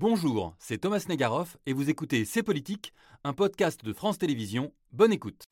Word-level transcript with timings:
Bonjour, 0.00 0.54
c'est 0.58 0.78
Thomas 0.78 1.04
Negaroff 1.10 1.58
et 1.66 1.74
vous 1.74 1.90
écoutez 1.90 2.24
C'est 2.24 2.42
Politique, 2.42 2.94
un 3.22 3.34
podcast 3.34 3.84
de 3.84 3.92
France 3.92 4.16
Télévisions. 4.16 4.72
Bonne 4.92 5.12
écoute. 5.12 5.44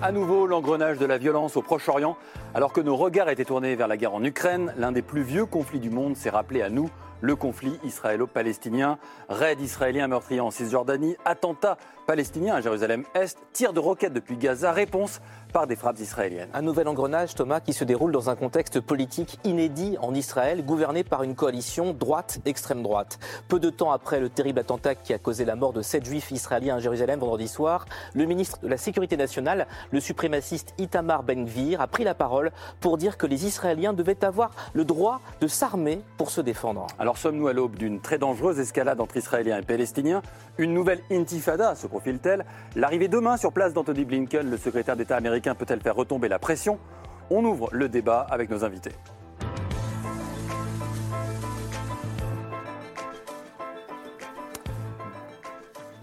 À 0.00 0.12
nouveau, 0.12 0.46
l'engrenage 0.46 0.98
de 0.98 1.04
la 1.04 1.18
violence 1.18 1.56
au 1.56 1.62
Proche-Orient. 1.62 2.16
Alors 2.54 2.72
que 2.72 2.80
nos 2.80 2.94
regards 2.94 3.28
étaient 3.28 3.44
tournés 3.44 3.74
vers 3.74 3.88
la 3.88 3.96
guerre 3.96 4.14
en 4.14 4.22
Ukraine, 4.22 4.72
l'un 4.76 4.92
des 4.92 5.02
plus 5.02 5.22
vieux 5.22 5.46
conflits 5.46 5.80
du 5.80 5.90
monde 5.90 6.16
s'est 6.16 6.30
rappelé 6.30 6.62
à 6.62 6.70
nous 6.70 6.88
le 7.20 7.34
conflit 7.34 7.78
israélo-palestinien, 7.82 8.98
raid 9.28 9.60
israélien 9.60 10.06
meurtrier 10.06 10.40
en 10.40 10.52
Cisjordanie, 10.52 11.16
attentat 11.24 11.76
palestinien 12.06 12.54
à 12.54 12.60
Jérusalem-Est, 12.60 13.38
tir 13.52 13.72
de 13.72 13.80
roquettes 13.80 14.12
depuis 14.12 14.36
Gaza, 14.36 14.72
réponse 14.72 15.20
par 15.52 15.66
des 15.66 15.76
frappes 15.76 15.98
israéliennes. 15.98 16.48
Un 16.54 16.62
nouvel 16.62 16.86
engrenage, 16.86 17.34
Thomas, 17.34 17.60
qui 17.60 17.72
se 17.72 17.82
déroule 17.82 18.12
dans 18.12 18.30
un 18.30 18.36
contexte 18.36 18.80
politique 18.80 19.38
inédit 19.44 19.96
en 20.00 20.14
Israël, 20.14 20.64
gouverné 20.64 21.02
par 21.02 21.22
une 21.22 21.34
coalition 21.34 21.92
droite-extrême 21.92 22.82
droite. 22.82 23.18
Peu 23.48 23.58
de 23.58 23.70
temps 23.70 23.90
après 23.90 24.20
le 24.20 24.28
terrible 24.28 24.60
attentat 24.60 24.94
qui 24.94 25.14
a 25.14 25.18
causé 25.18 25.44
la 25.44 25.56
mort 25.56 25.72
de 25.72 25.82
sept 25.82 26.04
juifs 26.04 26.30
israéliens 26.30 26.76
à 26.76 26.78
Jérusalem 26.78 27.20
vendredi 27.20 27.48
soir, 27.48 27.86
le 28.14 28.24
ministre 28.24 28.58
de 28.60 28.68
la 28.68 28.76
Sécurité 28.76 29.16
nationale, 29.16 29.66
le 29.90 30.00
suprémaciste 30.00 30.74
Itamar 30.78 31.22
Ben-Gvir, 31.22 31.80
a 31.80 31.86
pris 31.86 32.04
la 32.04 32.14
parole 32.14 32.52
pour 32.80 32.98
dire 32.98 33.16
que 33.16 33.26
les 33.26 33.46
Israéliens 33.46 33.92
devaient 33.92 34.24
avoir 34.24 34.50
le 34.74 34.84
droit 34.84 35.20
de 35.40 35.48
s'armer 35.48 36.02
pour 36.18 36.30
se 36.30 36.40
défendre. 36.40 36.86
Alors 36.98 37.18
sommes-nous 37.18 37.48
à 37.48 37.52
l'aube 37.52 37.76
d'une 37.76 38.00
très 38.00 38.18
dangereuse 38.18 38.60
escalade 38.60 39.00
entre 39.00 39.16
Israéliens 39.16 39.58
et 39.58 39.62
Palestiniens? 39.62 40.22
Une 40.58 40.72
nouvelle 40.72 41.00
intifada 41.10 41.74
se 41.74 41.86
profile-t-elle 41.96 42.44
L'arrivée 42.74 43.08
demain 43.08 43.38
sur 43.38 43.52
place 43.52 43.72
d'Anthony 43.72 44.04
Blinken, 44.04 44.50
le 44.50 44.58
secrétaire 44.58 44.96
d'État 44.96 45.16
américain, 45.16 45.54
peut-elle 45.54 45.80
faire 45.80 45.96
retomber 45.96 46.28
la 46.28 46.38
pression? 46.38 46.78
On 47.30 47.42
ouvre 47.42 47.70
le 47.72 47.88
débat 47.88 48.26
avec 48.28 48.50
nos 48.50 48.64
invités. 48.64 48.92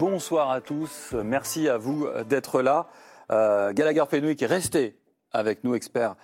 Bonsoir 0.00 0.50
à 0.50 0.60
tous, 0.60 1.14
merci 1.24 1.68
à 1.68 1.78
vous 1.78 2.08
d'être 2.28 2.60
là. 2.60 2.88
Euh, 3.30 3.72
Gallagher 3.72 4.04
Fenwick 4.10 4.42
est 4.42 4.46
resté 4.46 4.98
avec 5.30 5.62
nous, 5.62 5.76
expert 5.76 6.16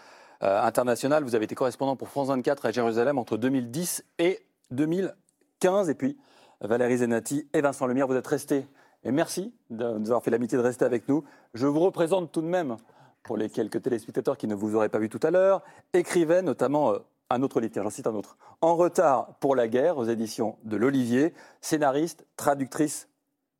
euh, 0.42 0.60
international. 0.62 1.22
Vous 1.22 1.36
avez 1.36 1.44
été 1.44 1.54
correspondant 1.54 1.94
pour 1.94 2.08
France 2.08 2.26
24 2.26 2.66
à 2.66 2.72
Jérusalem 2.72 3.18
entre 3.18 3.36
2010 3.36 4.04
et 4.18 4.40
2015. 4.72 5.88
Et 5.88 5.94
puis, 5.94 6.18
Valérie 6.60 6.98
Zenati 6.98 7.48
et 7.54 7.60
Vincent 7.60 7.86
Lemire, 7.86 8.08
vous 8.08 8.16
êtes 8.16 8.26
restés. 8.26 8.66
Et 9.04 9.12
merci 9.12 9.52
de 9.70 9.98
nous 9.98 10.06
avoir 10.06 10.22
fait 10.22 10.30
l'amitié 10.30 10.58
de 10.58 10.62
rester 10.62 10.84
avec 10.84 11.08
nous. 11.08 11.24
Je 11.54 11.66
vous 11.66 11.80
représente 11.80 12.32
tout 12.32 12.42
de 12.42 12.46
même, 12.46 12.76
pour 13.22 13.36
les 13.36 13.48
quelques 13.48 13.82
téléspectateurs 13.82 14.36
qui 14.36 14.46
ne 14.46 14.54
vous 14.54 14.74
auraient 14.74 14.88
pas 14.88 14.98
vu 14.98 15.08
tout 15.08 15.20
à 15.22 15.30
l'heure, 15.30 15.62
écrivain 15.92 16.42
notamment 16.42 16.92
euh, 16.92 16.98
un 17.30 17.42
autre 17.42 17.60
livre, 17.60 17.74
j'en 17.76 17.90
cite 17.90 18.06
un 18.06 18.14
autre, 18.14 18.36
En 18.60 18.76
retard 18.76 19.34
pour 19.40 19.54
la 19.54 19.68
guerre 19.68 19.98
aux 19.98 20.04
éditions 20.04 20.56
de 20.64 20.76
l'Olivier, 20.76 21.32
scénariste, 21.60 22.26
traductrice 22.36 23.08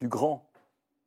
du 0.00 0.08
grand 0.08 0.47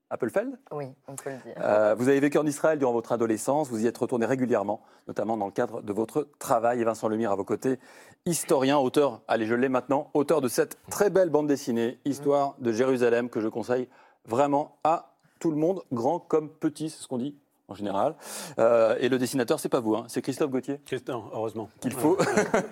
Appelfeld. 0.10 0.60
Oui, 0.72 0.86
on 1.08 1.16
peut 1.16 1.32
le 1.32 1.38
dire. 1.38 1.56
Euh, 1.60 1.96
vous 1.98 2.08
avez 2.08 2.20
vécu 2.20 2.38
en 2.38 2.46
Israël 2.46 2.78
durant 2.78 2.94
votre 2.94 3.12
adolescence, 3.12 3.70
vous 3.70 3.84
y 3.84 3.88
êtes 3.88 3.98
retourné 3.98 4.28
régulièrement, 4.28 4.82
notamment 5.08 5.38
dans 5.38 5.48
le 5.48 5.52
cadre 5.52 5.82
de 5.82 5.92
votre 5.92 6.30
travail. 6.38 6.80
Et 6.80 6.84
Vincent 6.84 7.08
Lemire 7.08 7.32
à 7.32 7.36
vos 7.36 7.44
côtés, 7.44 7.80
historien, 8.28 8.78
auteur, 8.78 9.22
allez 9.28 9.48
je 9.48 9.56
l'ai 9.56 9.70
maintenant, 9.70 10.12
auteur 10.14 10.40
de 10.40 10.48
cette 10.48 10.78
très 10.90 11.10
belle 11.10 11.32
bande 11.32 11.48
dessinée, 11.48 12.00
Histoire 12.06 12.56
de 12.60 12.72
Jérusalem, 12.72 13.28
que 13.28 13.42
je 13.42 13.48
conseille 13.48 13.90
vraiment 14.28 14.78
à 14.84 15.16
tout 15.40 15.52
le 15.52 15.58
monde, 15.58 15.82
grand 15.92 16.20
comme 16.20 16.50
petit, 16.50 16.90
c'est 16.90 17.02
ce 17.02 17.08
qu'on 17.08 17.18
dit 17.18 17.36
en 17.68 17.76
général. 17.76 18.16
Euh, 18.60 18.96
et 19.00 19.10
le 19.10 19.18
dessinateur, 19.18 19.60
c'est 19.60 19.70
pas 19.70 19.80
vous, 19.80 19.96
hein, 19.96 20.06
c'est 20.08 20.22
Christophe 20.22 20.52
Gauthier. 20.52 20.80
Non, 21.08 21.26
heureusement. 21.34 21.70
Qu'il 21.82 21.94
faut. 21.94 22.18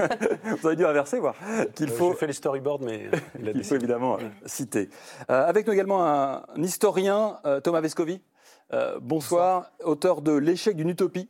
vous 0.44 0.68
avez 0.68 0.76
dû 0.76 0.86
inverser, 0.86 1.20
voir. 1.20 1.36
Qu'il 1.76 1.90
euh, 1.90 1.94
faut. 1.94 2.14
fait 2.14 2.28
les 2.28 2.34
storyboards, 2.34 2.82
mais 2.82 3.10
il 3.44 3.64
faut 3.64 3.76
évidemment 3.76 4.18
citer. 4.46 4.90
Euh, 5.30 5.48
avec 5.48 5.68
nous 5.68 5.74
également 5.74 6.06
un, 6.06 6.44
historien, 6.58 7.40
Thomas 7.64 7.82
Vescovi. 7.82 8.22
bonsoir, 8.72 9.00
bonsoir, 9.02 9.72
auteur 9.84 10.22
de 10.22 10.34
L'échec 10.34 10.76
d'une 10.76 10.90
utopie, 10.90 11.30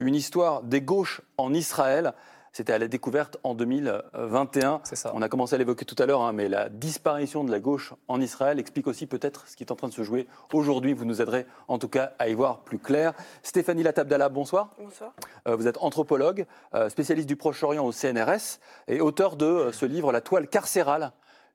une 0.00 0.14
histoire 0.14 0.62
des 0.62 0.82
gauches 0.82 1.22
en 1.38 1.54
Israël. 1.54 2.12
C'était 2.56 2.72
à 2.72 2.78
la 2.78 2.88
découverte 2.88 3.36
en 3.42 3.54
2021. 3.54 4.80
Ça. 4.84 5.12
On 5.14 5.20
a 5.20 5.28
commencé 5.28 5.54
à 5.54 5.58
l'évoquer 5.58 5.84
tout 5.84 6.02
à 6.02 6.06
l'heure, 6.06 6.22
hein, 6.22 6.32
mais 6.32 6.48
la 6.48 6.70
disparition 6.70 7.44
de 7.44 7.50
la 7.50 7.60
gauche 7.60 7.92
en 8.08 8.18
Israël 8.18 8.58
explique 8.58 8.86
aussi 8.86 9.06
peut-être 9.06 9.46
ce 9.46 9.56
qui 9.56 9.62
est 9.62 9.70
en 9.70 9.76
train 9.76 9.88
de 9.88 9.92
se 9.92 10.02
jouer 10.02 10.26
aujourd'hui. 10.54 10.94
Vous 10.94 11.04
nous 11.04 11.20
aiderez 11.20 11.44
en 11.68 11.78
tout 11.78 11.90
cas 11.90 12.14
à 12.18 12.30
y 12.30 12.34
voir 12.34 12.60
plus 12.60 12.78
clair. 12.78 13.12
Stéphanie 13.42 13.82
Latabdala, 13.82 14.30
bonsoir. 14.30 14.70
Bonsoir. 14.78 15.12
Euh, 15.46 15.54
vous 15.54 15.68
êtes 15.68 15.76
anthropologue, 15.82 16.46
euh, 16.74 16.88
spécialiste 16.88 17.28
du 17.28 17.36
Proche-Orient 17.36 17.84
au 17.84 17.92
CNRS 17.92 18.58
et 18.88 19.02
auteur 19.02 19.36
de 19.36 19.44
euh, 19.44 19.72
ce 19.72 19.84
livre 19.84 20.10
La 20.10 20.22
toile 20.22 20.48
carcérale, 20.48 21.12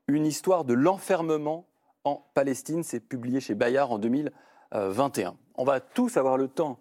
une 0.07 0.27
histoire 0.27 0.65
de 0.65 0.75
l'enfermement 0.75 1.65
en 2.03 2.23
Palestine. 2.35 2.83
C'est 2.83 2.99
publié 2.99 3.39
chez 3.39 3.55
Bayard 3.55 3.91
en 3.91 3.97
2021. 3.97 5.33
On 5.55 5.63
va 5.63 5.79
tous 5.79 6.15
avoir 6.17 6.37
le 6.37 6.47
temps 6.47 6.77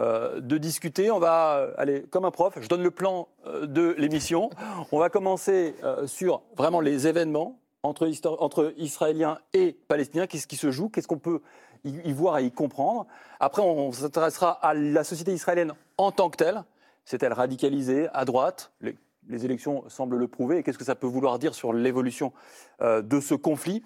euh, 0.00 0.40
de 0.40 0.58
discuter. 0.58 1.12
On 1.12 1.20
va 1.20 1.58
euh, 1.58 1.74
aller 1.76 2.02
comme 2.10 2.24
un 2.24 2.32
prof. 2.32 2.58
Je 2.60 2.68
donne 2.68 2.82
le 2.82 2.90
plan 2.90 3.28
euh, 3.46 3.66
de 3.66 3.94
l'émission. 3.96 4.50
On 4.90 4.98
va 4.98 5.08
commencer 5.08 5.76
sur 6.06 6.42
vraiment 6.56 6.80
les 6.80 7.06
événements 7.06 7.60
entre, 7.84 8.74
Israéliens 8.76 9.38
et 9.52 9.76
Palestiniens. 9.86 10.26
Qu'est-ce 10.26 10.48
qui 10.48 10.56
se 10.56 10.72
joue? 10.72 10.88
Qu'est-ce 10.88 11.06
qu'on 11.06 11.18
peut 11.18 11.40
y, 11.84 12.12
voir 12.12 12.38
et 12.38 12.46
y 12.46 12.50
comprendre? 12.50 13.06
Après, 13.38 13.62
on 13.62 13.92
s'intéressera 13.92 14.50
à 14.50 14.74
la 14.74 15.04
société 15.04 15.32
israélienne 15.32 15.74
en 15.96 16.10
tant 16.10 16.28
que 16.28 16.38
telle. 16.38 16.64
C'est-elle 17.04 17.32
radicalisée 17.32 18.08
à 18.12 18.24
droite? 18.24 18.72
Les, 18.80 18.96
les, 19.28 19.44
élections 19.44 19.84
semblent 19.88 20.16
le 20.16 20.26
prouver. 20.26 20.58
Et 20.58 20.62
qu'est-ce 20.64 20.78
que 20.78 20.84
ça 20.84 20.96
peut 20.96 21.06
vouloir 21.06 21.38
dire 21.38 21.54
sur 21.54 21.72
l'évolution 21.72 22.32
de 22.80 23.20
ce 23.20 23.34
conflit? 23.34 23.84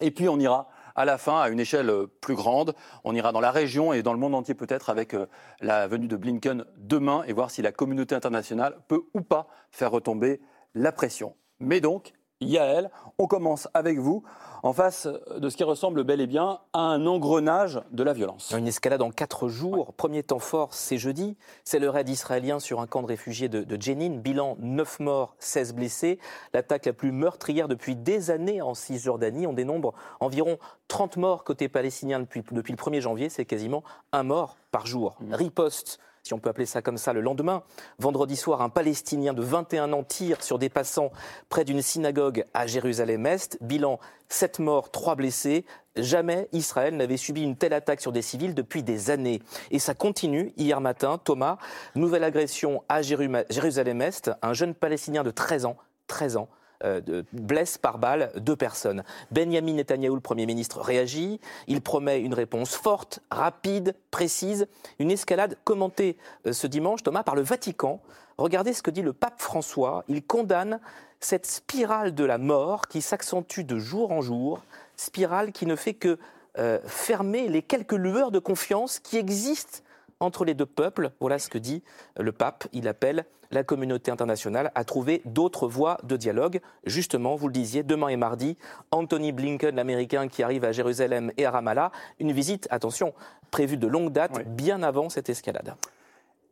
Et 0.00 0.10
puis, 0.10 0.26
on 0.28 0.38
ira 0.38 0.70
à 1.00 1.04
la 1.04 1.18
fin, 1.18 1.40
à 1.40 1.48
une 1.48 1.60
échelle 1.60 1.90
euh, 1.90 2.06
plus 2.20 2.34
grande. 2.34 2.74
On 3.04 3.14
ira 3.14 3.32
dans 3.32 3.40
la 3.40 3.50
région 3.50 3.92
et 3.92 4.02
dans 4.02 4.12
le 4.12 4.18
monde 4.18 4.34
entier 4.34 4.54
peut-être 4.54 4.90
avec 4.90 5.14
euh, 5.14 5.26
la 5.60 5.88
venue 5.88 6.08
de 6.08 6.16
Blinken 6.16 6.64
demain 6.76 7.22
et 7.26 7.32
voir 7.32 7.50
si 7.50 7.62
la 7.62 7.72
communauté 7.72 8.14
internationale 8.14 8.76
peut 8.88 9.02
ou 9.14 9.22
pas 9.22 9.48
faire 9.70 9.90
retomber 9.90 10.40
la 10.74 10.92
pression. 10.92 11.34
Mais 11.58 11.80
donc, 11.80 12.12
Yael, 12.40 12.90
on 13.18 13.26
commence 13.26 13.68
avec 13.74 13.98
vous 13.98 14.22
en 14.62 14.72
face 14.72 15.06
de 15.36 15.48
ce 15.48 15.56
qui 15.56 15.64
ressemble 15.64 16.04
bel 16.04 16.20
et 16.20 16.26
bien 16.26 16.60
à 16.72 16.80
un 16.80 17.06
engrenage 17.06 17.80
de 17.92 18.02
la 18.02 18.12
violence. 18.12 18.54
Une 18.56 18.66
escalade 18.66 19.02
en 19.02 19.10
quatre 19.10 19.48
jours. 19.48 19.92
Premier 19.94 20.22
temps 20.22 20.38
fort, 20.38 20.72
c'est 20.72 20.96
jeudi. 20.96 21.36
C'est 21.64 21.78
le 21.78 21.90
raid 21.90 22.08
israélien 22.08 22.58
sur 22.58 22.80
un 22.80 22.86
camp 22.86 23.02
de 23.02 23.06
réfugiés 23.06 23.48
de, 23.48 23.62
de 23.62 23.80
Jenin. 23.80 24.16
Bilan 24.16 24.56
9 24.58 25.00
morts, 25.00 25.34
16 25.38 25.74
blessés. 25.74 26.18
L'attaque 26.54 26.86
la 26.86 26.92
plus 26.92 27.12
meurtrière 27.12 27.68
depuis 27.68 27.94
des 27.94 28.30
années 28.30 28.62
en 28.62 28.74
Cisjordanie. 28.74 29.46
On 29.46 29.52
dénombre 29.52 29.92
environ 30.20 30.58
30 30.88 31.18
morts 31.18 31.44
côté 31.44 31.68
palestinien 31.68 32.20
depuis, 32.20 32.42
depuis 32.52 32.72
le 32.72 32.78
1er 32.78 33.00
janvier. 33.00 33.28
C'est 33.28 33.44
quasiment 33.44 33.82
un 34.12 34.22
mort 34.22 34.56
par 34.70 34.86
jour. 34.86 35.16
Mmh. 35.20 35.34
Riposte 35.34 36.00
si 36.22 36.34
on 36.34 36.38
peut 36.38 36.50
appeler 36.50 36.66
ça 36.66 36.82
comme 36.82 36.98
ça, 36.98 37.12
le 37.12 37.20
lendemain. 37.20 37.62
Vendredi 37.98 38.36
soir, 38.36 38.60
un 38.60 38.68
Palestinien 38.68 39.32
de 39.32 39.42
21 39.42 39.92
ans 39.92 40.02
tire 40.02 40.42
sur 40.42 40.58
des 40.58 40.68
passants 40.68 41.10
près 41.48 41.64
d'une 41.64 41.82
synagogue 41.82 42.44
à 42.52 42.66
Jérusalem-Est. 42.66 43.58
Bilan 43.62 43.98
7 44.28 44.58
morts, 44.58 44.90
3 44.90 45.16
blessés. 45.16 45.64
Jamais 45.96 46.48
Israël 46.52 46.96
n'avait 46.96 47.16
subi 47.16 47.42
une 47.42 47.56
telle 47.56 47.72
attaque 47.72 48.00
sur 48.00 48.12
des 48.12 48.22
civils 48.22 48.54
depuis 48.54 48.82
des 48.82 49.10
années. 49.10 49.40
Et 49.70 49.78
ça 49.78 49.94
continue 49.94 50.52
hier 50.56 50.80
matin. 50.80 51.18
Thomas, 51.22 51.56
nouvelle 51.94 52.24
agression 52.24 52.84
à 52.88 53.02
Jérusalem-Est. 53.02 54.30
Un 54.42 54.52
jeune 54.52 54.74
Palestinien 54.74 55.22
de 55.22 55.30
13 55.30 55.64
ans, 55.64 55.76
13 56.06 56.36
ans, 56.36 56.48
euh, 56.84 57.22
blesse 57.32 57.78
par 57.78 57.98
balle 57.98 58.32
deux 58.36 58.56
personnes. 58.56 59.04
Benjamin 59.30 59.74
Netanyahou, 59.74 60.14
le 60.14 60.20
Premier 60.20 60.46
ministre, 60.46 60.80
réagit. 60.80 61.40
Il 61.66 61.80
promet 61.82 62.20
une 62.20 62.34
réponse 62.34 62.74
forte, 62.74 63.20
rapide, 63.30 63.94
précise. 64.10 64.66
Une 64.98 65.10
escalade 65.10 65.56
commentée 65.64 66.16
euh, 66.46 66.52
ce 66.52 66.66
dimanche, 66.66 67.02
Thomas, 67.02 67.22
par 67.22 67.34
le 67.34 67.42
Vatican. 67.42 68.00
Regardez 68.38 68.72
ce 68.72 68.82
que 68.82 68.90
dit 68.90 69.02
le 69.02 69.12
pape 69.12 69.40
François. 69.40 70.04
Il 70.08 70.22
condamne 70.22 70.80
cette 71.20 71.46
spirale 71.46 72.14
de 72.14 72.24
la 72.24 72.38
mort 72.38 72.88
qui 72.88 73.02
s'accentue 73.02 73.60
de 73.60 73.78
jour 73.78 74.10
en 74.12 74.22
jour, 74.22 74.62
spirale 74.96 75.52
qui 75.52 75.66
ne 75.66 75.76
fait 75.76 75.94
que 75.94 76.18
euh, 76.58 76.78
fermer 76.86 77.48
les 77.48 77.62
quelques 77.62 77.92
lueurs 77.92 78.30
de 78.30 78.38
confiance 78.38 78.98
qui 78.98 79.18
existent 79.18 79.80
entre 80.20 80.44
les 80.44 80.54
deux 80.54 80.66
peuples. 80.66 81.10
Voilà 81.20 81.38
ce 81.38 81.48
que 81.48 81.58
dit 81.58 81.82
le 82.18 82.32
pape. 82.32 82.66
Il 82.72 82.86
appelle 82.88 83.24
la 83.50 83.64
communauté 83.64 84.10
internationale 84.10 84.70
à 84.74 84.84
trouver 84.84 85.22
d'autres 85.24 85.66
voies 85.66 85.98
de 86.04 86.16
dialogue. 86.16 86.60
Justement, 86.84 87.34
vous 87.34 87.48
le 87.48 87.52
disiez, 87.52 87.82
demain 87.82 88.08
et 88.08 88.16
mardi, 88.16 88.56
Anthony 88.90 89.32
Blinken, 89.32 89.74
l'Américain 89.74 90.28
qui 90.28 90.42
arrive 90.42 90.64
à 90.64 90.72
Jérusalem 90.72 91.32
et 91.36 91.46
à 91.46 91.50
Ramallah, 91.50 91.90
une 92.20 92.32
visite, 92.32 92.68
attention, 92.70 93.12
prévue 93.50 93.76
de 93.76 93.86
longue 93.86 94.12
date, 94.12 94.46
bien 94.46 94.82
avant 94.82 95.08
cette 95.08 95.28
escalade. 95.28 95.74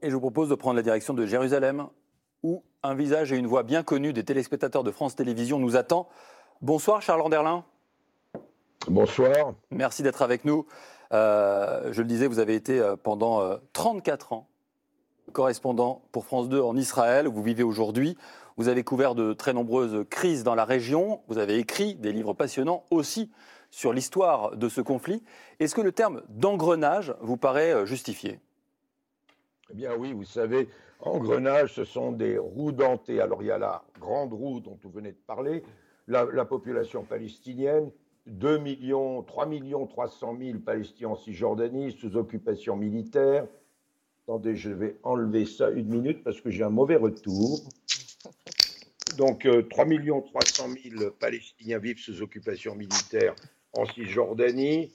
Et 0.02 0.10
je 0.10 0.14
vous 0.14 0.20
propose 0.20 0.48
de 0.48 0.54
prendre 0.54 0.76
la 0.76 0.82
direction 0.82 1.14
de 1.14 1.26
Jérusalem, 1.26 1.86
où 2.42 2.62
un 2.82 2.94
visage 2.94 3.32
et 3.32 3.36
une 3.36 3.46
voix 3.46 3.62
bien 3.62 3.82
connus 3.82 4.12
des 4.12 4.24
téléspectateurs 4.24 4.84
de 4.84 4.90
France 4.90 5.16
Télévisions 5.16 5.58
nous 5.58 5.76
attend. 5.76 6.08
Bonsoir 6.60 7.02
Charles 7.02 7.22
Anderlin. 7.22 7.64
Bonsoir. 8.86 9.54
Merci 9.70 10.02
d'être 10.02 10.22
avec 10.22 10.44
nous. 10.44 10.66
Euh, 11.12 11.92
je 11.92 12.02
le 12.02 12.08
disais, 12.08 12.26
vous 12.26 12.38
avez 12.38 12.54
été 12.54 12.80
euh, 12.80 12.96
pendant 12.96 13.58
34 13.72 14.32
euh, 14.32 14.36
ans 14.36 14.48
correspondant 15.32 16.02
pour 16.12 16.24
France 16.24 16.48
2 16.48 16.60
en 16.60 16.76
Israël, 16.76 17.28
où 17.28 17.32
vous 17.32 17.42
vivez 17.42 17.62
aujourd'hui. 17.62 18.16
Vous 18.56 18.68
avez 18.68 18.82
couvert 18.82 19.14
de 19.14 19.34
très 19.34 19.52
nombreuses 19.52 20.04
crises 20.10 20.42
dans 20.42 20.54
la 20.54 20.64
région. 20.64 21.20
Vous 21.28 21.38
avez 21.38 21.58
écrit 21.58 21.94
des 21.94 22.12
livres 22.12 22.32
passionnants 22.32 22.84
aussi 22.90 23.30
sur 23.70 23.92
l'histoire 23.92 24.56
de 24.56 24.68
ce 24.68 24.80
conflit. 24.80 25.22
Est-ce 25.60 25.74
que 25.74 25.82
le 25.82 25.92
terme 25.92 26.22
d'engrenage 26.30 27.14
vous 27.20 27.36
paraît 27.36 27.86
justifié? 27.86 28.40
Eh 29.70 29.74
bien 29.74 29.94
oui, 29.96 30.14
vous 30.14 30.24
savez, 30.24 30.68
engrenage, 31.00 31.74
ce 31.74 31.84
sont 31.84 32.10
des 32.10 32.38
roues 32.38 32.72
dentées. 32.72 33.20
Alors 33.20 33.42
il 33.42 33.46
y 33.46 33.52
a 33.52 33.58
la 33.58 33.82
grande 34.00 34.32
roue 34.32 34.60
dont 34.60 34.78
vous 34.82 34.90
venez 34.90 35.12
de 35.12 35.20
parler, 35.26 35.62
la, 36.08 36.44
population 36.44 37.02
palestinienne, 37.02 37.90
2 38.28 38.58
millions, 38.58 39.22
3 39.22 39.46
millions 39.46 39.86
300 39.86 40.36
000 40.40 40.58
Palestiniens 40.58 41.10
en 41.10 41.16
Cisjordanie 41.16 41.92
sous 41.92 42.16
occupation 42.16 42.76
militaire. 42.76 43.46
Attendez, 44.24 44.56
je 44.56 44.70
vais 44.70 44.96
enlever 45.02 45.46
ça 45.46 45.70
une 45.70 45.88
minute 45.88 46.22
parce 46.22 46.40
que 46.40 46.50
j'ai 46.50 46.62
un 46.62 46.70
mauvais 46.70 46.96
retour. 46.96 47.60
Donc, 49.16 49.48
3 49.70 49.86
300 49.86 50.68
000 50.96 51.10
Palestiniens 51.18 51.78
vivent 51.78 51.98
sous 51.98 52.22
occupation 52.22 52.74
militaire 52.74 53.34
en 53.72 53.86
Cisjordanie. 53.86 54.92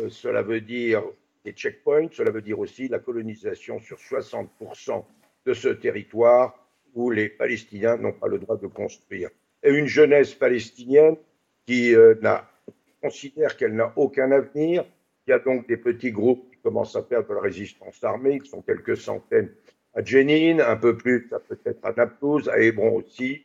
Euh, 0.00 0.08
cela 0.08 0.42
veut 0.42 0.60
dire 0.60 1.02
des 1.44 1.52
checkpoints, 1.52 2.08
cela 2.12 2.30
veut 2.30 2.42
dire 2.42 2.58
aussi 2.58 2.88
la 2.88 2.98
colonisation 2.98 3.78
sur 3.80 3.98
60% 3.98 5.04
de 5.44 5.54
ce 5.54 5.68
territoire 5.68 6.58
où 6.94 7.10
les 7.10 7.28
Palestiniens 7.28 7.96
n'ont 7.96 8.12
pas 8.12 8.28
le 8.28 8.38
droit 8.38 8.56
de 8.56 8.66
construire. 8.66 9.30
Et 9.62 9.70
une 9.70 9.86
jeunesse 9.86 10.34
palestinienne 10.34 11.16
qui 11.66 11.94
euh, 11.94 12.14
considère 13.02 13.56
qu'elle 13.56 13.74
n'a 13.74 13.92
aucun 13.96 14.30
avenir. 14.30 14.84
Il 15.26 15.30
y 15.30 15.32
a 15.34 15.38
donc 15.38 15.68
des 15.68 15.76
petits 15.76 16.12
groupes 16.12 16.50
qui 16.50 16.58
commencent 16.62 16.96
à 16.96 17.02
faire 17.02 17.26
de 17.26 17.34
la 17.34 17.40
résistance 17.40 18.02
armée, 18.02 18.40
qui 18.40 18.48
sont 18.48 18.62
quelques 18.62 18.96
centaines 18.96 19.50
à 19.94 20.02
Jenin, 20.02 20.60
un 20.60 20.76
peu 20.76 20.96
plus 20.96 21.28
peut-être 21.48 21.84
à 21.84 21.92
Naplouse, 21.92 22.48
à 22.48 22.58
Hébron 22.58 22.96
aussi, 22.96 23.42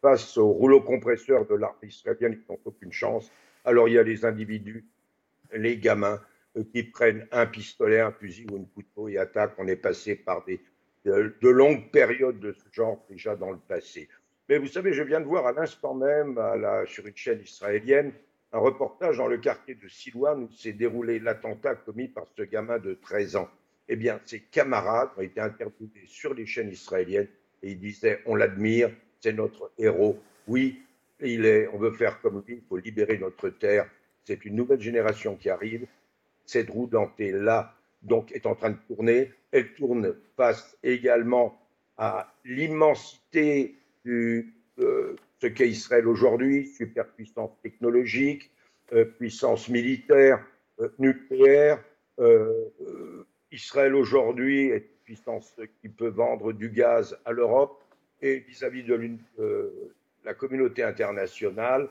face 0.00 0.38
au 0.38 0.48
rouleau 0.48 0.80
compresseur 0.80 1.46
de 1.46 1.54
l'armée 1.54 1.88
israélienne 1.88 2.38
qui 2.38 2.50
n'ont 2.50 2.58
aucune 2.64 2.92
chance. 2.92 3.30
Alors 3.64 3.88
il 3.88 3.94
y 3.94 3.98
a 3.98 4.02
les 4.02 4.24
individus, 4.24 4.84
les 5.52 5.76
gamins, 5.76 6.20
euh, 6.56 6.64
qui 6.72 6.84
prennent 6.84 7.26
un 7.32 7.46
pistolet, 7.46 8.00
un 8.00 8.12
fusil 8.12 8.46
ou 8.50 8.56
une 8.56 8.66
couteau 8.68 9.08
et 9.08 9.18
attaquent. 9.18 9.54
On 9.58 9.68
est 9.68 9.76
passé 9.76 10.16
par 10.16 10.44
des, 10.44 10.60
de, 11.04 11.48
longues 11.48 11.90
périodes 11.90 12.40
de 12.40 12.52
ce 12.52 12.64
genre 12.72 13.04
déjà 13.08 13.36
dans 13.36 13.50
le 13.50 13.58
passé. 13.58 14.08
Mais 14.48 14.58
vous 14.58 14.66
savez, 14.66 14.92
je 14.92 15.02
viens 15.02 15.20
de 15.20 15.26
voir 15.26 15.46
à 15.46 15.52
l'instant 15.52 15.94
même 15.94 16.40
sur 16.86 17.06
une 17.06 17.16
chaîne 17.16 17.40
israélienne 17.40 18.12
un 18.52 18.58
reportage 18.58 19.18
dans 19.18 19.28
le 19.28 19.38
quartier 19.38 19.74
de 19.74 19.88
Silouane 19.88 20.44
où 20.44 20.50
s'est 20.52 20.72
déroulé 20.72 21.18
l'attentat 21.18 21.74
commis 21.76 22.08
par 22.08 22.26
ce 22.36 22.42
gamin 22.42 22.78
de 22.78 22.94
13 22.94 23.36
ans 23.36 23.50
eh 23.92 23.96
bien, 23.96 24.20
ses 24.24 24.40
camarades 24.40 25.10
ont 25.18 25.20
été 25.20 25.40
interviewés 25.40 26.06
sur 26.06 26.32
les 26.32 26.46
chaînes 26.46 26.70
israéliennes 26.70 27.26
et 27.60 27.72
ils 27.72 27.78
disaient 27.78 28.20
on 28.24 28.36
l'admire, 28.36 28.90
c'est 29.18 29.32
notre 29.32 29.72
héros. 29.78 30.16
Oui, 30.46 30.80
il 31.20 31.44
est, 31.44 31.66
on 31.72 31.78
veut 31.78 31.90
faire 31.90 32.20
comme 32.20 32.42
lui, 32.46 32.54
il 32.54 32.62
faut 32.68 32.76
libérer 32.76 33.18
notre 33.18 33.48
terre. 33.50 33.90
C'est 34.24 34.44
une 34.44 34.54
nouvelle 34.54 34.80
génération 34.80 35.34
qui 35.34 35.50
arrive. 35.50 35.86
Cette 36.46 36.70
roue 36.70 36.86
dentée-là, 36.86 37.74
donc, 38.02 38.30
est 38.30 38.46
en 38.46 38.54
train 38.54 38.70
de 38.70 38.78
tourner. 38.86 39.32
Elle 39.50 39.74
tourne 39.74 40.14
face 40.36 40.78
également 40.84 41.60
à 41.98 42.32
l'immensité 42.44 43.74
de 44.04 44.44
euh, 44.78 45.16
ce 45.40 45.46
qu'est 45.46 45.68
Israël 45.68 46.06
aujourd'hui, 46.06 46.66
superpuissance 46.66 47.52
technologique, 47.62 48.50
euh, 48.92 49.04
puissance 49.04 49.68
militaire, 49.68 50.44
euh, 50.80 50.88
nucléaire, 50.98 51.82
Israël 53.50 53.94
aujourd'hui 53.94 54.68
est 54.68 54.76
une 54.76 55.04
puissance 55.04 55.54
qui 55.80 55.88
peut 55.88 56.08
vendre 56.08 56.52
du 56.52 56.68
gaz 56.68 57.18
à 57.24 57.32
l'Europe 57.32 57.82
et 58.22 58.40
vis-à-vis 58.40 58.84
de 58.84 59.18
euh, 59.38 59.94
la 60.24 60.34
communauté 60.34 60.82
internationale, 60.82 61.88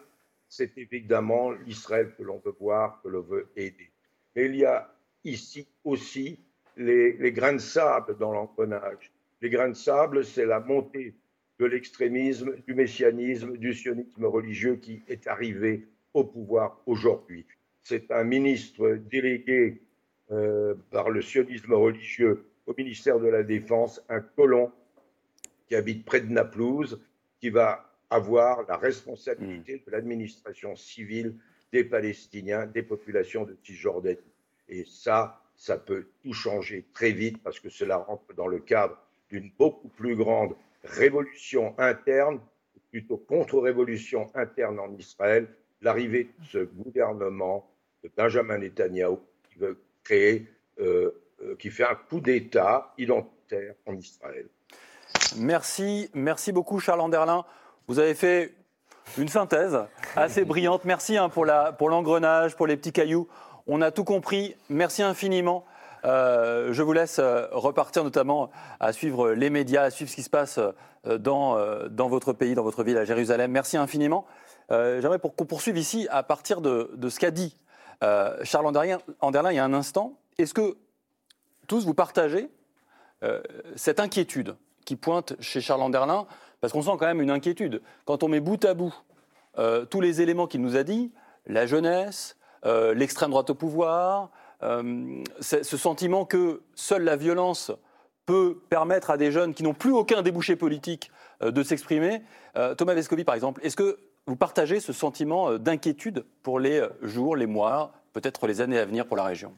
c'est 0.48 0.78
évidemment 0.78 1.52
l'Israël 1.52 2.14
que 2.18 2.24
l'on 2.24 2.40
veut 2.46 2.56
voir, 2.60 3.02
que 3.02 3.10
l'on 3.10 3.22
veut 3.22 3.48
aider. 3.56 3.90
Mais 4.36 4.46
il 4.46 4.56
y 4.56 4.66
a 4.66 4.94
ici 5.24 5.68
aussi 5.84 6.40
les, 6.78 7.14
les 7.14 7.32
grains 7.32 7.54
de 7.54 7.58
sable 7.58 8.18
dans 8.18 8.32
l'engrenage. 8.32 9.12
Les 9.42 9.50
grains 9.50 9.70
de 9.70 9.74
sable, 9.74 10.24
c'est 10.24 10.46
la 10.46 10.60
montée 10.60 11.16
de 11.60 11.66
l'extrémisme, 11.66 12.56
du 12.66 12.74
messianisme, 12.74 13.58
du 13.58 13.74
sionisme 13.74 14.26
religieux 14.26 14.78
qui 14.78 15.02
est 15.08 15.28
arrivé 15.28 15.88
au 16.14 16.24
pouvoir 16.24 16.82
aujourd'hui. 16.86 17.46
C'est 17.84 18.12
un 18.12 18.24
ministre 18.24 19.00
délégué 19.12 19.82
euh, 20.32 20.76
par 20.92 21.10
le 21.10 21.22
sionisme 21.22 21.74
religieux 21.74 22.46
au 22.66 22.74
ministère 22.78 23.20
de 23.20 23.28
la 23.28 23.44
Défense 23.44 24.04
un 24.10 24.22
colon 24.22 24.72
qui 25.68 25.76
habite 25.76 26.06
près 26.06 26.22
de 26.22 26.32
Naplouse, 26.32 27.00
qui 27.40 27.50
va 27.50 27.92
avoir 28.10 28.66
la 28.68 28.78
responsabilité 28.78 29.76
hmm. 29.76 29.82
de 29.86 29.92
l'administration 29.92 30.76
civile 30.76 31.36
des 31.72 31.84
Palestiniens, 31.84 32.66
des 32.66 32.84
populations 32.84 33.44
de 33.46 33.56
Cisjordanie. 33.64 34.18
Et 34.68 34.86
ça, 34.86 35.42
ça 35.56 35.78
peut 35.78 36.08
tout 36.24 36.34
changer 36.34 36.86
très 36.94 37.12
vite 37.12 37.42
parce 37.44 37.60
que 37.60 37.70
cela 37.70 37.98
rentre 37.98 38.34
dans 38.34 38.48
le 38.48 38.60
cadre 38.60 38.98
d'une 39.30 39.52
beaucoup 39.58 39.90
plus 39.90 40.16
grande 40.16 40.56
révolution 40.84 41.76
interne, 41.78 42.40
plutôt 42.92 43.18
contre-révolution 43.18 44.32
interne 44.34 44.80
en 44.80 44.92
Israël, 44.94 45.48
l'arrivée 45.82 46.26
de 46.40 46.46
ce 46.46 46.58
gouvernement 46.60 47.70
de 48.04 48.12
Benjamin 48.16 48.58
Netanyahu 48.58 49.18
qui 49.52 49.60
veut 49.60 49.82
créé, 50.04 50.48
euh, 50.80 51.12
euh, 51.42 51.56
qui 51.58 51.70
fait 51.70 51.84
un 51.84 51.96
coup 51.96 52.20
d'État 52.20 52.94
identitaire 52.98 53.76
en 53.86 53.96
Israël. 53.96 54.48
Merci, 55.38 56.10
merci 56.14 56.52
beaucoup 56.52 56.80
Charles 56.80 57.02
Anderlin. 57.02 57.46
Vous 57.88 58.00
avez 58.00 58.14
fait 58.14 58.54
une 59.18 59.28
synthèse 59.28 59.78
assez 60.16 60.46
brillante. 60.46 60.86
Merci 60.86 61.18
hein, 61.18 61.30
pour 61.30 61.46
l'engrenage, 61.46 62.56
pour 62.56 62.68
les 62.68 62.78
petits 62.78 62.92
cailloux. 62.92 63.28
On 63.68 63.82
a 63.82 63.92
tout 63.92 64.04
compris. 64.04 64.56
Merci 64.70 65.02
infiniment. 65.04 65.66
Euh, 66.06 66.74
je 66.74 66.84
vous 66.84 66.94
laisse 66.94 67.20
repartir 67.52 68.04
notamment 68.04 68.50
à 68.80 68.94
suivre 68.94 69.32
les 69.32 69.50
médias, 69.50 69.84
à 69.84 69.90
suivre 69.90 70.10
ce 70.10 70.16
qui 70.16 70.24
se 70.24 70.30
passe 70.30 70.60
dans, 71.06 71.58
dans 71.90 72.10
votre 72.10 72.34
pays, 72.34 72.56
dans 72.56 72.64
votre 72.64 72.84
ville, 72.84 72.98
à 72.98 73.06
Jérusalem. 73.06 73.52
Merci 73.52 73.78
infiniment. 73.78 74.26
J'aimerais 74.70 75.20
qu'on 75.20 75.46
poursuive 75.46 75.78
ici 75.78 76.08
à 76.12 76.24
partir 76.24 76.62
de, 76.62 76.92
de 76.96 77.10
ce 77.10 77.20
qu'a 77.20 77.32
dit 77.32 77.56
euh, 78.04 78.38
Charles 78.44 78.68
Anderlin, 78.68 79.52
il 79.52 79.56
y 79.56 79.60
a 79.60 79.64
un 79.64 79.74
instant, 79.74 80.18
est-ce 80.38 80.54
que 80.54 80.78
tous 81.68 81.86
vous 81.86 81.94
partagez 81.94 82.50
euh, 83.24 83.42
cette 83.76 84.00
inquiétude 84.00 84.56
qui 84.86 84.96
pointe 84.96 85.36
chez 85.40 85.62
Charles 85.62 85.82
Anderlin? 85.82 86.26
Parce 86.62 86.74
qu'on 86.74 86.82
sent 86.82 86.92
quand 87.00 87.06
même 87.06 87.22
une 87.22 87.32
inquiétude. 87.32 87.82
Quand 88.06 88.24
on 88.24 88.28
met 88.28 88.40
bout 88.40 88.64
à 88.66 88.74
bout 88.74 88.94
euh, 89.58 89.86
tous 89.86 90.02
les 90.02 90.22
éléments 90.22 90.48
qu'il 90.48 90.62
nous 90.62 90.76
a 90.76 90.84
dit, 90.84 91.12
la 91.46 91.66
jeunesse, 91.66 92.38
l'extrême 92.64 93.32
droite 93.32 93.50
au 93.50 93.56
pouvoir, 93.56 94.30
ce 94.62 95.78
sentiment 95.78 96.26
que 96.26 96.62
seule 96.76 97.04
la 97.04 97.16
violence 97.16 97.72
peut 98.26 98.62
permettre 98.70 99.10
à 99.10 99.18
des 99.18 99.32
jeunes 99.32 99.54
qui 99.54 99.64
n'ont 99.64 99.74
plus 99.74 99.92
aucun 99.92 100.22
débouché 100.22 100.56
politique 100.56 101.12
de 101.42 101.64
s'exprimer. 101.64 102.22
Thomas 102.78 102.94
Vescovi, 102.94 103.24
par 103.24 103.36
exemple, 103.36 103.62
est-ce 103.64 103.76
que 103.76 103.98
vous 104.30 104.36
partagez 104.36 104.80
ce 104.80 104.94
sentiment 104.94 105.50
euh, 105.50 105.58
d'inquiétude 105.58 106.24
pour 106.44 106.60
les 106.60 106.80
euh, 106.80 106.90
jours, 107.02 107.36
les 107.36 107.48
mois, 107.48 107.94
peut-être 108.14 108.46
les 108.46 108.62
années 108.62 108.78
à 108.78 108.86
venir 108.86 109.08
pour 109.08 109.18
la 109.18 109.24
région? 109.24 109.54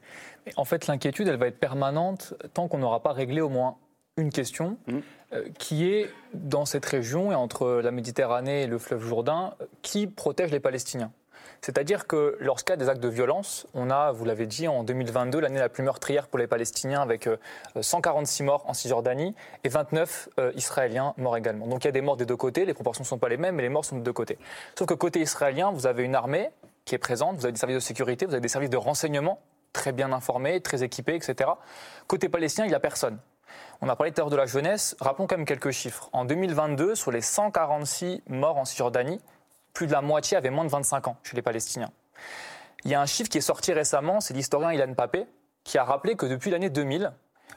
En 0.56 0.64
fait, 0.64 0.86
l'inquiétude, 0.86 1.28
elle 1.28 1.36
va 1.36 1.46
être 1.46 1.58
permanente 1.58 2.34
tant 2.54 2.68
qu'on 2.68 2.78
n'aura 2.78 3.02
pas 3.02 3.12
réglé 3.12 3.42
au 3.42 3.50
moins 3.50 3.76
une 4.16 4.30
question 4.30 4.78
mmh. 4.86 4.98
euh, 5.34 5.44
qui 5.58 5.88
est 5.88 6.10
dans 6.32 6.64
cette 6.64 6.86
région 6.86 7.32
et 7.32 7.34
entre 7.34 7.80
la 7.82 7.90
Méditerranée 7.90 8.62
et 8.62 8.66
le 8.66 8.78
fleuve 8.78 9.02
Jourdain, 9.04 9.54
qui 9.82 10.06
protège 10.06 10.50
les 10.50 10.60
Palestiniens 10.60 11.12
c'est-à-dire 11.60 12.06
que 12.06 12.36
lorsqu'il 12.40 12.72
y 12.72 12.74
a 12.74 12.76
des 12.76 12.88
actes 12.88 13.00
de 13.00 13.08
violence, 13.08 13.66
on 13.74 13.90
a, 13.90 14.12
vous 14.12 14.24
l'avez 14.24 14.46
dit, 14.46 14.66
en 14.68 14.82
2022, 14.82 15.40
l'année 15.40 15.60
la 15.60 15.68
plus 15.68 15.82
meurtrière 15.82 16.26
pour 16.26 16.38
les 16.38 16.46
Palestiniens, 16.46 17.00
avec 17.00 17.28
146 17.80 18.42
euh, 18.42 18.46
morts 18.46 18.64
en 18.66 18.74
Cisjordanie 18.74 19.34
et 19.64 19.68
29 19.68 20.28
euh, 20.38 20.52
Israéliens 20.56 21.14
morts 21.16 21.36
également. 21.36 21.66
Donc 21.66 21.84
il 21.84 21.86
y 21.86 21.88
a 21.88 21.92
des 21.92 22.00
morts 22.00 22.16
des 22.16 22.26
deux 22.26 22.36
côtés, 22.36 22.64
les 22.64 22.74
proportions 22.74 23.02
ne 23.02 23.08
sont 23.08 23.18
pas 23.18 23.28
les 23.28 23.36
mêmes, 23.36 23.54
mais 23.56 23.62
les 23.62 23.68
morts 23.68 23.84
sont 23.84 23.96
de 23.96 24.02
deux 24.02 24.12
côtés. 24.12 24.38
Sauf 24.76 24.88
que 24.88 24.94
côté 24.94 25.20
israélien, 25.20 25.70
vous 25.70 25.86
avez 25.86 26.02
une 26.02 26.14
armée 26.14 26.50
qui 26.84 26.94
est 26.94 26.98
présente, 26.98 27.36
vous 27.36 27.44
avez 27.44 27.52
des 27.52 27.58
services 27.58 27.76
de 27.76 27.80
sécurité, 27.80 28.26
vous 28.26 28.32
avez 28.32 28.40
des 28.40 28.48
services 28.48 28.70
de 28.70 28.76
renseignement 28.76 29.40
très 29.72 29.92
bien 29.92 30.12
informés, 30.12 30.60
très 30.60 30.82
équipés, 30.82 31.14
etc. 31.14 31.50
Côté 32.06 32.28
palestinien, 32.28 32.66
il 32.66 32.70
n'y 32.70 32.74
a 32.74 32.80
personne. 32.80 33.18
On 33.80 33.88
a 33.88 33.96
parlé 33.96 34.12
tout 34.12 34.20
à 34.20 34.22
l'heure 34.22 34.30
de 34.30 34.36
la 34.36 34.46
jeunesse. 34.46 34.96
Rappelons 35.00 35.26
quand 35.26 35.36
même 35.36 35.46
quelques 35.46 35.70
chiffres. 35.70 36.08
En 36.12 36.24
2022, 36.24 36.94
sur 36.94 37.10
les 37.10 37.20
146 37.20 38.22
morts 38.28 38.58
en 38.58 38.64
Cisjordanie, 38.64 39.20
plus 39.72 39.86
de 39.86 39.92
la 39.92 40.02
moitié 40.02 40.36
avaient 40.36 40.50
moins 40.50 40.64
de 40.64 40.70
25 40.70 41.08
ans 41.08 41.16
chez 41.22 41.36
les 41.36 41.42
Palestiniens. 41.42 41.90
Il 42.84 42.90
y 42.90 42.94
a 42.94 43.00
un 43.00 43.06
chiffre 43.06 43.28
qui 43.28 43.38
est 43.38 43.42
sorti 43.42 43.72
récemment, 43.72 44.20
c'est 44.20 44.34
l'historien 44.34 44.72
Ilan 44.72 44.94
Papé, 44.94 45.26
qui 45.64 45.78
a 45.78 45.84
rappelé 45.84 46.16
que 46.16 46.26
depuis 46.26 46.50
l'année 46.50 46.70
2000, 46.70 47.12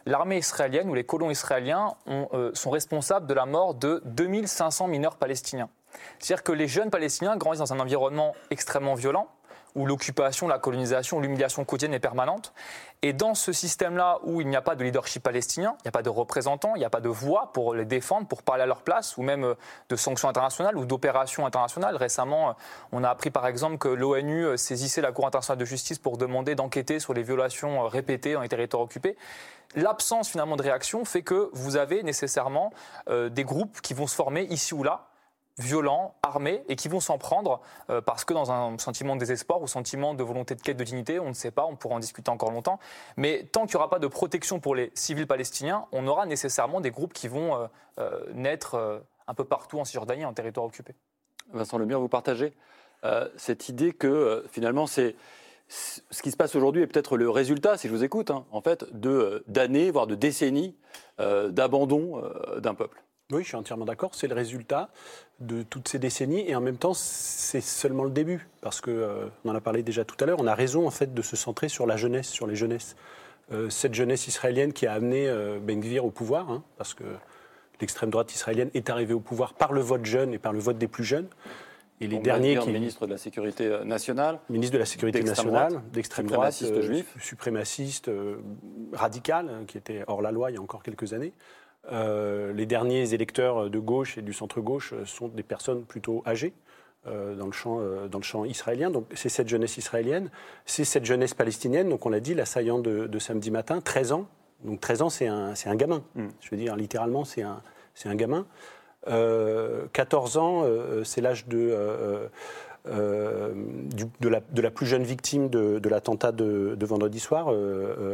l'armée 0.05 0.37
israélienne 0.37 0.89
ou 0.89 0.93
les 0.93 1.03
colons 1.03 1.31
israéliens 1.31 1.95
euh, 2.07 2.51
sont 2.53 2.69
responsables 2.69 3.25
de 3.25 3.33
la 3.33 3.45
mort 3.45 3.73
de 3.73 4.01
2500 4.05 4.87
mineurs 4.87 5.17
palestiniens. 5.17 5.69
C'est-à-dire 6.19 6.43
que 6.43 6.51
les 6.51 6.67
jeunes 6.67 6.89
palestiniens 6.89 7.37
grandissent 7.37 7.59
dans 7.59 7.73
un 7.73 7.79
environnement 7.79 8.35
extrêmement 8.51 8.93
violent, 8.93 9.27
où 9.75 9.85
l'occupation, 9.85 10.47
la 10.47 10.57
colonisation, 10.57 11.19
l'humiliation 11.19 11.65
quotidienne 11.65 11.93
est 11.93 11.99
permanente. 11.99 12.53
Et 13.01 13.13
dans 13.13 13.35
ce 13.35 13.51
système-là 13.51 14.19
où 14.23 14.41
il 14.41 14.47
n'y 14.47 14.55
a 14.55 14.61
pas 14.61 14.75
de 14.75 14.83
leadership 14.83 15.21
palestinien, 15.21 15.75
il 15.79 15.85
n'y 15.85 15.89
a 15.89 15.91
pas 15.91 16.01
de 16.01 16.09
représentants, 16.09 16.75
il 16.75 16.79
n'y 16.79 16.85
a 16.85 16.89
pas 16.89 17.01
de 17.01 17.09
voix 17.09 17.51
pour 17.53 17.75
les 17.75 17.85
défendre, 17.85 18.27
pour 18.27 18.41
parler 18.41 18.63
à 18.63 18.65
leur 18.65 18.81
place, 18.81 19.17
ou 19.17 19.21
même 19.21 19.43
euh, 19.43 19.55
de 19.89 19.95
sanctions 19.95 20.29
internationales 20.29 20.77
ou 20.77 20.85
d'opérations 20.85 21.45
internationales. 21.45 21.97
Récemment, 21.97 22.49
euh, 22.49 22.53
on 22.93 23.03
a 23.03 23.09
appris 23.09 23.29
par 23.29 23.45
exemple 23.47 23.77
que 23.77 23.89
l'ONU 23.89 24.45
euh, 24.45 24.57
saisissait 24.57 25.01
la 25.01 25.11
Cour 25.11 25.27
internationale 25.27 25.59
de 25.59 25.65
justice 25.65 25.99
pour 25.99 26.17
demander 26.17 26.55
d'enquêter 26.55 26.99
sur 26.99 27.13
les 27.13 27.23
violations 27.23 27.87
répétées 27.87 28.33
dans 28.33 28.41
les 28.41 28.49
territoires 28.49 28.81
occupés. 28.81 29.17
L'absence 29.75 30.29
finalement 30.29 30.55
de 30.55 30.63
réaction 30.63 31.03
fait 31.03 31.21
que 31.21 31.49
vous 31.53 31.75
avez 31.75 32.01
nécessairement 32.01 32.71
des 33.09 33.43
groupes 33.43 33.81
qui 33.81 33.93
vont 33.93 34.07
se 34.07 34.15
former 34.15 34.43
ici 34.43 34.73
ou 34.73 34.83
là 34.83 35.07
violents, 35.57 36.15
armés, 36.21 36.63
et 36.67 36.75
qui 36.75 36.89
vont 36.89 36.99
s'en 36.99 37.17
prendre 37.17 37.61
euh, 37.89 38.01
parce 38.01 38.25
que 38.25 38.33
dans 38.33 38.51
un 38.51 38.77
sentiment 38.77 39.15
de 39.15 39.21
désespoir 39.21 39.61
ou 39.61 39.67
sentiment 39.67 40.13
de 40.13 40.23
volonté 40.23 40.55
de 40.55 40.61
quête 40.61 40.77
de 40.77 40.83
dignité, 40.83 41.19
on 41.19 41.29
ne 41.29 41.33
sait 41.33 41.51
pas, 41.51 41.65
on 41.65 41.75
pourra 41.75 41.95
en 41.95 41.99
discuter 41.99 42.29
encore 42.29 42.51
longtemps, 42.51 42.79
mais 43.15 43.47
tant 43.51 43.65
qu'il 43.65 43.75
n'y 43.75 43.77
aura 43.77 43.89
pas 43.89 43.99
de 43.99 44.07
protection 44.07 44.59
pour 44.59 44.75
les 44.75 44.91
civils 44.95 45.27
palestiniens, 45.27 45.85
on 45.91 46.07
aura 46.07 46.25
nécessairement 46.25 46.81
des 46.81 46.91
groupes 46.91 47.13
qui 47.13 47.27
vont 47.27 47.55
euh, 47.55 47.67
euh, 47.99 48.25
naître 48.33 49.03
un 49.27 49.33
peu 49.33 49.45
partout 49.45 49.79
en 49.79 49.85
Cisjordanie, 49.85 50.25
en 50.25 50.33
territoire 50.33 50.65
occupé. 50.65 50.93
Vincent 51.53 51.77
Lemire, 51.77 51.99
vous 51.99 52.09
partagez 52.09 52.53
cette 53.37 53.69
idée 53.69 53.93
que 53.93 54.43
finalement 54.49 54.87
c'est 54.87 55.15
ce 55.67 56.23
qui 56.23 56.31
se 56.31 56.37
passe 56.37 56.55
aujourd'hui 56.55 56.81
est 56.81 56.87
peut-être 56.87 57.17
le 57.17 57.29
résultat, 57.29 57.77
si 57.77 57.87
je 57.87 57.93
vous 57.93 58.03
écoute, 58.03 58.31
hein, 58.31 58.45
en 58.49 58.61
fait, 58.61 58.83
de 58.99 59.43
d'années, 59.47 59.91
voire 59.91 60.07
de 60.07 60.15
décennies 60.15 60.75
d'abandon 61.19 62.23
d'un 62.57 62.73
peuple. 62.73 63.04
Oui, 63.31 63.41
je 63.41 63.47
suis 63.47 63.55
entièrement 63.55 63.85
d'accord. 63.85 64.11
C'est 64.13 64.27
le 64.27 64.35
résultat 64.35 64.89
de 65.39 65.63
toutes 65.63 65.87
ces 65.87 65.97
décennies 65.97 66.47
et 66.47 66.55
en 66.55 66.61
même 66.61 66.77
temps, 66.77 66.93
c'est 66.93 67.61
seulement 67.61 68.03
le 68.03 68.11
début. 68.11 68.47
Parce 68.61 68.81
qu'on 68.81 68.91
euh, 68.91 69.25
on 69.43 69.49
en 69.49 69.55
a 69.55 69.61
parlé 69.61 69.81
déjà 69.81 70.05
tout 70.05 70.15
à 70.19 70.27
l'heure, 70.27 70.39
on 70.39 70.45
a 70.45 70.53
raison 70.53 70.85
en 70.85 70.91
fait 70.91 71.11
de 71.11 71.21
se 71.23 71.35
centrer 71.35 71.67
sur 71.67 71.87
la 71.87 71.97
jeunesse, 71.97 72.27
sur 72.27 72.45
les 72.45 72.55
jeunesses. 72.55 72.95
Euh, 73.51 73.69
cette 73.71 73.95
jeunesse 73.95 74.27
israélienne 74.27 74.73
qui 74.73 74.85
a 74.85 74.93
amené 74.93 75.27
euh, 75.27 75.57
Ben 75.59 75.81
Gvir 75.81 76.05
au 76.05 76.11
pouvoir, 76.11 76.51
hein, 76.51 76.63
parce 76.77 76.93
que 76.93 77.03
l'extrême 77.81 78.11
droite 78.11 78.31
israélienne 78.33 78.69
est 78.75 78.91
arrivée 78.91 79.15
au 79.15 79.19
pouvoir 79.19 79.55
par 79.55 79.73
le 79.73 79.81
vote 79.81 80.05
jeune 80.05 80.31
et 80.31 80.39
par 80.39 80.53
le 80.53 80.59
vote 80.59 80.77
des 80.77 80.87
plus 80.87 81.03
jeunes. 81.03 81.27
Et 82.01 82.07
les 82.07 82.19
derniers 82.19 82.59
qui. 82.59 82.69
Ministre 82.69 83.07
de 83.07 83.11
la 83.13 83.17
Sécurité 83.17 83.83
nationale. 83.85 84.39
Ministre 84.49 84.73
de 84.73 84.79
la 84.79 84.85
Sécurité 84.85 85.23
nationale, 85.23 85.81
d'extrême 85.93 86.27
droite, 86.27 86.53
suprémaciste 86.53 86.81
juif. 86.81 87.15
Suprémaciste, 87.19 88.11
radical, 88.93 89.63
qui 89.65 89.79
était 89.79 90.03
hors 90.05 90.21
la 90.21 90.31
loi 90.31 90.51
il 90.51 90.55
y 90.55 90.57
a 90.57 90.61
encore 90.61 90.83
quelques 90.83 91.13
années. 91.13 91.33
Euh, 91.91 92.53
les 92.53 92.65
derniers 92.65 93.13
électeurs 93.13 93.69
de 93.69 93.79
gauche 93.79 94.17
et 94.17 94.21
du 94.21 94.33
centre-gauche 94.33 94.93
sont 95.05 95.27
des 95.27 95.43
personnes 95.43 95.83
plutôt 95.83 96.23
âgées. 96.25 96.53
Euh, 97.07 97.35
dans, 97.35 97.45
le 97.45 97.51
champ, 97.51 97.77
euh, 97.79 98.07
dans 98.07 98.17
le 98.17 98.23
champ 98.23 98.45
israélien. 98.45 98.89
Donc 98.89 99.05
c'est 99.13 99.29
cette 99.29 99.47
jeunesse 99.47 99.77
israélienne, 99.77 100.31
c'est 100.65 100.85
cette 100.85 101.05
jeunesse 101.05 101.35
palestinienne, 101.35 101.87
donc 101.87 102.03
on 102.07 102.09
l'a 102.09 102.19
dit, 102.19 102.33
l'assaillant 102.33 102.79
de, 102.79 103.05
de, 103.05 103.19
samedi 103.19 103.51
matin, 103.51 103.79
13 103.79 104.11
ans. 104.11 104.27
Donc 104.63 104.79
13 104.79 105.01
ans, 105.03 105.09
c'est 105.11 105.27
un, 105.27 105.53
un, 105.53 105.75
gamin. 105.75 106.01
Mm. 106.15 106.27
Je 106.41 106.49
veux 106.49 106.57
dire, 106.57 106.75
littéralement, 106.75 107.23
c'est 107.23 107.43
un, 107.43 107.61
un 108.05 108.15
gamin. 108.15 108.47
14 109.05 110.37
ans, 110.37 110.63
c'est 111.03 111.21
l'âge 111.21 111.45
de, 111.45 112.27
de, 112.87 114.27
la, 114.27 114.41
de, 114.49 114.61
la, 114.63 114.71
plus 114.71 114.87
jeune 114.87 115.03
victime 115.03 115.49
de, 115.49 115.87
l'attentat 115.87 116.31
de, 116.31 116.85
vendredi 116.87 117.19
soir, 117.19 117.49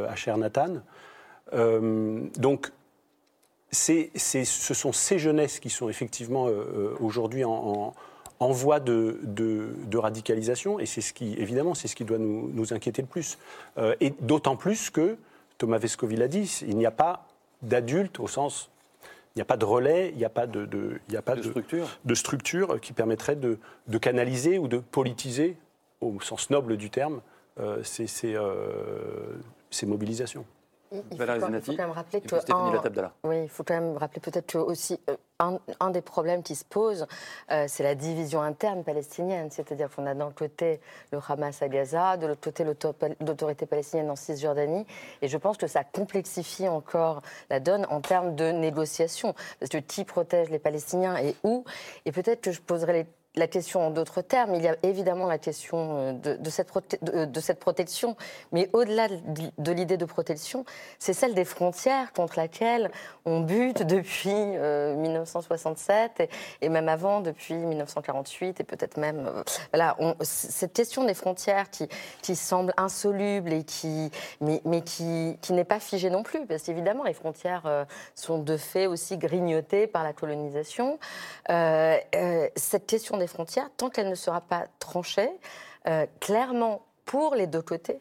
à 0.09 0.15
Cher 0.17 0.37
Nathan. 0.37 0.81
donc 1.53 2.73
ce 3.71 4.73
sont 4.73 4.91
ces 4.91 5.19
jeunesses 5.19 5.59
qui 5.59 5.69
sont 5.69 5.89
effectivement 5.89 6.47
euh, 6.47 6.51
euh, 6.51 6.95
aujourd'hui 6.99 7.43
en, 7.45 7.93
voie 8.39 8.79
de, 8.79 9.17
radicalisation, 9.93 10.79
et 10.79 10.85
c'est 10.85 11.01
ce 11.01 11.13
qui, 11.13 11.33
évidemment, 11.37 11.73
c'est 11.73 11.87
ce 11.87 11.95
qui 11.95 12.05
doit 12.05 12.17
nous, 12.17 12.73
inquiéter 12.73 13.01
le 13.01 13.07
plus. 13.07 13.37
Euh, 13.77 13.95
et 13.99 14.13
d'autant 14.21 14.55
plus 14.55 14.89
que, 14.89 15.17
Thomas 15.57 15.77
Vescovi 15.77 16.15
l'a 16.15 16.27
dit, 16.27 16.59
il 16.67 16.77
n'y 16.77 16.85
a 16.85 16.91
pas 16.91 17.27
d'adultes 17.61 18.19
au 18.19 18.27
sens 18.27 18.69
il 19.33 19.37
n'y 19.37 19.43
a 19.43 19.45
pas 19.45 19.55
de 19.55 19.63
relais, 19.63 20.09
il 20.09 20.17
n'y 20.17 20.25
a 20.25 20.29
pas 20.29 20.45
de, 20.45 20.99
il 21.07 21.15
a 21.15 21.21
pas 21.21 21.37
de, 21.37 21.41
structure. 21.41 21.87
de, 22.03 22.15
structure. 22.15 22.81
qui 22.81 22.91
permettrait 22.91 23.37
de, 23.37 23.57
canaliser 23.97 24.57
ou 24.57 24.67
de 24.67 24.79
politiser, 24.79 25.55
au 26.01 26.19
sens 26.19 26.49
noble 26.49 26.75
du 26.75 26.89
terme, 26.89 27.21
ces, 27.81 28.07
ces, 28.07 28.35
ces 29.69 29.85
mobilisations. 29.85 30.45
Il 30.91 31.01
faut, 31.17 31.73
quand 31.73 31.77
même 31.77 31.91
rappeler 31.91 32.19
que 32.19 32.35
oui, 33.23 33.43
il 33.43 33.49
faut 33.49 33.63
quand 33.63 33.73
même 33.73 33.95
rappeler 33.95 34.19
peut-être 34.19 34.59
aussi 34.59 34.99
euh, 35.09 35.15
un, 35.79 35.89
des 35.89 36.01
problèmes 36.01 36.43
qui 36.43 36.55
se 36.55 36.65
pose, 36.65 37.07
euh, 37.49 37.65
c'est 37.69 37.83
la 37.83 37.95
division 37.95 38.41
interne 38.41 38.83
palestinienne, 38.83 39.49
c'est-à-dire 39.51 39.89
qu'on 39.89 40.05
a 40.05 40.13
d'un 40.13 40.31
côté 40.31 40.81
le 41.11 41.19
Hamas 41.25 41.61
à 41.61 41.69
Gaza, 41.69 42.17
de 42.17 42.27
l'autre 42.27 42.41
côté 42.41 42.65
l'autorité 42.65 43.65
palestinienne 43.65 44.11
en 44.11 44.17
Cisjordanie, 44.17 44.85
et 45.21 45.29
je 45.29 45.37
pense 45.37 45.57
que 45.57 45.67
ça 45.67 45.85
complexifie 45.85 46.67
encore 46.67 47.21
la 47.49 47.61
donne 47.61 47.87
en 47.89 48.01
termes 48.01 48.35
de 48.35 48.51
négociation, 48.51 49.33
parce 49.59 49.69
que 49.69 49.77
qui 49.77 50.03
protège 50.03 50.49
les 50.49 50.59
Palestiniens 50.59 51.15
et 51.17 51.35
où, 51.43 51.63
et 52.05 52.11
peut-être 52.11 52.41
que 52.41 52.51
je 52.51 52.61
poserai 52.61 52.93
les 52.93 53.05
la 53.35 53.47
question 53.47 53.87
en 53.87 53.91
d'autres 53.91 54.21
termes, 54.21 54.55
il 54.55 54.61
y 54.61 54.67
a 54.67 54.75
évidemment 54.83 55.25
la 55.25 55.37
question 55.37 55.97
euh, 55.97 56.35
de, 56.37 56.49
cette, 56.49 56.69
de, 57.01 57.39
cette, 57.39 57.59
protection, 57.59 58.17
mais 58.51 58.69
au-delà 58.73 59.07
de 59.07 59.71
l'idée 59.71 59.95
de 59.95 60.05
protection, 60.05 60.65
c'est 60.99 61.13
celle 61.13 61.33
des 61.33 61.45
frontières 61.45 62.11
contre 62.11 62.37
laquelle 62.37 62.91
on 63.23 63.39
bute 63.39 63.83
depuis 63.83 64.33
1967 64.33 66.11
euh, 66.19 66.25
et, 66.61 66.69
même 66.69 66.89
avant, 66.89 67.21
depuis 67.21 67.53
1948 67.53 68.59
et 68.59 68.63
peut-être 68.63 68.97
même... 68.97 69.27
Euh, 69.27 69.43
voilà, 69.73 69.95
cette 70.21 70.73
question 70.73 71.05
des 71.05 71.13
frontières 71.13 71.69
qui, 71.69 71.87
qui 72.21 72.35
semble 72.35 72.73
insoluble 72.75 73.53
et 73.53 73.63
qui, 73.63 74.11
mais 74.41 74.81
qui, 74.81 75.37
qui 75.41 75.53
n'est 75.53 75.63
pas 75.63 75.79
figée 75.79 76.09
non 76.09 76.23
plus, 76.23 76.45
parce 76.45 76.63
qu'évidemment, 76.63 77.03
les 77.03 77.13
frontières 77.13 77.85
sont 78.15 78.39
de 78.39 78.57
fait 78.57 78.87
aussi 78.87 79.17
grignotées 79.17 79.87
par 79.87 80.03
la 80.03 80.13
colonisation. 80.13 80.99
cette 81.47 82.85
question 82.87 83.20
des 83.21 83.27
frontières, 83.27 83.69
tant 83.77 83.89
qu'elle 83.89 84.09
ne 84.09 84.15
sera 84.15 84.41
pas 84.41 84.65
tranchée, 84.79 85.29
euh, 85.87 86.05
clairement 86.19 86.85
pour 87.05 87.35
les 87.35 87.47
deux 87.47 87.61
côtés, 87.61 87.99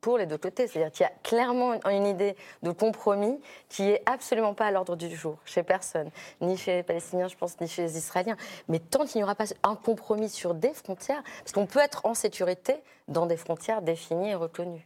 pour 0.00 0.18
les 0.18 0.26
deux 0.26 0.38
côtés. 0.38 0.66
C'est-à-dire 0.66 0.92
qu'il 0.92 1.04
y 1.04 1.06
a 1.06 1.12
clairement 1.22 1.74
une 1.88 2.06
idée 2.06 2.36
de 2.62 2.70
compromis 2.70 3.40
qui 3.68 3.84
est 3.84 4.02
absolument 4.06 4.52
pas 4.52 4.66
à 4.66 4.70
l'ordre 4.70 4.96
du 4.96 5.14
jour 5.16 5.38
chez 5.44 5.62
personne, 5.62 6.10
ni 6.40 6.56
chez 6.56 6.76
les 6.76 6.82
Palestiniens, 6.82 7.28
je 7.28 7.36
pense, 7.36 7.58
ni 7.60 7.68
chez 7.68 7.82
les 7.82 7.96
Israéliens. 7.96 8.36
Mais 8.68 8.78
tant 8.78 9.06
qu'il 9.06 9.20
n'y 9.20 9.24
aura 9.24 9.34
pas 9.34 9.46
un 9.62 9.76
compromis 9.76 10.28
sur 10.28 10.54
des 10.54 10.74
frontières, 10.74 11.22
parce 11.38 11.52
qu'on 11.52 11.66
peut 11.66 11.80
être 11.80 12.04
en 12.04 12.14
sécurité 12.14 12.76
dans 13.08 13.26
des 13.26 13.36
frontières 13.36 13.82
définies 13.82 14.30
et 14.30 14.34
reconnues. 14.34 14.84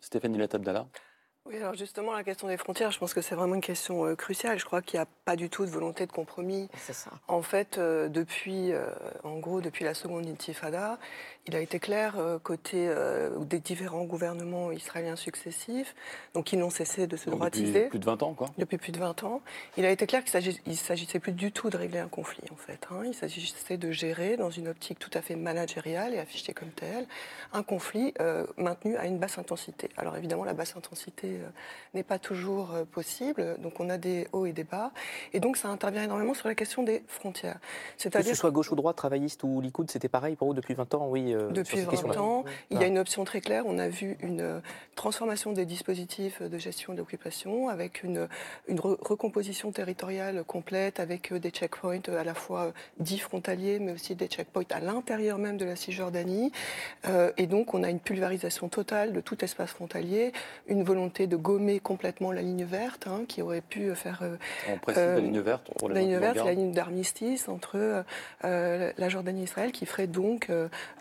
Stéphanie 0.00 0.38
Latabdallah 0.38 0.86
oui, 1.44 1.56
alors 1.56 1.74
justement, 1.74 2.12
la 2.12 2.22
question 2.22 2.46
des 2.46 2.56
frontières, 2.56 2.92
je 2.92 3.00
pense 3.00 3.14
que 3.14 3.20
c'est 3.20 3.34
vraiment 3.34 3.56
une 3.56 3.60
question 3.60 4.06
euh, 4.06 4.14
cruciale. 4.14 4.60
Je 4.60 4.64
crois 4.64 4.80
qu'il 4.80 4.98
n'y 4.98 5.02
a 5.02 5.08
pas 5.24 5.34
du 5.34 5.50
tout 5.50 5.64
de 5.66 5.70
volonté 5.70 6.06
de 6.06 6.12
compromis. 6.12 6.68
C'est 6.76 6.92
ça. 6.92 7.10
En 7.26 7.42
fait, 7.42 7.78
euh, 7.78 8.08
depuis, 8.08 8.72
euh, 8.72 8.86
en 9.24 9.38
gros, 9.38 9.60
depuis 9.60 9.84
la 9.84 9.94
seconde 9.94 10.26
intifada, 10.28 11.00
il 11.46 11.56
a 11.56 11.60
été 11.60 11.78
clair 11.78 12.16
côté 12.42 12.92
des 13.40 13.58
différents 13.58 14.04
gouvernements 14.04 14.70
israéliens 14.72 15.16
successifs, 15.16 15.94
donc 16.34 16.46
qui 16.46 16.56
n'ont 16.56 16.70
cessé 16.70 17.06
de 17.06 17.16
se 17.16 17.30
droitiser. 17.30 17.72
Depuis 17.72 17.88
plus 17.90 17.98
de 17.98 18.04
20 18.04 18.22
ans, 18.22 18.34
quoi. 18.34 18.48
Depuis 18.58 18.78
plus 18.78 18.92
de 18.92 18.98
20 18.98 19.24
ans. 19.24 19.42
Il 19.76 19.84
a 19.84 19.90
été 19.90 20.06
clair 20.06 20.24
qu'il 20.24 20.38
ne 20.66 20.74
s'agissait 20.74 21.18
plus 21.18 21.32
du 21.32 21.52
tout 21.52 21.70
de 21.70 21.76
régler 21.76 21.98
un 21.98 22.08
conflit, 22.08 22.44
en 22.52 22.56
fait. 22.56 22.86
Hein. 22.90 23.02
Il 23.04 23.14
s'agissait 23.14 23.76
de 23.76 23.90
gérer, 23.90 24.36
dans 24.36 24.50
une 24.50 24.68
optique 24.68 24.98
tout 24.98 25.10
à 25.14 25.22
fait 25.22 25.36
managériale 25.36 26.14
et 26.14 26.18
affichée 26.18 26.52
comme 26.52 26.70
telle, 26.70 27.06
un 27.52 27.62
conflit 27.62 28.14
maintenu 28.56 28.96
à 28.96 29.06
une 29.06 29.18
basse 29.18 29.38
intensité. 29.38 29.90
Alors 29.96 30.16
évidemment, 30.16 30.44
la 30.44 30.54
basse 30.54 30.76
intensité 30.76 31.28
euh, 31.28 31.48
n'est 31.94 32.02
pas 32.02 32.18
toujours 32.18 32.72
euh, 32.72 32.84
possible. 32.84 33.56
Donc 33.60 33.80
on 33.80 33.90
a 33.90 33.98
des 33.98 34.28
hauts 34.32 34.46
et 34.46 34.52
des 34.52 34.64
bas. 34.64 34.92
Et 35.32 35.40
donc 35.40 35.56
ça 35.56 35.68
intervient 35.68 36.04
énormément 36.04 36.34
sur 36.34 36.48
la 36.48 36.54
question 36.54 36.82
des 36.82 37.02
frontières. 37.06 37.58
Que 38.02 38.22
ce 38.22 38.34
soit 38.34 38.50
gauche 38.50 38.70
ou 38.72 38.76
droite, 38.76 38.96
travailliste 38.96 39.42
ou 39.44 39.60
Likoud, 39.60 39.90
c'était 39.90 40.08
pareil 40.08 40.36
pour 40.36 40.48
vous 40.48 40.54
depuis 40.54 40.74
20 40.74 40.94
ans, 40.94 41.08
oui. 41.08 41.31
Euh, 41.34 41.50
depuis 41.50 41.80
20 41.80 42.16
ans, 42.18 42.44
il 42.70 42.80
y 42.80 42.84
a 42.84 42.86
une 42.86 42.98
option 42.98 43.24
très 43.24 43.40
claire. 43.40 43.64
On 43.66 43.78
a 43.78 43.88
vu 43.88 44.16
une 44.20 44.60
transformation 44.94 45.52
des 45.52 45.64
dispositifs 45.64 46.42
de 46.42 46.58
gestion 46.58 46.94
d'occupation 46.94 47.68
avec 47.68 48.02
une, 48.02 48.28
une 48.68 48.80
recomposition 48.80 49.72
territoriale 49.72 50.44
complète 50.44 51.00
avec 51.00 51.32
des 51.32 51.50
checkpoints 51.50 52.08
à 52.08 52.24
la 52.24 52.34
fois 52.34 52.72
dits 52.98 53.18
frontaliers, 53.18 53.78
mais 53.78 53.92
aussi 53.92 54.14
des 54.14 54.26
checkpoints 54.26 54.62
à 54.70 54.80
l'intérieur 54.80 55.38
même 55.38 55.56
de 55.56 55.64
la 55.64 55.76
Cisjordanie. 55.76 56.52
et 57.36 57.46
donc 57.46 57.74
on 57.74 57.82
a 57.82 57.90
une 57.90 58.00
pulvérisation 58.00 58.68
totale 58.68 59.12
de 59.12 59.20
tout 59.20 59.42
espace 59.44 59.70
frontalier, 59.70 60.32
une 60.66 60.82
volonté 60.82 61.26
de 61.26 61.36
gommer 61.36 61.80
complètement 61.80 62.32
la 62.32 62.42
ligne 62.42 62.64
verte, 62.64 63.06
hein, 63.06 63.22
qui 63.26 63.42
aurait 63.42 63.60
pu 63.60 63.94
faire. 63.94 64.20
Euh, 64.22 64.36
On 64.72 64.78
précise 64.78 65.02
la 65.02 65.20
ligne 65.20 65.40
verte 65.40 65.70
La 65.88 66.00
ligne 66.00 66.18
verte, 66.18 66.36
la 66.36 66.54
ligne 66.54 66.72
d'armistice 66.72 67.48
entre 67.48 68.04
euh, 68.44 68.92
la 68.96 69.08
Jordanie 69.08 69.42
et 69.42 69.44
Israël, 69.44 69.72
qui 69.72 69.86
ferait 69.86 70.06
donc 70.06 70.50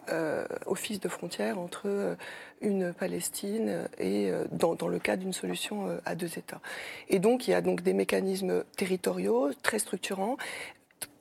euh, 0.09 0.45
office 0.65 0.99
de 0.99 1.09
frontière 1.09 1.59
entre 1.59 2.17
une 2.61 2.93
Palestine 2.93 3.87
et 3.97 4.31
dans, 4.51 4.75
dans 4.75 4.87
le 4.87 4.99
cas 4.99 5.15
d'une 5.15 5.33
solution 5.33 5.99
à 6.05 6.15
deux 6.15 6.37
États. 6.37 6.61
Et 7.09 7.19
donc 7.19 7.47
il 7.47 7.51
y 7.51 7.53
a 7.53 7.61
donc 7.61 7.81
des 7.81 7.93
mécanismes 7.93 8.63
territoriaux 8.77 9.51
très 9.61 9.79
structurants, 9.79 10.37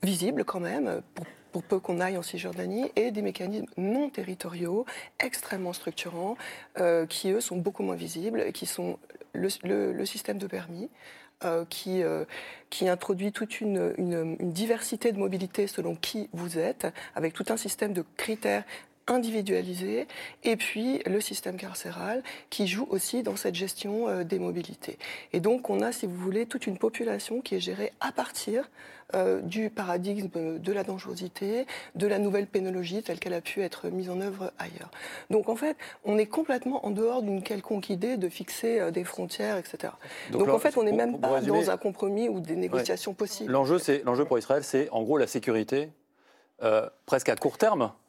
visibles 0.03 0.45
quand 0.45 0.61
même, 0.61 1.03
pour 1.53 1.63
peu 1.63 1.79
qu'on 1.79 2.01
aille 2.01 2.17
en 2.17 2.23
Cisjordanie, 2.23 2.91
et 2.97 3.11
des 3.11 3.23
mécanismes 3.23 3.67
non 3.77 4.09
territoriaux, 4.09 4.87
extrêmement 5.19 5.73
structurants, 5.73 6.37
euh, 6.79 7.07
qui 7.07 7.31
eux 7.31 7.41
sont 7.41 7.57
beaucoup 7.57 7.83
moins 7.83 7.97
visibles, 7.97 8.53
qui 8.53 8.67
sont 8.67 8.99
le, 9.33 10.05
système 10.05 10.39
de 10.39 10.47
permis, 10.47 10.89
euh, 11.44 11.64
qui, 11.68 12.02
qui 12.68 12.88
introduit 12.88 13.32
toute 13.32 13.61
une, 13.61 13.94
une, 13.99 14.37
diversité 14.52 15.12
de 15.12 15.18
mobilité 15.18 15.66
selon 15.66 15.94
qui 15.94 16.28
vous 16.32 16.59
êtes, 16.59 16.87
avec 17.14 17.32
tout 17.35 17.44
un 17.49 17.56
système 17.56 17.92
de 17.92 18.04
critères 18.16 18.64
individualisé, 19.11 20.06
et 20.44 20.56
puis 20.56 21.00
le 21.06 21.20
système 21.20 21.56
carcéral 21.56 22.23
qui 22.49 22.66
joue 22.66 22.87
aussi 22.90 23.23
dans 23.23 23.37
cette 23.37 23.54
gestion 23.54 24.09
euh, 24.09 24.25
des 24.25 24.38
mobilités. 24.38 24.99
Et 25.32 25.40
donc 25.40 25.68
on 25.68 25.80
a, 25.82 25.92
si 25.92 26.06
vous 26.06 26.16
voulez, 26.16 26.47
toute 26.47 26.66
une 26.66 26.78
population 26.78 27.40
qui 27.40 27.56
est 27.56 27.61
gérée 27.61 27.92
à 28.00 28.12
partir 28.12 28.70
euh, 29.14 29.40
du 29.40 29.71
paradigme 29.71 30.29
de 30.35 30.73
la 30.73 30.85
dangerosité, 30.85 31.67
de 31.95 32.07
la 32.07 32.19
nouvelle 32.19 32.47
pénologie 32.47 33.02
telle 33.02 33.19
qu'elle 33.19 33.35
a 33.35 33.40
pu 33.40 33.62
être 33.62 33.88
mise 33.88 34.11
en 34.11 34.21
œuvre 34.21 34.52
ailleurs. 34.59 34.90
Donc 35.31 35.49
en 35.49 35.57
fait, 35.57 35.76
on 36.05 36.19
est 36.19 36.26
complètement 36.26 36.85
en 36.87 36.90
dehors 36.90 37.23
d'une 37.23 37.43
quelconque 37.43 37.90
idée 37.90 38.17
de 38.17 38.29
fixer 38.29 38.81
euh, 38.81 38.90
des 38.90 39.05
frontières, 39.05 39.57
etc. 39.57 39.93
Donc, 40.33 40.49
en 40.49 40.59
fait, 40.59 40.76
on 40.76 40.83
n'est 40.83 40.93
même 40.93 41.19
pas 41.19 41.40
dans 41.40 41.71
un 41.71 41.76
compromis 41.76 42.29
ou 42.29 42.40
des 42.40 42.57
négociations 42.57 43.14
possibles. 43.14 43.52
L'enjeu, 43.52 44.25
pour 44.25 44.38
Israël, 44.38 44.64
c'est 44.64 44.88
en 44.90 45.02
gros 45.02 45.19
la 45.19 45.26
sécurité 45.26 45.90
presque 47.07 47.31
à 47.31 47.37
court 47.37 47.57
terme 47.57 47.83
euh, 47.83 48.00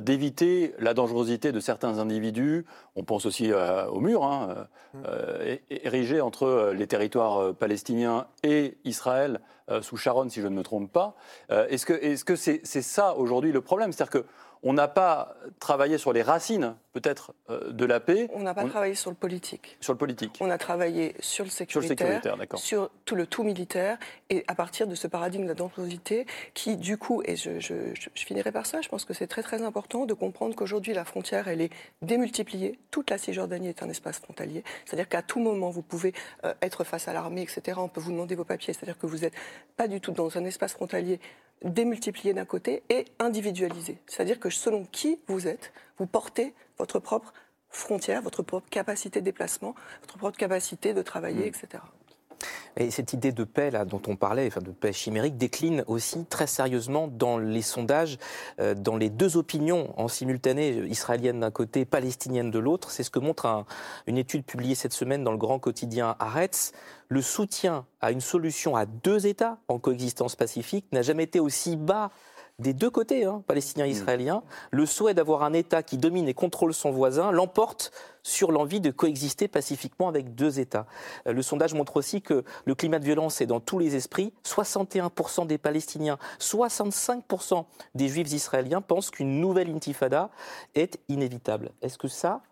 d'éviter 0.00 0.74
la 0.78 0.94
dangerosité 0.94 1.52
de 1.52 1.60
certains 1.60 1.98
individus. 1.98 2.66
On 2.96 3.04
pense 3.04 3.26
aussi 3.26 3.52
euh, 3.52 3.86
au 3.86 4.00
mur, 4.00 4.24
hein, 4.24 4.68
euh, 5.06 5.56
érigé 5.70 6.20
entre 6.20 6.72
les 6.74 6.86
territoires 6.86 7.54
palestiniens 7.54 8.26
et 8.42 8.78
Israël 8.84 9.40
sous 9.82 9.98
Sharon, 9.98 10.30
si 10.30 10.40
je 10.40 10.46
ne 10.46 10.54
me 10.54 10.62
trompe 10.62 10.90
pas. 10.90 11.14
Est-ce 11.50 11.84
que 12.24 12.36
c'est 12.36 12.64
-ce 12.64 12.80
ça 12.80 13.14
aujourd'hui 13.16 13.52
le 13.52 13.60
problème? 13.60 13.92
C'est-à-dire 13.92 14.22
que 14.22 14.26
on 14.62 14.72
n'a 14.72 14.88
pas 14.88 15.34
travaillé 15.60 15.98
sur 15.98 16.12
les 16.12 16.22
racines, 16.22 16.74
peut-être, 17.00 17.34
euh, 17.50 17.72
de 17.72 17.84
la 17.84 18.00
paix. 18.00 18.28
On 18.32 18.40
n'a 18.40 18.54
pas 18.54 18.64
travaillé 18.64 18.94
sur 18.94 19.10
le 19.10 19.16
politique. 19.16 19.76
Sur 19.80 19.92
le 19.92 19.98
politique. 19.98 20.36
On 20.40 20.50
a 20.50 20.58
travaillé 20.58 21.14
sur 21.20 21.44
le 21.44 21.50
sécuritaire, 21.50 22.20
sur, 22.22 22.58
sur 22.58 22.90
tout 23.04 23.14
le 23.14 23.26
tout 23.26 23.42
militaire, 23.44 23.98
et 24.30 24.44
à 24.48 24.54
partir 24.54 24.86
de 24.86 24.94
ce 24.94 25.06
paradigme 25.06 25.44
de 25.44 25.48
la 25.48 25.54
dangerosité, 25.54 26.26
qui, 26.54 26.76
du 26.76 26.98
coup, 26.98 27.22
et 27.24 27.36
je, 27.36 27.50
finirai 28.14 28.52
par 28.52 28.66
ça, 28.66 28.80
je 28.80 28.88
pense 28.88 29.04
que 29.04 29.14
c'est 29.14 29.26
très 29.26 29.42
très 29.42 29.62
important 29.62 30.06
de 30.06 30.14
comprendre 30.14 30.54
qu'aujourd'hui 30.54 30.92
la 30.92 31.04
frontière, 31.04 31.48
elle 31.48 31.60
est 31.60 31.72
démultipliée. 32.02 32.78
Toute 32.90 33.10
la 33.10 33.18
Cisjordanie 33.18 33.68
est 33.68 33.82
un 33.82 33.88
espace 33.88 34.18
frontalier. 34.18 34.64
C'est-à-dire 34.84 35.08
qu'à 35.08 35.22
tout 35.22 35.40
moment, 35.40 35.70
vous 35.70 35.82
pouvez 35.82 36.12
euh, 36.44 36.54
être 36.62 36.84
face 36.84 37.08
à 37.08 37.12
l'armée, 37.12 37.42
etc. 37.42 37.78
On 37.80 37.88
peut 37.88 38.00
vous 38.00 38.12
demander 38.12 38.34
vos 38.34 38.44
papiers. 38.44 38.74
C'est-à-dire 38.74 38.98
que 38.98 39.06
vous 39.06 39.18
n'êtes 39.18 39.34
pas 39.76 39.88
du 39.88 40.00
tout 40.00 40.12
dans 40.12 40.36
un 40.36 40.44
espace 40.44 40.72
frontalier 40.72 41.20
démultiplié 41.64 42.34
d'un 42.34 42.44
côté 42.44 42.82
et 42.88 43.04
individualisé. 43.18 43.98
C'est-à-dire 44.06 44.38
que 44.38 44.50
selon 44.50 44.84
qui 44.84 45.18
vous 45.26 45.48
êtes, 45.48 45.72
vous 45.98 46.06
portez 46.06 46.54
votre 46.78 46.98
propre 46.98 47.32
frontière, 47.70 48.22
votre 48.22 48.42
propre 48.42 48.68
capacité 48.70 49.20
de 49.20 49.24
déplacement, 49.24 49.74
votre 50.00 50.18
propre 50.18 50.38
capacité 50.38 50.94
de 50.94 51.02
travailler, 51.02 51.44
mm. 51.46 51.54
etc. 51.54 51.82
Et 52.76 52.90
cette 52.92 53.12
idée 53.12 53.32
de 53.32 53.42
paix 53.44 53.70
là, 53.70 53.84
dont 53.84 54.00
on 54.06 54.14
parlait, 54.14 54.46
enfin 54.46 54.60
de 54.60 54.70
paix 54.70 54.92
chimérique, 54.92 55.36
décline 55.36 55.82
aussi 55.88 56.24
très 56.26 56.46
sérieusement 56.46 57.08
dans 57.08 57.38
les 57.38 57.62
sondages, 57.62 58.18
euh, 58.60 58.74
dans 58.74 58.96
les 58.96 59.10
deux 59.10 59.36
opinions 59.36 59.92
en 60.00 60.06
simultané, 60.06 60.70
israélienne 60.86 61.40
d'un 61.40 61.50
côté, 61.50 61.84
palestinienne 61.84 62.52
de 62.52 62.58
l'autre. 62.58 62.92
C'est 62.92 63.02
ce 63.02 63.10
que 63.10 63.18
montre 63.18 63.64
une 64.06 64.16
étude 64.16 64.44
publiée 64.44 64.76
cette 64.76 64.92
semaine 64.92 65.24
dans 65.24 65.32
le 65.32 65.38
grand 65.38 65.58
quotidien 65.58 66.14
Haaretz. 66.20 66.72
Le 67.08 67.22
soutien 67.22 67.86
à 68.00 68.12
une 68.12 68.20
solution 68.20 68.76
à 68.76 68.86
deux 68.86 69.26
États 69.26 69.58
en 69.66 69.78
coexistence 69.78 70.36
pacifique 70.36 70.86
n'a 70.92 71.02
jamais 71.02 71.24
été 71.24 71.40
aussi 71.40 71.76
bas 71.76 72.10
des 72.58 72.72
deux 72.72 72.90
côtés, 72.90 73.24
hein, 73.24 73.42
palestiniens 73.46 73.84
et 73.84 73.90
mm. 73.90 73.92
israéliens, 73.92 74.42
le 74.72 74.84
souhait 74.84 75.14
d'avoir 75.14 75.44
un 75.44 75.52
État 75.52 75.82
qui 75.82 75.96
domine 75.96 76.28
et 76.28 76.34
contrôle 76.34 76.74
son 76.74 76.90
voisin 76.90 77.30
l'emporte 77.30 77.92
sur 78.24 78.50
l'envie 78.50 78.80
de 78.80 78.90
coexister 78.90 79.46
pacifiquement 79.46 80.08
avec 80.08 80.34
deux 80.34 80.58
États. 80.58 80.86
Euh, 81.26 81.32
le 81.32 81.42
sondage 81.42 81.74
montre 81.74 81.96
aussi 81.96 82.20
que 82.20 82.44
le 82.64 82.74
climat 82.74 82.98
de 82.98 83.04
violence 83.04 83.40
est 83.40 83.46
dans 83.46 83.60
tous 83.60 83.78
les 83.78 83.94
esprits. 83.94 84.32
61% 84.44 85.46
des 85.46 85.56
Palestiniens, 85.56 86.18
65% 86.40 87.64
des 87.94 88.08
Juifs 88.08 88.32
israéliens 88.32 88.80
pensent 88.80 89.10
qu'une 89.10 89.40
nouvelle 89.40 89.70
intifada 89.70 90.30
est 90.74 90.98
inévitable. 91.08 91.70
Est-ce 91.80 91.96
que 91.96 92.08
ça, 92.08 92.42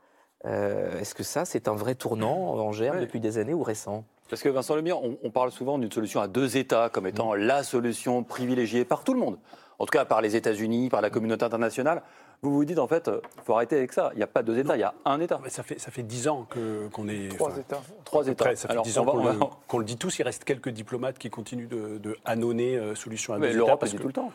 euh, 0.45 1.01
est-ce 1.01 1.17
que 1.17 1.25
ça, 1.25 1.45
c'est 1.45 1.67
un 1.67 1.75
vrai 1.75 1.97
tournant 1.97 2.55
en 2.55 2.71
germe 2.71 3.01
depuis 3.01 3.19
des 3.19 3.39
années 3.39 3.55
ou 3.55 3.65
récent? 3.65 4.05
Parce 4.31 4.43
que 4.43 4.49
Vincent 4.49 4.77
Lemire, 4.77 5.03
on, 5.03 5.19
on 5.23 5.31
parle 5.31 5.51
souvent 5.51 5.79
d'une 5.79 5.91
solution 5.91 6.21
à 6.21 6.29
deux 6.29 6.57
États 6.57 6.91
comme 6.91 7.07
étant 7.09 7.35
la 7.35 7.65
solution 7.65 8.23
privilégiée 8.23 8.85
par 8.85 9.03
tout 9.03 9.13
le 9.13 9.21
monde 9.21 9.39
en 9.79 9.87
tout 9.87 9.91
cas 9.91 10.05
par 10.05 10.21
les 10.21 10.37
États-Unis, 10.37 10.89
par 10.89 11.01
la 11.01 11.11
communauté 11.11 11.45
internationale. 11.45 12.03
Vous 12.43 12.53
vous 12.53 12.65
dites 12.65 12.79
en 12.79 12.87
fait, 12.87 13.05
il 13.07 13.15
euh, 13.15 13.21
faut 13.45 13.55
arrêter 13.55 13.77
avec 13.77 13.93
ça. 13.93 14.11
Il 14.13 14.19
n'y 14.19 14.23
a 14.23 14.27
pas 14.27 14.43
deux 14.43 14.59
États, 14.59 14.77
il 14.77 14.81
y 14.81 14.85
a 14.85 14.95
un 15.05 15.21
État. 15.21 15.41
ça 15.49 15.63
fait 15.63 15.81
ça 15.81 15.91
fait 15.91 16.03
dix 16.03 16.29
ans 16.29 16.47
que 16.49 16.89
qu'on 16.89 17.09
est 17.09 17.29
trois 17.35 17.57
États. 17.57 17.83
Trois 18.05 18.29
États. 18.29 18.57
ça 18.57 18.69
fait 18.69 18.83
dix 18.83 18.99
ans 18.99 19.07
qu'on 19.69 19.79
le, 19.79 19.85
dit 19.85 19.97
tous. 19.97 20.19
Il 20.19 20.23
reste 20.23 20.45
quelques 20.45 20.69
diplomates 20.69 21.19
qui 21.19 21.31
continuent 21.31 21.69
de, 21.69 21.99
de 21.99 22.17
annoncer 22.25 22.77
euh, 22.77 22.95
solution 22.95 23.33
à 23.35 23.39
deux 23.39 23.49
États. 23.49 23.57
L'Europe 23.57 23.83
le 23.83 23.89
dit 23.89 23.97
tout 23.97 24.07
le 24.07 24.13
temps. 24.13 24.33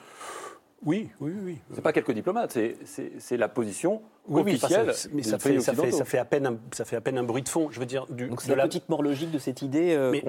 Oui, 0.84 1.10
oui, 1.20 1.32
oui. 1.44 1.58
C'est 1.74 1.82
pas 1.82 1.94
quelques 1.94 2.12
diplomates, 2.12 2.58
c'est 2.86 3.38
la 3.38 3.48
position 3.48 4.02
officielle. 4.28 4.92
mais 5.14 5.22
ça 5.22 5.38
fait, 5.38 5.60
ça, 5.60 5.74
fait, 5.74 5.92
ça, 5.92 6.06
fait, 6.06 6.18
à 6.18 6.26
peine 6.26 6.48
un, 6.48 6.58
ça 6.72 6.86
fait 6.86 6.96
à 6.96 7.02
peine 7.02 7.20
un 7.20 7.24
bruit 7.24 7.44
de 7.44 7.50
fond. 7.50 7.70
Je 7.70 7.80
veux 7.80 7.86
dire, 7.86 8.08
du, 8.10 8.28
Donc 8.28 8.42
c'est 8.42 8.56
la 8.56 8.66
petite 8.66 8.90
mort 8.90 9.04
logique 9.04 9.30
de 9.30 9.38
cette 9.38 9.62
idée. 9.62 9.94
Euh, 9.94 10.10
mais, 10.12 10.24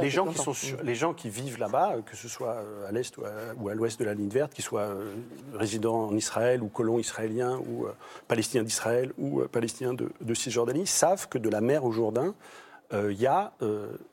les, 0.00 0.10
gens 0.10 0.26
qui 0.26 0.38
sont 0.38 0.52
les 0.82 0.94
gens 0.96 1.14
qui 1.14 1.28
vivent 1.28 1.60
là-bas, 1.60 1.96
que 2.04 2.16
ce 2.16 2.28
soit 2.28 2.54
euh, 2.54 2.88
à 2.88 2.92
l'est 2.92 3.16
ou 3.16 3.68
à, 3.68 3.74
l'ouest 3.74 4.00
de 4.00 4.04
la 4.04 4.14
ligne 4.14 4.30
verte, 4.30 4.52
qu'ils 4.52 4.64
soient 4.64 4.80
euh, 4.80 5.14
résidents 5.54 6.06
en 6.06 6.16
Israël 6.16 6.60
ou 6.60 6.68
colons 6.68 6.98
israéliens 6.98 7.58
ou 7.58 7.86
palestiniens 8.26 8.64
d'Israël 8.64 9.12
ou 9.16 9.42
palestiniens 9.42 9.94
de, 9.94 10.10
de, 10.20 10.34
Cisjordanie, 10.34 10.88
savent 10.88 11.28
que 11.28 11.38
de 11.38 11.48
la 11.48 11.60
mer 11.60 11.84
au 11.84 11.92
Jourdain, 11.92 12.34
il 12.92 13.20
y 13.20 13.26
a 13.26 13.52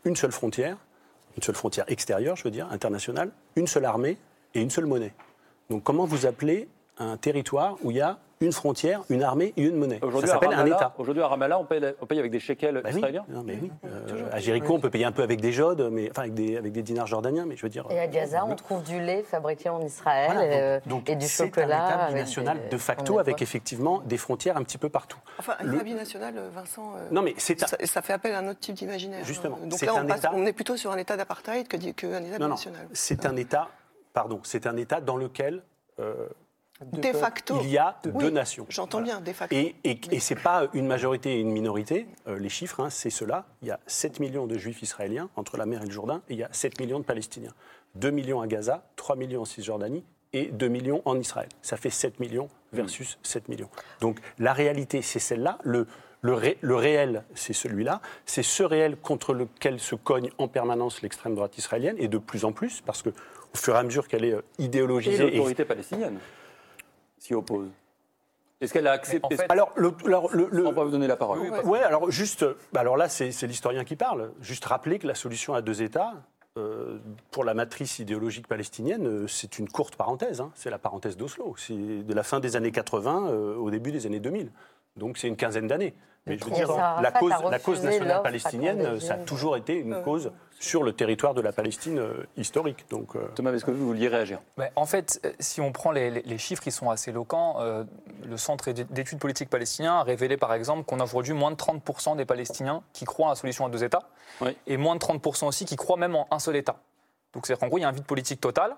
une 0.05 0.15
seule 0.15 0.31
frontière, 0.31 0.77
une 1.35 1.43
seule 1.43 1.55
frontière 1.55 1.85
extérieure, 1.88 2.35
je 2.35 2.43
veux 2.43 2.51
dire, 2.51 2.67
internationale, 2.71 3.31
une 3.55 3.67
seule 3.67 3.85
armée 3.85 4.17
et 4.53 4.62
une 4.62 4.69
seule 4.69 4.85
monnaie. 4.85 5.13
Donc 5.69 5.84
comment 5.84 6.05
vous 6.05 6.25
appelez 6.25 6.67
un 6.97 7.15
territoire 7.17 7.77
où 7.84 7.91
il 7.91 7.97
y 7.97 8.01
a 8.01 8.17
une 8.41 8.51
frontière, 8.51 9.03
une 9.10 9.21
armée 9.21 9.53
et 9.55 9.62
une 9.62 9.75
monnaie? 9.75 9.99
Ça 10.21 10.27
s'appelle 10.27 10.53
un 10.53 10.65
État. 10.65 10.95
Aujourd'hui, 10.97 11.21
à 11.21 11.27
Ramallah, 11.27 11.60
on 11.60 11.65
paye, 11.65 11.93
on 12.01 12.08
paye, 12.08 12.17
avec 12.17 12.32
des 12.32 12.39
shekels 12.39 12.82
bah 12.82 12.89
israéliens 12.89 13.23
non, 13.29 13.43
mais 13.45 13.60
oui. 13.62 13.69
Euh, 13.86 14.29
à 14.32 14.39
Jéricho, 14.39 14.73
on 14.73 14.79
peut 14.79 14.89
payer 14.89 15.05
un 15.05 15.12
peu 15.12 15.21
avec 15.21 15.41
des 15.41 15.51
jodes, 15.51 15.89
mais, 15.91 16.10
enfin 16.10 16.21
avec 16.21 16.34
des, 16.34 16.58
avec 16.58 16.71
des 16.71 16.82
dinars 16.82 17.05
jordaniens, 17.05 17.45
mais 17.45 17.55
je 17.55 17.62
veux 17.62 17.69
dire... 17.69 17.86
Et 17.91 17.99
à 17.99 18.08
Gaza, 18.08 18.45
on 18.45 18.55
trouve 18.55 18.82
du 18.82 18.99
lait 18.99 19.21
fabriqué 19.21 19.69
en 19.69 19.82
Israël 19.82 20.32
euh, 20.36 21.01
et 21.05 21.15
du 21.15 21.27
chocolat. 21.27 21.27
C'est 21.27 21.62
un 21.62 21.67
État 21.67 22.08
binational 22.08 22.69
de 22.71 22.77
facto, 22.77 23.19
avec 23.19 23.43
effectivement 23.43 24.01
des 24.05 24.17
frontières 24.17 24.58
un 24.58 24.63
petit 24.63 24.79
peu 24.79 24.89
partout. 24.89 25.19
Enfin, 25.38 25.53
un 25.60 25.71
État 25.71 25.84
binational, 25.84 26.34
Vincent, 26.55 26.93
euh, 26.95 27.10
non, 27.12 27.21
mais 27.21 27.36
ça, 27.38 27.67
ça, 27.84 28.01
fait 28.01 28.13
appel 28.13 28.34
à 28.34 28.39
un 28.39 28.47
autre 28.47 28.60
type 28.60 28.75
d'imaginaire. 28.75 29.23
Justement. 29.23 29.60
Donc 29.65 29.82
là, 29.82 29.93
on, 29.95 30.08
passe, 30.08 30.21
on, 30.34 30.45
est 30.47 30.53
plutôt 30.53 30.77
sur 30.77 30.91
un 30.91 30.97
État 30.97 31.15
d'apartheid 31.15 31.67
qu'un 31.67 31.77
État 32.23 32.39
binational. 32.39 32.88
C'est 32.93 33.27
un 33.27 33.36
État, 33.36 33.69
pardon, 34.13 34.41
c'est 34.43 34.67
un 34.67 34.78
État 34.78 35.02
dans 35.02 35.17
lequel 35.17 35.63
euh, 36.00 36.28
de 36.82 37.12
facto. 37.12 37.60
Il 37.62 37.69
y 37.69 37.78
a 37.78 38.00
deux 38.06 38.30
nations. 38.30 38.65
J'entends 38.69 39.02
bien, 39.02 39.19
de 39.19 39.34
facto. 39.34 39.54
Et, 39.56 39.76
et, 39.84 40.19
ce 40.19 40.34
n'est 40.34 40.39
pas 40.39 40.67
une 40.74 40.88
majorité 40.88 41.36
et 41.36 41.39
une 41.39 41.52
minorité. 41.52 42.08
Euh, 42.28 42.39
les 42.39 42.48
chiffres, 42.48 42.80
hein, 42.80 42.89
c'est 42.89 43.10
cela. 43.10 43.45
Il 43.62 43.67
y 43.67 43.72
a 43.72 43.80
7 43.86 44.19
millions 44.19 44.48
de 44.48 44.58
juifs 44.58 44.82
israéliens 44.82 45.30
entre 45.36 45.58
la 45.58 45.65
mer 45.65 45.82
et 45.82 45.86
le 45.86 45.91
Jourdain, 45.91 46.22
et 46.30 46.34
il 46.34 46.39
y 46.39 46.43
a 46.43 46.50
7 46.52 46.80
millions 46.80 47.00
de 47.00 47.04
Palestiniens. 47.04 47.54
2 47.95 48.12
millions 48.12 48.39
à 48.39 48.48
Gaza, 48.48 48.84
3 48.95 49.17
millions 49.17 49.41
en 49.41 49.45
Cisjordanie 49.45 50.06
et 50.32 50.45
2 50.45 50.67
millions 50.67 51.02
en 51.06 51.19
Israël. 51.19 51.50
Ça 51.62 51.76
fait 51.76 51.89
7 51.89 52.19
millions 52.19 52.48
versus 52.72 53.17
7 53.24 53.50
millions. 53.50 53.69
Donc 54.00 54.19
la 54.38 54.54
réalité, 54.54 55.02
c'est 55.02 55.19
celle-là. 55.19 55.58
Le, 55.63 55.86
le, 56.22 56.38
le, 56.62 56.76
réel, 56.76 57.24
c'est 57.34 57.54
celui-là. 57.54 58.00
C'est 58.26 58.43
ce 58.43 58.63
réel 58.63 58.95
contre 58.95 59.34
lequel 59.34 59.80
se 59.80 59.95
cogne 59.95 60.30
en 60.38 60.48
permanence 60.48 61.02
l'extrême 61.02 61.36
droite 61.36 61.58
israélienne, 61.58 61.95
et 61.98 62.08
de 62.08 62.17
plus 62.17 62.45
en 62.45 62.52
plus, 62.52 62.82
parce 62.82 63.02
que 63.02 63.10
au 63.53 63.57
fur 63.57 63.75
et 63.75 63.77
à 63.77 63.83
mesure 63.83 64.07
qu'elle 64.07 64.25
est 64.25 64.33
euh, 64.33 64.41
idéologisée. 64.57 65.27
Et 65.27 65.38
l'autorité 65.38 65.65
palestinienne 65.65 66.19
s'y 67.17 67.33
oppose. 67.33 67.69
Est-ce 68.62 68.73
qu'elle 68.73 68.88
a 68.88 68.91
accepté 68.91 69.38
Alors, 69.47 69.71
le, 69.75 69.93
on 70.65 70.71
va 70.71 70.83
vous 70.83 70.91
donner 70.91 71.07
la 71.07 71.15
parole. 71.15 71.39
Oui, 71.63 71.79
alors 71.79 72.12
juste, 72.12 72.45
bah, 72.73 72.81
alors 72.81 72.97
là, 72.97 73.07
c'est 73.07 73.47
l'historien 73.47 73.85
qui 73.85 73.95
parle. 73.95 74.31
Juste 74.41 74.65
rappeler 74.65 74.99
que 74.99 75.07
la 75.07 75.15
solution 75.15 75.53
à 75.53 75.62
deux 75.62 75.81
États, 75.81 76.13
euh, 76.57 76.97
pour 77.31 77.45
la 77.45 77.53
matrice 77.53 77.99
idéologique 77.99 78.47
palestinienne, 78.47 79.07
euh, 79.07 79.27
c'est 79.27 79.59
une 79.59 79.69
courte 79.69 79.95
parenthèse. 79.95 80.41
Hein. 80.41 80.51
C'est 80.55 80.69
la 80.69 80.77
parenthèse 80.77 81.15
d'Oslo. 81.15 81.55
C'est 81.57 81.73
de 81.73 82.13
la 82.13 82.23
fin 82.23 82.41
des 82.41 82.57
années 82.57 82.71
80 82.71 83.29
au 83.29 83.71
début 83.71 83.93
des 83.93 84.05
années 84.05 84.19
2000. 84.19 84.51
Donc 84.97 85.17
c'est 85.17 85.29
une 85.29 85.38
quinzaine 85.38 85.67
d'années. 85.67 85.93
Mais 86.27 86.38
je 86.38 86.43
veux 86.43 86.51
dire, 86.51 86.67
la 87.01 87.12
cause, 87.12 87.33
la 87.49 87.59
cause 87.59 87.81
nationale 87.81 88.21
palestinienne, 88.21 88.99
ça 88.99 89.13
a 89.13 89.17
toujours 89.17 89.55
été 89.55 89.73
une 89.73 90.01
cause 90.03 90.31
sur 90.60 90.84
le 90.84 90.91
territoire 90.91 91.34
de 91.34 91.41
la 91.41 91.54
Palestine 91.54 92.00
euh, 92.00 92.28
historique. 92.36 92.86
Donc, 92.89 93.15
euh, 93.15 93.28
Thomas, 93.34 93.54
est-ce 93.54 93.63
que 93.63 93.72
vous 93.72 93.88
vouliez 93.88 94.10
réagir? 94.10 94.39
En 94.76 94.86
fait, 94.86 95.19
euh, 95.26 95.32
si 95.39 95.62
on 95.62 95.72
prend 95.72 95.91
les, 95.91 96.38
chiffres, 96.38 96.63
ils 96.65 96.72
sont 96.72 96.89
assez 96.89 97.12
éloquents. 97.12 97.60
le 98.26 98.38
Centre 98.38 98.72
d'études 98.72 99.19
politiques 99.19 99.50
palestinien 99.50 99.95
a 99.95 100.04
révélé, 100.04 100.38
par 100.38 100.54
exemple, 100.54 100.84
qu'on 100.84 101.00
a 101.00 101.04
aujourd'hui 101.04 101.34
moins 101.34 101.52
de 101.52 101.56
30% 101.56 102.17
des 102.17 102.26
Palestiniens 102.26 102.84
qui 102.93 103.06
croient 103.06 103.28
à 103.28 103.32
la 103.32 103.36
solution 103.36 103.65
à 103.65 103.69
deux 103.69 103.84
États, 103.84 104.10
et 104.67 104.78
moins 104.78 104.95
de 104.95 105.00
30% 105.00 105.48
aussi 105.48 105.65
qui 105.65 105.76
croient 105.78 105.98
même 105.98 106.15
en 106.15 106.28
un 106.32 106.39
seul 106.39 106.58
État. 106.58 106.78
Donc 107.34 107.46
c'est-à-dire 107.46 107.60
qu'en 107.60 107.68
gros, 107.68 107.78
il 107.78 107.82
y 107.82 107.84
a 107.84 107.88
un 107.88 107.92
vide 107.92 108.06
politique 108.06 108.42
total. 108.42 108.76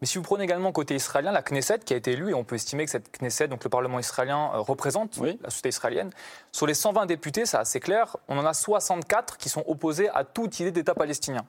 Mais 0.00 0.06
si 0.06 0.18
vous 0.18 0.24
prenez 0.24 0.42
également 0.42 0.72
côté 0.72 0.96
israélien, 0.96 1.30
la 1.30 1.42
Knesset 1.42 1.80
qui 1.80 1.94
a 1.94 1.96
été 1.96 2.12
élue, 2.12 2.30
et 2.30 2.34
on 2.34 2.42
peut 2.42 2.56
estimer 2.56 2.84
que 2.84 2.90
cette 2.90 3.16
Knesset, 3.16 3.48
donc 3.48 3.62
le 3.62 3.70
Parlement 3.70 3.98
israélien, 4.00 4.50
euh, 4.54 4.58
représente 4.58 5.18
la 5.18 5.50
société 5.50 5.68
israélienne, 5.68 6.10
sur 6.50 6.66
les 6.66 6.74
120 6.74 7.06
députés, 7.06 7.46
c'est 7.46 7.58
assez 7.58 7.78
clair, 7.78 8.16
on 8.28 8.38
en 8.38 8.44
a 8.44 8.54
64 8.54 9.36
qui 9.36 9.48
sont 9.48 9.62
opposés 9.66 10.08
à 10.08 10.24
toute 10.24 10.58
idée 10.58 10.72
d'État 10.72 10.94
palestinien. 10.94 11.44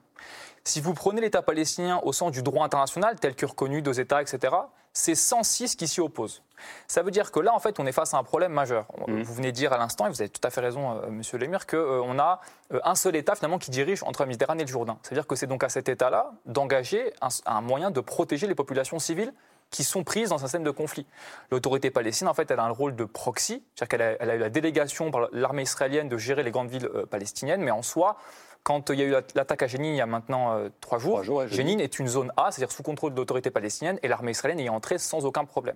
Si 0.64 0.80
vous 0.80 0.94
prenez 0.94 1.22
l'État 1.22 1.42
palestinien 1.42 2.00
au 2.04 2.14
sens 2.14 2.32
du 2.32 2.44
droit 2.44 2.64
international, 2.64 3.20
tel 3.20 3.36
que 3.36 3.46
reconnu, 3.46 3.82
deux 3.82 4.00
États, 4.00 4.22
etc., 4.22 4.54
c'est 4.94 5.16
106 5.16 5.76
qui 5.76 5.88
s'y 5.88 6.02
opposent. 6.02 6.44
Ça 6.88 7.02
veut 7.02 7.12
dire 7.12 7.32
que 7.32 7.40
là, 7.40 7.54
en 7.54 7.60
fait, 7.60 7.80
on 7.80 7.86
est 7.86 7.92
face 7.92 8.14
à 8.14 8.18
un 8.18 8.24
problème 8.24 8.54
majeur. 8.54 8.86
Mmh. 9.08 9.22
Vous 9.24 9.34
venez 9.34 9.52
de 9.52 9.56
dire 9.56 9.74
à 9.74 9.78
l'instant, 9.78 10.06
et 10.06 10.10
vous 10.10 10.22
avez 10.22 10.30
tout 10.30 10.46
à 10.46 10.50
fait 10.50 10.62
raison, 10.62 10.92
euh, 10.92 11.10
monsieur 11.10 11.38
Lemire, 11.38 11.68
qu'on 11.68 11.78
euh, 11.78 12.20
a 12.20 12.42
euh, 12.74 12.80
un 12.84 12.96
seul 12.96 13.16
État 13.16 13.36
finalement 13.36 13.58
qui 13.58 13.72
dirige 13.72 14.04
entre 14.04 14.22
la 14.22 14.28
Méditerranée 14.28 14.62
et 14.62 14.66
le 14.66 14.72
Jourdain. 14.72 14.98
C'est-à-dire 15.04 15.28
que 15.28 15.36
c'est 15.36 15.48
donc 15.48 15.64
à 15.64 15.70
cet 15.70 15.90
État-là 15.90 16.32
d'engager 16.46 17.12
un, 17.46 17.62
moyen 17.62 17.92
de 17.92 18.00
protéger 18.00 18.48
les 18.48 18.56
populations 18.56 19.00
civiles 19.00 19.34
qui 19.72 19.84
sont 19.84 20.04
prises 20.04 20.30
dans 20.30 20.36
un 20.36 20.48
système 20.48 20.64
de 20.64 20.72
conflit. 20.72 21.08
L'autorité 21.50 21.90
palestinienne, 21.90 22.30
en 22.30 22.36
fait, 22.36 22.52
elle 22.52 22.60
a 22.60 22.64
un 22.64 22.70
rôle 22.70 22.96
de 22.96 23.06
proxy, 23.06 23.64
c'est-à-dire 23.76 24.18
qu'elle 24.20 24.30
a, 24.30 24.36
eu 24.36 24.40
la 24.40 24.50
délégation 24.50 25.10
par 25.10 25.30
l'armée 25.32 25.64
israélienne 25.64 26.10
de 26.10 26.18
gérer 26.18 26.44
les 26.44 26.52
grandes 26.52 26.70
villes 26.70 26.90
palestiniennes, 27.10 27.62
mais 27.62 27.72
en 27.72 27.82
soi, 27.82 28.18
quand 28.64 28.90
il 28.90 29.00
y 29.00 29.04
a 29.04 29.06
eu 29.06 29.16
l'attaque 29.36 29.62
à 29.62 29.68
Jénine 29.68 29.94
il 29.94 29.98
y 29.98 30.02
a 30.02 30.06
maintenant 30.06 30.54
euh, 30.54 30.70
trois 30.80 30.98
jours, 30.98 31.22
Jénine 31.48 31.82
est 31.82 32.00
une 32.00 32.08
zone 32.08 32.32
A, 32.38 32.52
c'est-à-dire 32.52 32.72
sous 32.72 32.84
contrôle 32.84 33.14
de 33.14 33.18
l'autorité 33.18 33.52
palestinienne, 33.52 34.00
et 34.04 34.08
l'armée 34.08 34.32
israélienne 34.32 34.60
y 34.60 34.66
est 34.66 34.70
entrée 34.70 34.98
sans 34.98 35.26
aucun 35.26 35.46
problème. 35.46 35.76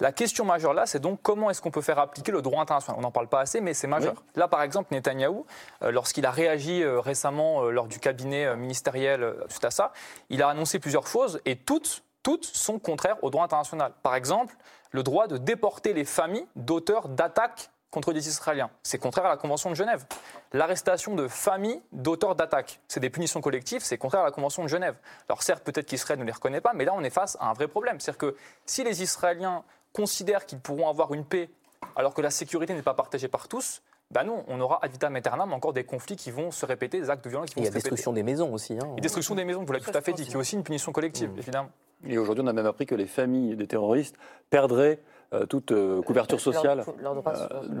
La 0.00 0.12
question 0.12 0.44
majeure 0.44 0.74
là, 0.74 0.86
c'est 0.86 0.98
donc 0.98 1.20
comment 1.22 1.50
est-ce 1.50 1.62
qu'on 1.62 1.70
peut 1.70 1.82
faire 1.82 1.98
appliquer 1.98 2.32
le 2.32 2.42
droit 2.42 2.60
international? 2.60 2.98
On 2.98 3.02
n'en 3.02 3.12
parle 3.12 3.28
pas 3.28 3.40
assez, 3.40 3.60
mais 3.60 3.74
c'est 3.74 3.86
majeur. 3.86 4.24
Là, 4.34 4.48
par 4.48 4.62
exemple, 4.62 4.92
Netanyahou, 4.92 5.46
euh, 5.82 5.90
lorsqu'il 5.90 6.26
a 6.26 6.30
réagi 6.30 6.82
euh, 6.82 7.00
récemment 7.00 7.62
lors 7.62 7.86
du 7.86 8.00
cabinet 8.00 8.56
ministériel 8.56 9.34
suite 9.48 9.64
à 9.64 9.70
ça, 9.70 9.92
il 10.28 10.42
a 10.42 10.48
annoncé 10.48 10.78
plusieurs 10.78 11.06
choses, 11.06 11.40
et 11.44 11.56
toutes, 11.56 12.02
toutes 12.22 12.44
sont 12.44 12.78
contraires 12.78 13.16
au 13.22 13.30
droit 13.30 13.44
international. 13.44 13.92
Par 14.02 14.14
exemple, 14.14 14.56
le 14.90 15.02
droit 15.02 15.26
de 15.28 15.36
déporter 15.36 15.92
les 15.92 16.04
familles 16.04 16.46
d'auteurs 16.56 17.08
d'attaques 17.08 17.70
contre 17.90 18.12
des 18.12 18.28
Israéliens. 18.28 18.70
C'est 18.82 18.98
contraire 18.98 19.26
à 19.26 19.28
la 19.28 19.36
Convention 19.36 19.70
de 19.70 19.74
Genève. 19.74 20.04
L'arrestation 20.52 21.14
de 21.14 21.28
familles 21.28 21.80
d'auteurs 21.92 22.34
d'attaques, 22.34 22.80
c'est 22.88 23.00
des 23.00 23.10
punitions 23.10 23.40
collectives, 23.40 23.82
c'est 23.82 23.98
contraire 23.98 24.22
à 24.22 24.24
la 24.24 24.32
Convention 24.32 24.62
de 24.62 24.68
Genève. 24.68 24.96
Alors 25.28 25.42
certes, 25.42 25.64
peut-être 25.64 25.86
qu'Israël 25.86 26.18
ne 26.18 26.24
les 26.24 26.32
reconnaît 26.32 26.60
pas, 26.60 26.72
mais 26.74 26.84
là 26.84 26.92
on 26.94 27.02
est 27.02 27.10
face 27.10 27.36
à 27.40 27.48
un 27.48 27.52
vrai 27.52 27.68
problème. 27.68 28.00
C'est-à-dire 28.00 28.18
que 28.18 28.36
si 28.66 28.84
les 28.84 29.02
Israéliens 29.02 29.64
considèrent 29.92 30.46
qu'ils 30.46 30.60
pourront 30.60 30.88
avoir 30.88 31.14
une 31.14 31.24
paix 31.24 31.48
alors 31.94 32.12
que 32.12 32.20
la 32.20 32.30
sécurité 32.30 32.74
n'est 32.74 32.82
pas 32.82 32.94
partagée 32.94 33.28
par 33.28 33.48
tous, 33.48 33.82
ben 34.10 34.24
non, 34.24 34.44
on 34.46 34.60
aura 34.60 34.78
ad 34.82 34.92
vitam 34.92 35.16
aeternam 35.16 35.52
encore 35.52 35.72
des 35.72 35.84
conflits 35.84 36.16
qui 36.16 36.30
vont 36.30 36.50
se 36.50 36.64
répéter, 36.64 37.00
des 37.00 37.10
actes 37.10 37.24
de 37.24 37.30
violence 37.30 37.50
qui 37.50 37.56
vont 37.56 37.62
se 37.62 37.68
répéter. 37.68 37.80
Il 37.80 37.82
y 37.82 37.86
a 37.86 37.90
destruction 37.90 38.12
des 38.12 38.22
maisons 38.22 38.52
aussi. 38.52 38.74
Hein. 38.74 38.94
Et 38.96 39.00
destruction 39.00 39.34
des 39.34 39.44
maisons, 39.44 39.64
vous 39.64 39.72
l'avez 39.72 39.84
tout 39.84 39.96
à 39.96 40.00
fait 40.00 40.12
dit, 40.12 40.24
qui 40.24 40.32
est 40.32 40.36
aussi 40.36 40.54
une 40.54 40.62
punition 40.62 40.92
collective, 40.92 41.30
mmh. 41.30 41.38
évidemment. 41.38 41.70
Et 42.06 42.18
aujourd'hui, 42.18 42.44
on 42.44 42.46
a 42.46 42.52
même 42.52 42.66
appris 42.66 42.86
que 42.86 42.94
les 42.94 43.06
familles 43.06 43.56
des 43.56 43.66
terroristes 43.66 44.16
perdraient 44.50 45.00
euh, 45.32 45.44
toute 45.44 45.72
euh, 45.72 46.02
couverture 46.02 46.40
sociale 46.40 46.84
euh, 46.86 47.02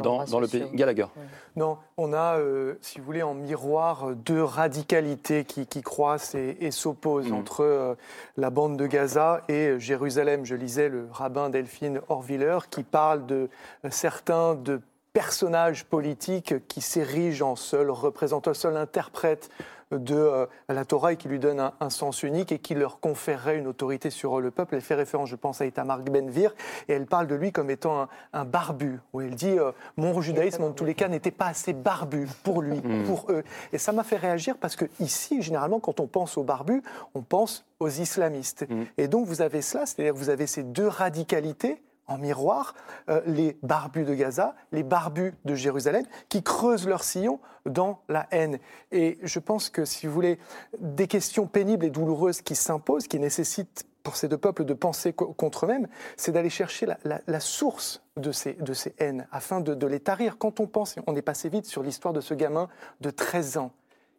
dans, 0.02 0.40
le 0.40 0.48
pays. 0.48 0.64
Gallagher. 0.74 1.06
Non, 1.54 1.78
on 1.96 2.12
a, 2.12 2.38
si 2.80 2.98
vous 2.98 3.04
voulez, 3.04 3.22
en 3.22 3.34
miroir 3.34 4.16
deux 4.16 4.42
radicalités 4.42 5.44
qui, 5.44 5.82
croissent 5.82 6.34
et, 6.34 6.70
s'opposent 6.70 7.30
mm. 7.30 7.34
entre 7.34 7.96
la 8.36 8.50
bande 8.50 8.76
de 8.76 8.86
Gaza 8.86 9.42
et 9.48 9.78
Jérusalem. 9.78 10.44
Je 10.44 10.56
lisais 10.56 10.88
le 10.88 11.08
rabbin 11.12 11.48
Delphine 11.48 12.00
Horviller 12.08 12.58
qui 12.70 12.82
parle 12.82 13.26
de 13.26 13.48
certains 13.90 14.54
de 14.54 14.80
personnages 15.12 15.84
politiques 15.84 16.66
qui 16.68 16.80
s'érigent 16.80 17.52
en 17.52 17.56
seul 17.56 17.90
représentant, 17.90 18.52
seul 18.54 18.76
interprète 18.76 19.50
de 19.92 20.16
euh, 20.16 20.46
la 20.68 20.84
Torah 20.84 21.12
et 21.12 21.16
qui 21.16 21.28
lui 21.28 21.38
donne 21.38 21.60
un, 21.80 21.90
sens 21.90 22.22
unique 22.22 22.52
et 22.52 22.58
qui 22.58 22.74
leur 22.74 23.00
conférerait 23.00 23.58
une 23.58 23.66
autorité 23.66 24.10
sur 24.10 24.40
le 24.40 24.50
peuple. 24.50 24.74
Elle 24.74 24.80
fait 24.80 24.94
référence, 24.94 25.28
je 25.28 25.36
pense, 25.36 25.60
à 25.60 25.66
Itamar 25.66 26.00
Benvir 26.00 26.54
et 26.88 26.92
elle 26.92 27.06
parle 27.06 27.26
de 27.26 27.34
lui 27.34 27.52
comme 27.52 27.70
étant 27.70 28.08
un, 28.32 28.44
barbu. 28.44 29.00
Où 29.12 29.20
elle 29.20 29.34
dit 29.34 29.58
euh, 29.58 29.72
Mon 29.96 30.20
judaïsme, 30.20 30.64
en 30.64 30.72
tous 30.72 30.84
les 30.84 30.94
cas, 30.94 31.08
n'était 31.08 31.30
pas 31.30 31.46
assez 31.46 31.72
barbu 31.72 32.28
pour 32.42 32.62
lui, 32.62 32.78
hmm. 32.78 33.04
pour 33.04 33.26
eux. 33.30 33.44
Et 33.72 33.78
ça 33.78 33.92
m'a 33.92 34.02
fait 34.02 34.16
réagir 34.16 34.56
parce 34.58 34.76
que 34.76 34.86
ici, 35.00 35.42
généralement, 35.42 35.80
quand 35.80 36.00
on 36.00 36.06
pense 36.06 36.36
aux 36.36 36.44
barbus, 36.44 36.82
on 37.14 37.22
pense 37.22 37.64
aux 37.78 37.88
islamistes. 37.88 38.66
Hmm. 38.68 38.84
Et 38.98 39.08
donc, 39.08 39.26
vous 39.26 39.42
avez 39.42 39.62
cela, 39.62 39.86
c'est-à-dire 39.86 40.12
que 40.14 40.18
vous 40.18 40.30
avez 40.30 40.46
ces 40.46 40.62
deux 40.62 40.88
radicalités 40.88 41.80
en 42.06 42.18
miroir 42.18 42.74
euh, 43.08 43.20
les 43.26 43.58
barbus 43.62 44.04
de 44.04 44.14
Gaza, 44.14 44.54
les 44.72 44.82
barbus 44.82 45.34
de 45.44 45.54
Jérusalem, 45.54 46.04
qui 46.28 46.42
creusent 46.42 46.86
leur 46.86 47.04
sillon 47.04 47.40
dans 47.64 48.00
la 48.08 48.26
haine. 48.30 48.58
Et 48.92 49.18
je 49.22 49.38
pense 49.38 49.70
que, 49.70 49.84
si 49.84 50.06
vous 50.06 50.12
voulez, 50.12 50.38
des 50.78 51.06
questions 51.06 51.46
pénibles 51.46 51.84
et 51.84 51.90
douloureuses 51.90 52.42
qui 52.42 52.54
s'imposent, 52.54 53.06
qui 53.06 53.18
nécessitent 53.18 53.86
pour 54.02 54.16
ces 54.16 54.28
deux 54.28 54.38
peuples 54.38 54.64
de 54.64 54.72
penser 54.72 55.12
contre 55.12 55.64
eux-mêmes, 55.64 55.88
c'est 56.16 56.30
d'aller 56.30 56.48
chercher 56.48 56.86
la, 57.04 57.40
source 57.40 58.04
de 58.16 58.30
ces, 58.30 58.52
de 58.52 58.72
ces 58.72 58.94
haines, 58.98 59.26
afin 59.32 59.60
de, 59.60 59.86
les 59.86 59.98
tarir. 59.98 60.38
Quand 60.38 60.60
on 60.60 60.68
pense, 60.68 60.94
on 61.08 61.16
est 61.16 61.22
passé 61.22 61.48
vite 61.48 61.66
sur 61.66 61.82
l'histoire 61.82 62.14
de 62.14 62.20
ce 62.20 62.32
gamin 62.32 62.68
de 63.00 63.10
13 63.10 63.56
ans, 63.56 63.72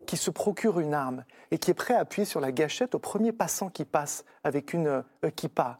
qui 0.06 0.17
se 0.17 0.30
procure 0.30 0.82
une 0.82 0.93
arme 0.93 1.23
et 1.52 1.58
qui 1.58 1.71
est 1.71 1.73
prêt 1.73 1.93
à 1.93 2.00
appuyer 2.00 2.26
sur 2.26 2.41
la 2.41 2.52
gâchette 2.52 2.95
au 2.95 3.00
premier 3.00 3.32
passant 3.32 3.69
qui 3.69 3.86
passe 3.86 4.26
avec 4.43 4.73
une 4.73 4.88
euh, 4.88 5.30
kippa 5.34 5.80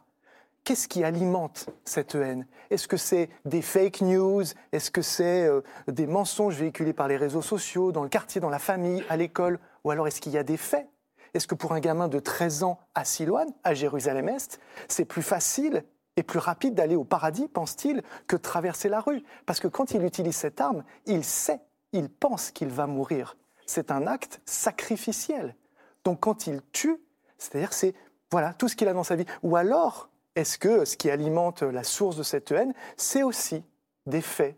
Qu'est-ce 0.68 0.86
qui 0.86 1.02
alimente 1.02 1.70
cette 1.86 2.14
haine? 2.14 2.46
Est-ce 2.68 2.88
que 2.88 2.98
c'est 2.98 3.30
des 3.46 3.62
fake 3.62 4.02
news? 4.02 4.42
Est-ce 4.70 4.90
que 4.90 5.00
c'est 5.00 5.46
euh, 5.46 5.62
des 5.86 6.06
mensonges 6.06 6.56
véhiculés 6.56 6.92
par 6.92 7.08
les 7.08 7.16
réseaux 7.16 7.40
sociaux, 7.40 7.90
dans 7.90 8.02
le 8.02 8.10
quartier, 8.10 8.38
dans 8.38 8.50
la 8.50 8.58
famille, 8.58 9.02
à 9.08 9.16
l'école? 9.16 9.60
Ou 9.84 9.92
alors 9.92 10.06
est-ce 10.08 10.20
qu'il 10.20 10.32
y 10.32 10.36
a 10.36 10.42
des 10.42 10.58
faits? 10.58 10.86
Est-ce 11.32 11.46
que 11.46 11.54
pour 11.54 11.72
un 11.72 11.80
gamin 11.80 12.06
de 12.06 12.18
13 12.18 12.64
ans 12.64 12.78
à 12.94 13.06
Siloane, 13.06 13.48
à 13.64 13.72
Jérusalem-Est, 13.72 14.60
c'est 14.88 15.06
plus 15.06 15.22
facile 15.22 15.84
et 16.16 16.22
plus 16.22 16.38
rapide 16.38 16.74
d'aller 16.74 16.96
au 16.96 17.04
paradis, 17.04 17.48
pense-t-il, 17.48 18.02
que 18.26 18.36
de 18.36 18.42
traverser 18.42 18.90
la 18.90 19.00
rue? 19.00 19.24
Parce 19.46 19.60
que 19.60 19.68
quand 19.68 19.92
il 19.92 20.04
utilise 20.04 20.36
cette 20.36 20.60
arme, 20.60 20.84
il 21.06 21.24
sait, 21.24 21.62
il 21.92 22.10
pense 22.10 22.50
qu'il 22.50 22.68
va 22.68 22.86
mourir. 22.86 23.38
C'est 23.64 23.90
un 23.90 24.06
acte 24.06 24.42
sacrificiel. 24.44 25.56
Donc 26.04 26.20
quand 26.20 26.46
il 26.46 26.60
tue, 26.72 26.98
c'est-à-dire 27.38 27.72
c'est 27.72 27.94
voilà 28.30 28.52
tout 28.52 28.68
ce 28.68 28.76
qu'il 28.76 28.88
a 28.88 28.92
dans 28.92 29.02
sa 29.02 29.16
vie. 29.16 29.24
Ou 29.42 29.56
alors, 29.56 30.10
est-ce 30.34 30.58
que 30.58 30.84
ce 30.84 30.96
qui 30.96 31.10
alimente 31.10 31.62
la 31.62 31.82
source 31.82 32.16
de 32.16 32.22
cette 32.22 32.52
haine, 32.52 32.74
c'est 32.96 33.22
aussi 33.22 33.64
des 34.06 34.22
faits, 34.22 34.56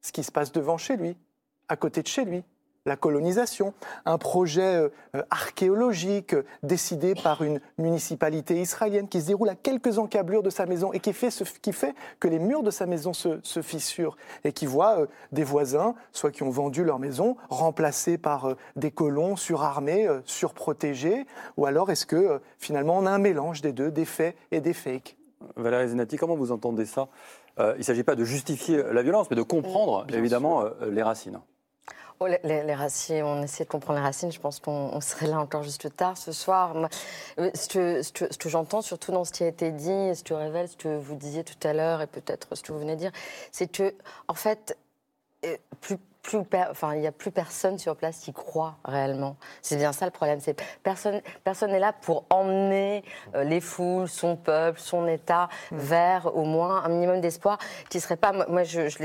ce 0.00 0.12
qui 0.12 0.24
se 0.24 0.32
passe 0.32 0.52
devant 0.52 0.78
chez 0.78 0.96
lui, 0.96 1.16
à 1.68 1.76
côté 1.76 2.02
de 2.02 2.08
chez 2.08 2.24
lui? 2.24 2.44
La 2.88 2.96
colonisation, 2.96 3.74
un 4.04 4.18
projet 4.18 4.90
euh, 5.14 5.22
archéologique 5.30 6.34
décidé 6.62 7.14
par 7.14 7.42
une 7.42 7.60
municipalité 7.76 8.60
israélienne 8.60 9.08
qui 9.08 9.20
se 9.20 9.26
déroule 9.26 9.50
à 9.50 9.54
quelques 9.54 9.98
encablures 9.98 10.42
de 10.42 10.50
sa 10.50 10.66
maison 10.66 10.92
et 10.92 10.98
qui 10.98 11.12
fait, 11.12 11.30
ce, 11.30 11.44
qui 11.44 11.72
fait 11.72 11.94
que 12.18 12.26
les 12.26 12.38
murs 12.38 12.62
de 12.62 12.70
sa 12.70 12.86
maison 12.86 13.12
se, 13.12 13.38
fissurent 13.62 14.16
et 14.44 14.52
qui 14.52 14.66
voit 14.66 15.00
euh, 15.00 15.06
des 15.30 15.44
voisins, 15.44 15.94
soit 16.12 16.32
qui 16.32 16.42
ont 16.42 16.50
vendu 16.50 16.82
leur 16.82 16.98
maison, 16.98 17.36
remplacés 17.50 18.18
par 18.18 18.46
euh, 18.46 18.54
des 18.74 18.90
colons 18.90 19.36
surarmés, 19.36 20.08
surprotégés, 20.24 21.26
ou 21.56 21.66
alors 21.66 21.90
est-ce 21.90 22.06
que 22.06 22.40
finalement 22.58 22.96
on 22.96 23.06
a 23.06 23.10
un 23.10 23.18
mélange 23.18 23.60
des 23.60 23.72
deux, 23.72 23.90
des 23.90 24.04
faits 24.04 24.34
et 24.50 24.60
des 24.60 24.72
fakes? 24.72 25.16
Valérie 25.56 25.88
Zenati, 25.88 26.16
comment 26.16 26.36
vous 26.36 26.52
entendez 26.52 26.86
ça? 26.86 27.08
Il 27.58 27.78
ne 27.78 27.82
s'agit 27.82 28.04
pas 28.04 28.14
de 28.14 28.24
justifier 28.24 28.82
la 28.92 29.02
violence, 29.02 29.28
mais 29.30 29.36
de 29.36 29.42
comprendre 29.42 30.06
évidemment 30.12 30.64
les 30.88 31.02
racines. 31.02 31.40
Oh, 32.20 32.26
les, 32.26 32.74
racines, 32.74 33.22
on 33.22 33.42
essaie 33.44 33.62
de 33.62 33.68
comprendre 33.68 34.00
les 34.00 34.04
racines. 34.04 34.32
Je 34.32 34.40
pense 34.40 34.58
qu'on 34.58 35.00
serait 35.00 35.28
là 35.28 35.38
encore 35.38 35.62
juste 35.62 35.94
tard 35.94 36.18
ce 36.18 36.32
soir. 36.32 36.74
Euh, 37.38 37.50
ce 37.54 37.68
que, 37.68 38.02
ce 38.02 38.36
que 38.36 38.48
j'entends, 38.48 38.82
surtout 38.82 39.12
dans 39.12 39.24
ce 39.24 39.30
qui 39.32 39.44
a 39.44 39.46
été 39.46 39.70
dit, 39.70 40.16
ce 40.16 40.24
que 40.24 40.34
révèle, 40.34 40.68
ce 40.68 40.76
que 40.76 40.96
vous 40.96 41.14
disiez 41.14 41.44
tout 41.44 41.54
à 41.62 41.72
l'heure, 41.72 42.02
et 42.02 42.08
peut-être 42.08 42.56
ce 42.56 42.62
que 42.62 42.72
vous 42.72 42.80
venez 42.80 42.96
de 42.96 43.00
dire, 43.00 43.12
c'est 43.52 43.70
que, 43.70 43.94
en 44.26 44.34
fait, 44.34 44.76
euh, 45.44 45.56
plus 46.28 46.40
enfin, 46.70 46.94
il 46.94 47.00
n'y 47.00 47.06
a 47.06 47.12
plus 47.12 47.30
personne 47.30 47.78
sur 47.78 47.96
place 47.96 48.18
qui 48.18 48.34
croit 48.34 48.76
réellement. 48.84 49.36
C'est 49.62 49.76
bien 49.76 49.92
ça 49.92 50.04
le 50.04 50.10
problème. 50.10 50.40
C'est 50.40 50.60
personne, 50.82 51.22
personne 51.42 51.70
n'est 51.70 51.78
là 51.78 51.94
pour 51.94 52.24
emmener 52.28 53.02
euh, 53.34 53.44
les 53.44 53.62
foules, 53.62 54.08
son 54.08 54.36
peuple, 54.36 54.78
son 54.78 55.08
État 55.08 55.48
mm. 55.70 55.76
vers 55.78 56.36
au 56.36 56.44
moins 56.44 56.84
un 56.84 56.88
minimum 56.90 57.22
d'espoir 57.22 57.56
qui 57.88 57.98
serait 58.00 58.16
pas, 58.16 58.32
moi 58.46 58.62
je, 58.62 58.88
je, 58.88 58.98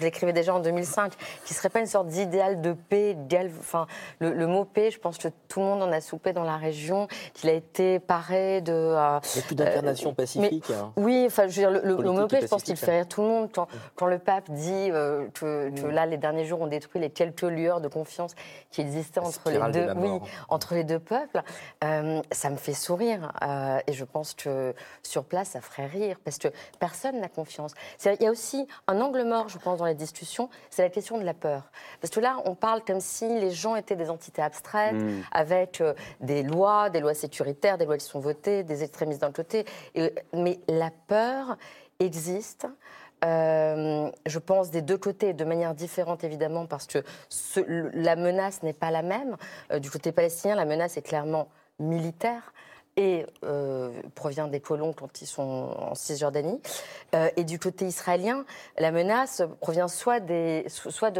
l'écrivais 0.00 0.32
déjà 0.32 0.52
en 0.52 0.58
2005, 0.58 1.12
qui 1.44 1.54
serait 1.54 1.68
pas 1.68 1.78
une 1.78 1.86
sorte 1.86 2.08
d'idéal 2.08 2.60
de 2.60 2.72
paix, 2.72 3.16
enfin 3.60 3.86
le, 4.18 4.46
mot 4.48 4.64
paix, 4.64 4.90
je 4.90 4.98
pense 4.98 5.16
que 5.16 5.28
tout 5.46 5.60
le 5.60 5.66
monde 5.66 5.82
en 5.82 5.92
a 5.92 6.00
soupé 6.00 6.32
dans 6.32 6.42
la 6.42 6.56
région, 6.56 7.06
qu'il 7.34 7.50
a 7.50 7.52
été 7.52 8.00
paré 8.00 8.62
de. 8.62 8.72
Euh, 8.72 9.20
il 9.34 9.38
n'y 9.38 9.42
a 9.44 9.46
plus 9.46 9.54
d'incarnation 9.54 10.10
euh, 10.10 10.14
pacifique. 10.14 10.70
Hein. 10.70 10.92
Oui, 10.96 11.22
enfin 11.26 11.46
je 11.46 11.60
veux 11.60 11.70
dire 11.70 11.82
le, 11.84 12.10
mot 12.10 12.26
paix, 12.26 12.40
je 12.42 12.48
pense 12.48 12.64
qu'il 12.64 12.76
fait 12.76 12.96
rire 12.96 13.08
tout 13.08 13.22
le 13.22 13.28
monde 13.28 13.50
quand, 13.54 13.68
quand 13.94 14.06
le 14.06 14.18
pape 14.18 14.50
dit 14.50 14.90
que, 14.90 15.28
que, 15.34 15.70
mm. 15.70 15.90
là 15.90 16.06
les 16.06 16.16
derniers 16.16 16.47
jours 16.48 16.60
ont 16.60 16.66
détruit 16.66 17.00
les 17.00 17.10
quelques 17.10 17.42
lueurs 17.42 17.80
de 17.80 17.88
confiance 17.88 18.34
qui 18.70 18.80
existaient 18.80 19.20
entre 19.20 19.50
les, 19.50 19.58
deux, 19.72 19.92
oui, 19.96 20.20
entre 20.48 20.74
les 20.74 20.84
deux 20.84 20.98
peuples, 20.98 21.42
euh, 21.84 22.20
ça 22.32 22.50
me 22.50 22.56
fait 22.56 22.74
sourire. 22.74 23.32
Euh, 23.42 23.78
et 23.86 23.92
je 23.92 24.04
pense 24.04 24.34
que 24.34 24.74
sur 25.02 25.24
place, 25.24 25.50
ça 25.50 25.60
ferait 25.60 25.86
rire, 25.86 26.16
parce 26.24 26.38
que 26.38 26.48
personne 26.78 27.20
n'a 27.20 27.28
confiance. 27.28 27.74
Il 28.04 28.22
y 28.22 28.26
a 28.26 28.30
aussi 28.30 28.66
un 28.86 29.00
angle 29.00 29.24
mort, 29.24 29.48
je 29.48 29.58
pense, 29.58 29.78
dans 29.78 29.84
la 29.84 29.94
discussion, 29.94 30.48
c'est 30.70 30.82
la 30.82 30.90
question 30.90 31.18
de 31.18 31.24
la 31.24 31.34
peur. 31.34 31.70
Parce 32.00 32.12
que 32.12 32.20
là, 32.20 32.38
on 32.44 32.54
parle 32.54 32.82
comme 32.84 33.00
si 33.00 33.28
les 33.28 33.50
gens 33.50 33.76
étaient 33.76 33.96
des 33.96 34.10
entités 34.10 34.42
abstraites, 34.42 34.94
hmm. 34.94 35.22
avec 35.32 35.80
euh, 35.80 35.94
des 36.20 36.42
lois, 36.42 36.90
des 36.90 37.00
lois 37.00 37.14
sécuritaires, 37.14 37.78
des 37.78 37.84
lois 37.84 37.98
qui 37.98 38.06
sont 38.06 38.20
votées, 38.20 38.62
des 38.62 38.82
extrémistes 38.82 39.20
d'un 39.20 39.32
côté. 39.32 39.64
mais 40.32 40.58
la 40.68 40.90
peur 41.06 41.56
existe. 42.00 42.66
Euh, 43.24 44.10
je 44.26 44.38
pense 44.38 44.70
des 44.70 44.82
deux 44.82 44.98
côtés, 44.98 45.32
de 45.32 45.44
manière 45.44 45.74
différente 45.74 46.24
évidemment, 46.24 46.66
parce 46.66 46.86
que 46.86 47.02
la 47.94 48.16
menace 48.16 48.62
n'est 48.62 48.72
pas 48.72 48.90
la 48.90 49.02
même. 49.02 49.36
Euh, 49.72 49.78
du 49.78 49.90
côté 49.90 50.12
palestinien, 50.12 50.54
la 50.54 50.64
menace 50.64 50.96
est 50.96 51.02
clairement 51.02 51.48
militaire 51.78 52.52
et 52.96 53.26
euh, 53.44 53.90
provient 54.16 54.48
des 54.48 54.58
colons 54.60 54.92
quand 54.92 55.22
ils 55.22 55.26
sont 55.26 55.76
en 55.78 55.94
Cisjordanie. 55.94 56.60
et 57.36 57.44
du 57.44 57.60
côté 57.60 57.86
israélien, 57.86 58.44
la 58.76 58.90
menace 58.90 59.42
provient 59.60 59.86
soit, 59.86 60.18
de, 60.18 60.64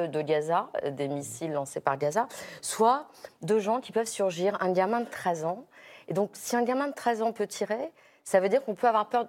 de, 0.06 0.22
Gaza, 0.22 0.70
des 0.90 1.06
missiles 1.06 1.52
lancés 1.52 1.78
par 1.78 1.96
Gaza, 1.96 2.26
soit 2.62 3.06
de 3.42 3.60
gens 3.60 3.80
qui 3.80 3.92
peuvent 3.92 4.08
surgir. 4.08 4.56
Un 4.60 4.72
gamin 4.72 5.00
de 5.00 5.08
13 5.08 5.44
ans. 5.44 5.66
Et 6.08 6.14
donc, 6.14 6.30
si 6.32 6.56
un 6.56 6.64
gamin 6.64 6.88
de 6.88 6.94
13 6.94 7.22
ans 7.22 7.32
peut 7.32 7.46
tirer, 7.46 7.92
ça 8.28 8.40
veut 8.40 8.50
dire 8.50 8.62
qu'on 8.62 8.74
peut 8.74 8.86
avoir 8.86 9.06
peur, 9.06 9.26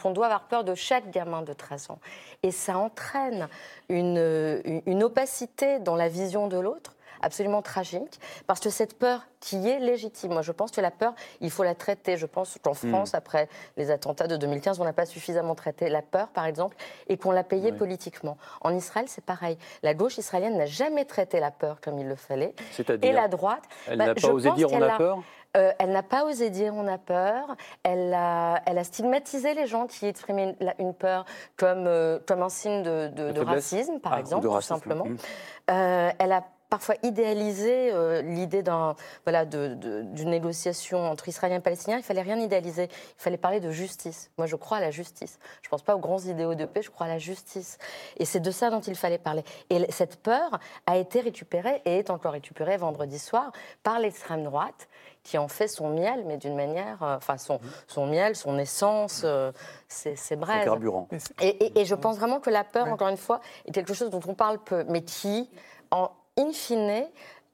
qu'on 0.00 0.12
doit 0.12 0.26
avoir 0.26 0.44
peur 0.44 0.62
de 0.62 0.76
chaque 0.76 1.10
gamin 1.10 1.42
de 1.42 1.52
13 1.52 1.90
ans. 1.90 1.98
Et 2.44 2.52
ça 2.52 2.78
entraîne 2.78 3.48
une, 3.88 4.62
une 4.86 5.02
opacité 5.02 5.80
dans 5.80 5.96
la 5.96 6.08
vision 6.08 6.46
de 6.46 6.56
l'autre 6.56 6.94
absolument 7.22 7.62
tragique, 7.62 8.20
parce 8.46 8.60
que 8.60 8.70
cette 8.70 8.98
peur 8.98 9.26
qui 9.40 9.68
est 9.68 9.78
légitime, 9.78 10.32
moi 10.32 10.42
je 10.42 10.52
pense 10.52 10.70
que 10.70 10.80
la 10.80 10.90
peur, 10.90 11.14
il 11.40 11.50
faut 11.50 11.62
la 11.62 11.74
traiter. 11.74 12.16
Je 12.16 12.26
pense 12.26 12.58
qu'en 12.62 12.72
hmm. 12.72 12.90
France, 12.90 13.14
après 13.14 13.48
les 13.76 13.90
attentats 13.90 14.26
de 14.26 14.36
2015, 14.36 14.80
on 14.80 14.84
n'a 14.84 14.92
pas 14.92 15.06
suffisamment 15.06 15.54
traité 15.54 15.88
la 15.88 16.02
peur, 16.02 16.28
par 16.28 16.46
exemple, 16.46 16.76
et 17.08 17.16
qu'on 17.16 17.30
l'a 17.30 17.44
payée 17.44 17.72
politiquement. 17.72 18.36
En 18.60 18.74
Israël, 18.74 19.06
c'est 19.08 19.24
pareil. 19.24 19.58
La 19.82 19.94
gauche 19.94 20.18
israélienne 20.18 20.56
n'a 20.56 20.66
jamais 20.66 21.04
traité 21.04 21.40
la 21.40 21.50
peur 21.50 21.80
comme 21.80 21.98
il 21.98 22.08
le 22.08 22.16
fallait. 22.16 22.54
Et 23.02 23.12
la 23.12 23.28
droite... 23.28 23.62
Elle 23.86 23.98
n'a 23.98 24.14
bah, 24.14 24.20
pas 24.20 24.28
osé 24.28 24.50
dire 24.52 24.72
on 24.72 24.82
a 24.82 24.96
peur 24.96 25.22
euh, 25.56 25.72
elle 25.78 25.90
n'a 25.90 26.02
pas 26.02 26.24
osé 26.24 26.50
dire 26.50 26.74
on 26.74 26.86
a 26.86 26.98
peur. 26.98 27.56
Elle 27.82 28.12
a, 28.12 28.60
elle 28.66 28.78
a 28.78 28.84
stigmatisé 28.84 29.54
les 29.54 29.66
gens 29.66 29.86
qui 29.86 30.06
exprimaient 30.06 30.54
une 30.78 30.92
peur 30.92 31.24
comme, 31.56 31.86
euh, 31.86 32.18
comme 32.26 32.42
un 32.42 32.48
signe 32.48 32.82
de, 32.82 33.40
racisme, 33.40 33.98
par 34.00 34.14
ah, 34.14 34.20
exemple, 34.20 34.46
tout 34.46 34.60
simplement. 34.60 35.06
Mmh. 35.06 35.16
Euh, 35.70 36.10
elle 36.18 36.32
a 36.32 36.44
parfois 36.68 36.94
idéalisé 37.02 37.92
l'idée 38.22 38.62
d'un, 38.62 38.96
voilà, 39.24 39.44
d'une 39.44 40.30
négociation 40.30 40.98
entre 41.08 41.28
Israéliens 41.28 41.56
et 41.58 41.60
Palestiniens. 41.60 41.98
Il 41.98 42.02
fallait 42.02 42.22
rien 42.22 42.38
idéaliser. 42.38 42.84
Il 42.84 43.22
fallait 43.22 43.36
parler 43.36 43.60
de 43.60 43.70
justice. 43.70 44.30
Moi, 44.38 44.46
je 44.46 44.56
crois 44.56 44.78
à 44.78 44.80
la 44.80 44.90
justice. 44.90 45.38
Je 45.62 45.68
ne 45.68 45.70
pense 45.70 45.82
pas 45.82 45.96
aux 45.96 46.00
grands 46.00 46.20
idéaux 46.20 46.54
de 46.54 46.64
paix, 46.64 46.82
je 46.82 46.90
crois 46.90 47.06
à 47.06 47.08
la 47.08 47.18
justice. 47.18 47.78
Et 48.16 48.24
c'est 48.24 48.40
de 48.40 48.50
ça 48.50 48.70
dont 48.70 48.80
il 48.80 48.94
fallait 48.94 49.18
parler. 49.18 49.44
Et 49.70 49.90
cette 49.90 50.16
peur 50.16 50.58
a 50.86 50.96
été 50.96 51.20
récupérée 51.20 51.82
et 51.84 51.98
est 51.98 52.10
encore 52.10 52.32
récupérée 52.32 52.76
vendredi 52.76 53.18
soir 53.18 53.52
par 53.82 53.98
l'extrême 53.98 54.44
droite 54.44 54.88
qui 55.22 55.38
en 55.38 55.48
fait 55.48 55.66
son 55.66 55.90
miel, 55.90 56.22
mais 56.24 56.36
d'une 56.36 56.54
manière, 56.54 57.02
euh, 57.02 57.16
enfin 57.16 57.36
son, 57.36 57.58
son, 57.88 58.06
miel, 58.06 58.36
son 58.36 58.58
essence, 58.58 59.22
euh, 59.24 59.50
c'est 59.88 60.36
bref. 60.36 60.64
carburant. 60.64 61.08
Et, 61.40 61.80
et, 61.80 61.84
je 61.84 61.96
pense 61.96 62.16
vraiment 62.16 62.38
que 62.38 62.48
la 62.48 62.62
peur, 62.62 62.86
encore 62.86 63.08
une 63.08 63.16
fois, 63.16 63.40
est 63.66 63.72
quelque 63.72 63.92
chose 63.92 64.10
dont 64.10 64.20
on 64.28 64.34
parle 64.34 64.58
peu, 64.58 64.84
mais 64.88 65.02
qui, 65.02 65.50
en 65.90 66.10
in 66.38 66.52
fine, 66.52 67.06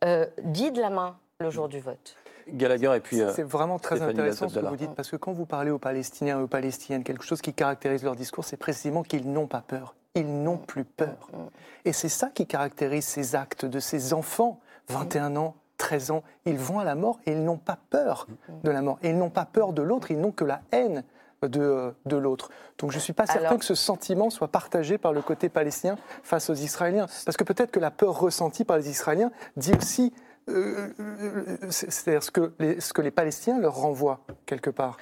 euh, 0.05 0.27
guide 0.40 0.77
la 0.77 0.90
main 0.90 1.16
le 1.40 1.51
jour 1.51 1.68
du 1.68 1.81
vote. 1.81 2.16
Gallagher 2.49 2.92
et 2.97 3.01
puis. 3.01 3.21
c'est 3.35 3.42
vraiment 3.42 3.79
très 3.79 4.03
intéressant 4.03 4.49
ce 4.49 4.59
que 4.59 4.66
vous 4.66 4.77
dites, 4.77 4.95
parce 4.95 5.11
que 5.11 5.16
quand 5.16 5.33
vous 5.33 5.47
parlez 5.47 5.71
aux 5.71 5.79
Palestiniens 5.79 6.40
et 6.40 6.42
aux 6.42 6.49
Palestiniennes, 6.49 7.05
quelque 7.05 7.25
chose 7.25 7.40
qui 7.40 7.53
caractérise 7.55 8.03
leur 8.03 8.16
discours, 8.16 8.45
c'est 8.45 8.57
précisément 8.57 9.03
qu'ils 9.03 9.31
n'ont 9.31 9.47
pas 9.47 9.62
peur. 9.66 9.95
Ils 10.14 10.42
n'ont 10.42 10.59
plus 10.59 10.85
peur. 10.85 11.31
Mm. 11.33 11.37
Et 11.85 11.92
c'est 11.92 12.09
ça 12.09 12.31
qui 12.35 12.47
caractérise 12.47 13.07
ces 13.07 13.35
actes 13.35 13.64
de 13.64 13.79
ces 13.79 14.12
enfants, 14.12 14.61
21 14.88 15.37
ans, 15.37 15.55
13 15.79 16.11
ans, 16.12 16.23
ils 16.47 16.59
vont 16.59 16.79
à 16.79 16.85
la 16.85 16.95
mort 16.95 17.18
et 17.27 17.33
ils 17.33 17.42
n'ont 17.42 17.57
pas 17.57 17.79
peur 17.90 18.27
de 18.62 18.71
la 18.71 18.83
mort. 18.83 18.99
Et 19.03 19.11
ils 19.11 19.18
n'ont 19.18 19.31
pas 19.31 19.45
peur 19.45 19.73
de 19.73 19.83
l'autre, 19.83 20.11
ils 20.11 20.21
n'ont 20.21 20.31
que 20.31 20.45
la 20.45 20.61
haine 20.71 21.05
de, 21.48 21.92
de 22.07 22.16
l'autre. 22.16 22.50
Donc 22.78 22.90
je 22.90 22.96
ne 22.96 23.02
suis 23.02 23.12
pas 23.12 23.26
certain 23.26 23.59
que 23.59 23.64
ce 23.64 23.74
sentiment 23.74 24.31
soit 24.31 24.48
partagé 24.48 24.98
par 24.98 25.12
le 25.12 25.22
côté 25.22 25.48
palestinien 25.48 25.96
face 26.22 26.50
aux 26.50 26.55
Israéliens. 26.55 27.07
Parce 27.24 27.37
que 27.37 27.44
peut-être 27.44 27.70
que 27.70 27.81
la 27.81 27.90
peur 27.90 28.18
ressentie 28.18 28.64
par 28.64 28.76
les 28.76 28.90
Israéliens 28.90 29.31
dit 29.57 29.72
aussi, 29.74 30.12
euh, 30.48 30.88
euh, 30.98 31.57
euh, 31.62 31.66
c'est-à-dire 31.70 32.22
ce 32.22 32.31
que, 32.31 32.52
les, 32.59 32.81
ce 32.81 32.92
que 32.92 33.02
les 33.02 33.11
Palestiniens 33.11 33.61
leur 33.61 33.74
renvoient 33.74 34.20
quelque 34.46 34.70
part. 34.70 34.96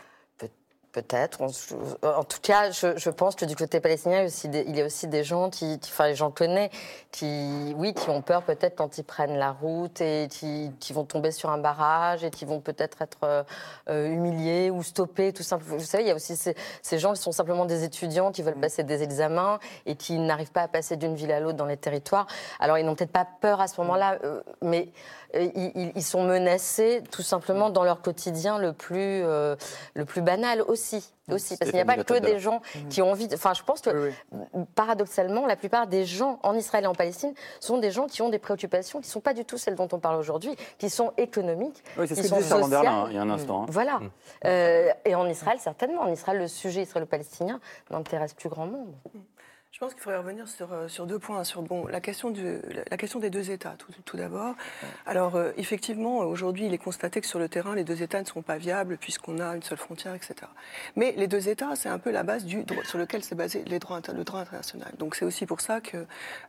Peut-être. 0.92 1.40
En 2.03 2.24
tout 2.24 2.40
cas, 2.42 2.72
je, 2.72 3.11
pense 3.11 3.37
que 3.37 3.44
du 3.44 3.55
côté 3.55 3.79
palestinien, 3.79 4.26
il 4.42 4.76
y 4.76 4.83
a 4.83 4.85
aussi 4.85 5.07
des, 5.07 5.22
gens 5.22 5.48
qui, 5.48 5.79
enfin, 5.85 6.09
les 6.09 6.16
gens 6.16 6.33
connaissent, 6.33 6.72
qui, 7.12 7.72
oui, 7.76 7.94
qui 7.94 8.11
ont 8.11 8.22
peur 8.22 8.42
peut-être 8.42 8.74
quand 8.74 8.98
ils 8.98 9.05
prennent 9.05 9.37
la 9.37 9.53
route 9.53 10.00
et 10.00 10.26
qui, 10.29 10.92
vont 10.92 11.05
tomber 11.05 11.31
sur 11.31 11.48
un 11.50 11.59
barrage 11.59 12.24
et 12.24 12.31
qui 12.33 12.44
vont 12.44 12.59
peut-être 12.59 13.03
être, 13.03 13.44
euh, 13.88 14.09
humiliés 14.09 14.68
ou 14.72 14.83
stoppés, 14.83 15.33
tout 15.33 15.44
simplement. 15.44 15.76
Vous 15.76 15.85
savez, 15.85 16.03
il 16.03 16.09
y 16.09 16.11
a 16.11 16.16
aussi 16.16 16.35
ces, 16.35 16.98
gens 16.98 17.12
qui 17.12 17.22
sont 17.22 17.31
simplement 17.31 17.66
des 17.66 17.85
étudiants 17.85 18.33
qui 18.33 18.42
veulent 18.42 18.57
mm. 18.57 18.61
passer 18.61 18.83
des 18.83 19.05
examens 19.05 19.61
et 19.87 19.94
qui 19.94 20.18
n'arrivent 20.18 20.50
pas 20.50 20.62
à 20.62 20.68
passer 20.68 20.96
d'une 20.96 21.14
ville 21.14 21.31
à 21.31 21.38
l'autre 21.38 21.57
dans 21.57 21.66
les 21.66 21.76
territoires. 21.76 22.26
Alors, 22.59 22.79
ils 22.79 22.85
n'ont 22.85 22.96
peut-être 22.96 23.12
pas 23.12 23.29
peur 23.40 23.61
à 23.61 23.68
ce 23.68 23.81
moment-là, 23.81 24.18
euh, 24.24 24.40
mais 24.61 24.88
euh, 25.37 25.46
ils, 25.94 26.03
sont 26.03 26.24
menacés 26.24 27.05
tout 27.12 27.22
simplement 27.22 27.70
dans 27.70 27.85
leur 27.85 28.03
quotidien 28.03 28.59
le 28.59 28.72
plus, 28.72 29.22
le 29.22 30.05
plus 30.05 30.22
banal 30.22 30.62
aussi 30.62 30.80
aussi. 30.81 31.12
aussi 31.31 31.57
parce 31.57 31.71
qu'il 31.71 31.79
n'y 31.79 31.83
a 31.83 31.97
pas 31.97 32.03
que 32.03 32.19
des 32.19 32.38
gens 32.38 32.62
qui 32.88 33.03
ont 33.03 33.11
envie. 33.11 33.29
Enfin, 33.33 33.55
je 33.55 33.62
pense 33.62 33.81
que 33.81 34.12
paradoxalement, 34.75 35.47
la 35.47 35.57
plupart 35.57 35.87
des 35.87 36.05
gens 36.05 36.38
en 36.43 36.55
Israël 36.55 36.85
et 36.85 36.87
en 36.87 36.95
Palestine 36.95 37.35
sont 37.61 37.79
des 37.79 37.90
gens 37.90 38.07
qui 38.07 38.23
ont 38.23 38.29
des 38.29 38.38
préoccupations 38.38 39.01
qui 39.01 39.09
ne 39.09 39.12
sont 39.12 39.21
pas 39.21 39.35
du 39.35 39.45
tout 39.45 39.59
celles 39.59 39.75
dont 39.75 39.88
on 39.93 39.99
parle 39.99 40.16
aujourd'hui, 40.16 40.55
qui 40.79 40.90
sont 40.90 41.12
économiques. 41.16 41.83
Oui, 41.99 42.09
c'est 42.09 42.14
ce 42.14 42.29
que 42.29 42.35
disait 42.35 42.69
Berlin 42.69 43.07
il 43.09 43.16
y 43.16 43.19
a 43.19 43.23
un 43.23 43.31
instant. 43.31 43.62
Hein. 43.62 43.66
Voilà. 43.69 43.99
Mm. 43.99 44.11
Euh, 44.47 44.90
et 45.05 45.14
en 45.14 45.29
Israël, 45.29 45.59
certainement. 45.61 46.03
En 46.03 46.12
Israël, 46.12 46.38
le 46.38 46.49
sujet 46.49 46.83
israélo-palestinien 46.83 47.61
n'intéresse 47.90 48.35
plus 48.35 48.49
grand 48.49 48.66
monde. 48.66 48.95
Je 49.81 49.87
pense 49.87 49.95
qu'il 49.95 50.03
faudrait 50.03 50.19
revenir 50.19 50.47
sur, 50.47 50.75
euh, 50.75 50.88
sur 50.88 51.07
deux 51.07 51.19
points. 51.19 51.43
Sur 51.43 51.62
bon, 51.62 51.87
la, 51.87 52.03
question 52.03 52.29
du, 52.29 52.59
la 52.90 52.99
question 52.99 53.19
des 53.19 53.31
deux 53.31 53.51
États, 53.51 53.77
tout, 53.79 53.90
tout 54.05 54.19
d'abord. 54.19 54.55
Alors, 55.07 55.37
euh, 55.37 55.53
effectivement, 55.57 56.19
aujourd'hui, 56.19 56.66
il 56.66 56.75
est 56.75 56.79
constaté 56.79 57.23
que 57.23 57.27
sur 57.27 57.38
le 57.38 57.49
terrain, 57.49 57.75
les 57.75 57.83
deux 57.83 58.03
États 58.03 58.21
ne 58.21 58.27
sont 58.27 58.43
pas 58.43 58.59
viables 58.59 58.99
puisqu'on 58.99 59.38
a 59.38 59.57
une 59.57 59.62
seule 59.62 59.79
frontière, 59.79 60.14
etc. 60.14 60.35
Mais 60.97 61.14
les 61.16 61.29
deux 61.29 61.49
États, 61.49 61.77
c'est 61.77 61.88
un 61.88 61.99
peu 61.99 62.11
la 62.11 62.25
base 62.25 62.45
du 62.45 62.62
sur 62.85 62.99
lequel 62.99 63.25
s'est 63.25 63.35
basé 63.35 63.64
les 63.64 63.79
droits, 63.79 64.03
le 64.14 64.23
droit 64.23 64.40
international. 64.40 64.93
Donc, 64.99 65.14
c'est 65.14 65.25
aussi 65.25 65.47
pour 65.47 65.62
ça 65.62 65.81
que, 65.81 66.05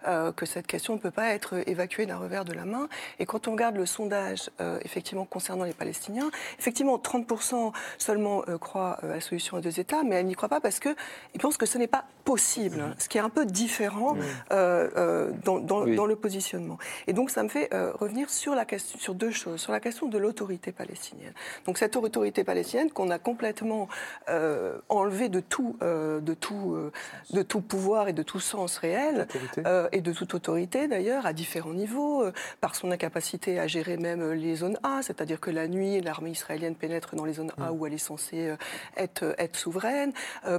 euh, 0.10 0.34
que 0.34 0.46
cette 0.46 0.68
question 0.68 0.96
ne 0.96 1.00
peut 1.00 1.10
pas 1.10 1.30
être 1.30 1.64
évacuée 1.70 2.06
d'un 2.06 2.18
revers 2.18 2.44
de 2.44 2.52
la 2.52 2.66
main. 2.66 2.90
Et 3.20 3.26
quand 3.26 3.48
on 3.48 3.54
regarde 3.54 3.78
le 3.78 3.86
sondage, 3.86 4.50
effectivement, 4.82 5.24
concernant 5.24 5.64
les 5.64 5.74
Palestiniens, 5.74 6.32
effectivement, 6.60 6.98
30% 6.98 7.72
seulement 7.98 8.42
croient 8.60 9.00
à 9.02 9.08
la 9.08 9.22
solution 9.22 9.56
à 9.56 9.62
deux 9.62 9.80
États, 9.80 10.04
mais 10.04 10.16
elles 10.18 10.26
n'y 10.26 10.36
croient 10.36 10.50
pas 10.50 10.60
parce 10.60 10.82
qu'ils 10.82 10.96
pensent 11.40 11.56
que 11.56 11.66
ce 11.66 11.78
n'est 11.78 11.88
pas 11.88 12.04
possible 12.26 12.94
qui 13.12 13.18
est 13.18 13.21
un 13.22 13.30
peu 13.30 13.46
différent 13.46 14.16
euh, 14.52 14.90
euh, 14.98 15.32
dans, 15.44 15.60
dans, 15.60 16.06
le 16.06 16.16
positionnement. 16.16 16.78
Et 17.08 17.14
donc, 17.14 17.30
ça 17.30 17.44
me 17.44 17.50
fait 17.50 17.74
euh, 17.74 17.92
revenir 17.94 18.30
sur, 18.30 18.56
la 18.56 18.66
question, 18.66 19.00
sur 19.00 19.14
deux 19.14 19.32
choses. 19.32 19.60
Sur 19.62 19.72
la 19.72 19.80
question 19.80 20.08
de 20.08 20.18
l'autorité 20.18 20.72
palestinienne. 20.72 21.34
Donc, 21.66 21.78
cette 21.78 21.96
autorité 21.96 22.44
palestinienne 22.44 22.92
qu'on 22.92 23.10
a 23.10 23.20
complètement 23.20 23.88
enlevée 24.90 25.30
de 25.30 25.40
tout, 25.40 25.78
de, 25.82 26.34
tout, 26.34 26.78
de 27.32 27.42
tout 27.42 27.62
pouvoir 27.62 28.08
et 28.08 28.14
de 28.14 28.24
tout 28.24 28.40
sens 28.40 28.78
réel, 28.78 29.28
et 29.92 30.02
de 30.02 30.14
toute 30.14 30.34
autorité 30.34 30.88
d'ailleurs, 30.88 31.26
à 31.26 31.34
différents 31.34 31.74
niveaux, 31.74 32.24
par 32.60 32.76
son 32.76 32.92
incapacité 32.92 33.60
à 33.60 33.68
gérer 33.68 33.98
même 33.98 34.32
les 34.32 34.56
zones 34.56 34.78
A, 34.84 35.02
c'est-à-dire 35.02 35.40
que 35.40 35.52
la 35.52 35.68
nuit, 35.68 36.02
l'armée 36.02 36.32
israélienne 36.32 36.76
pénètre 36.76 37.16
dans 37.16 37.26
les 37.26 37.34
zones 37.34 37.52
A 37.62 37.72
où 37.72 37.86
elle 37.86 37.94
est 37.94 37.98
censée 37.98 38.56
être, 38.98 39.36
être 39.38 39.56
souveraine, 39.56 40.14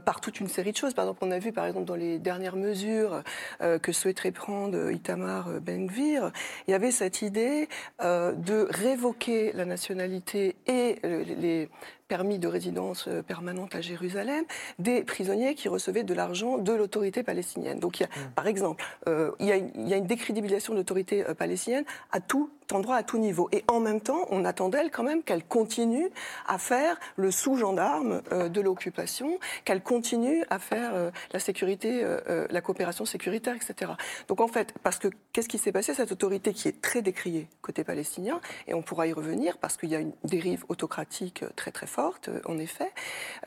par 0.05 0.21
toute 0.21 0.41
une 0.41 0.49
série 0.49 0.73
de 0.73 0.77
choses. 0.77 0.95
Par 0.95 1.05
exemple, 1.05 1.25
on 1.25 1.31
a 1.31 1.39
vu, 1.39 1.53
par 1.53 1.67
exemple, 1.67 1.87
dans 1.87 1.97
les 1.97 2.19
dernières 2.19 2.52
mesures 2.57 3.23
euh, 3.61 3.79
que 3.79 3.93
souhaiterait 3.93 4.33
prendre 4.33 4.91
Itamar 4.91 5.49
Ben-Gvir, 5.61 6.33
il 6.67 6.71
y 6.71 6.75
avait 6.75 6.91
cette 6.91 7.23
idée 7.23 7.69
euh, 8.03 8.33
de 8.33 8.67
révoquer 8.71 9.53
la 9.53 9.65
nationalité 9.65 10.57
et 10.67 10.97
les 11.03 11.69
permis 12.09 12.39
de 12.39 12.49
résidence 12.49 13.09
permanente 13.27 13.75
à 13.75 13.81
Jérusalem, 13.81 14.45
des 14.79 15.03
prisonniers 15.03 15.55
qui 15.55 15.69
recevaient 15.69 16.03
de 16.03 16.13
l'argent 16.13 16.59
de 16.59 16.73
l'autorité 16.73 17.23
palestinienne. 17.23 17.79
Donc, 17.79 18.01
il 18.01 18.03
y 18.03 18.07
a, 18.07 18.09
mm. 18.09 18.33
par 18.35 18.47
exemple, 18.47 18.85
il, 19.07 19.47
y 19.47 19.53
a, 19.53 19.57
il, 19.57 19.89
y 19.89 19.95
a, 19.95 19.97
une 19.97 20.07
décrédibilisation 20.07 20.75
de 20.75 20.79
l'autorité 20.79 21.25
palestinienne 21.39 21.85
à 22.11 22.21
tout 22.21 22.51
endroit, 22.75 22.97
à 22.97 23.03
tout 23.03 23.19
niveau. 23.19 23.49
Et 23.53 23.65
en 23.69 23.81
même 23.81 24.01
temps, 24.01 24.27
on 24.31 24.45
attendait 24.45 24.91
quand 24.91 25.03
même 25.03 25.23
qu'elle 25.23 25.45
continue 25.45 26.09
à 26.47 26.59
faire 26.59 26.99
le 27.17 27.31
sous-gendarme 27.31 28.23
de 28.31 28.61
l'occupation, 28.61 29.39
qu'elle 29.65 29.83
continue 29.83 30.45
à 30.51 30.59
faire 30.59 30.93
la 31.33 31.39
sécurité, 31.39 32.05
la 32.51 32.61
coopération 32.61 33.05
sécuritaire, 33.05 33.55
etc. 33.55 33.93
Donc 34.29 34.41
en 34.41 34.49
fait, 34.49 34.75
parce 34.83 34.99
que 34.99 35.09
qu'est-ce 35.33 35.49
qui 35.49 35.59
s'est 35.59 35.73
passé? 35.73 35.95
Cette 35.95 36.13
autorité 36.13 36.53
qui 36.53 36.69
est 36.69 36.81
très 36.81 37.03
décriée 37.03 37.49
côté 37.61 37.85
palestinien, 37.85 38.41
et 38.67 38.75
on 38.75 38.83
pourra 38.83 39.07
y 39.07 39.13
revenir 39.13 39.59
parce 39.59 39.77
qu'il 39.77 39.91
y 39.91 39.97
a 39.97 40.01
une 40.01 40.13
dérive 40.25 40.65
autocratique 40.69 41.45
très 41.57 41.71
très 41.71 41.87
forte, 41.87 42.31
en 42.47 42.59
effet. 42.59 42.91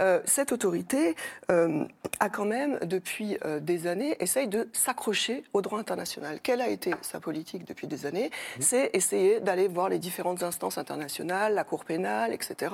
Euh, 0.01 0.21
cette 0.25 0.51
autorité 0.51 1.15
euh, 1.51 1.85
a 2.19 2.29
quand 2.29 2.45
même, 2.45 2.79
depuis 2.83 3.37
euh, 3.45 3.59
des 3.59 3.87
années, 3.87 4.15
essaye 4.19 4.47
de 4.47 4.69
s'accrocher 4.73 5.43
au 5.53 5.61
droit 5.61 5.79
international. 5.79 6.39
Quelle 6.41 6.61
a 6.61 6.69
été 6.69 6.91
sa 7.01 7.19
politique 7.19 7.65
depuis 7.65 7.87
des 7.87 8.05
années? 8.05 8.31
C'est 8.59 8.89
essayer 8.93 9.14
d'aller 9.41 9.67
voir 9.67 9.89
les 9.89 9.99
différentes 9.99 10.43
instances 10.43 10.77
internationales, 10.77 11.53
la 11.53 11.63
Cour 11.63 11.85
pénale, 11.85 12.33
etc., 12.33 12.73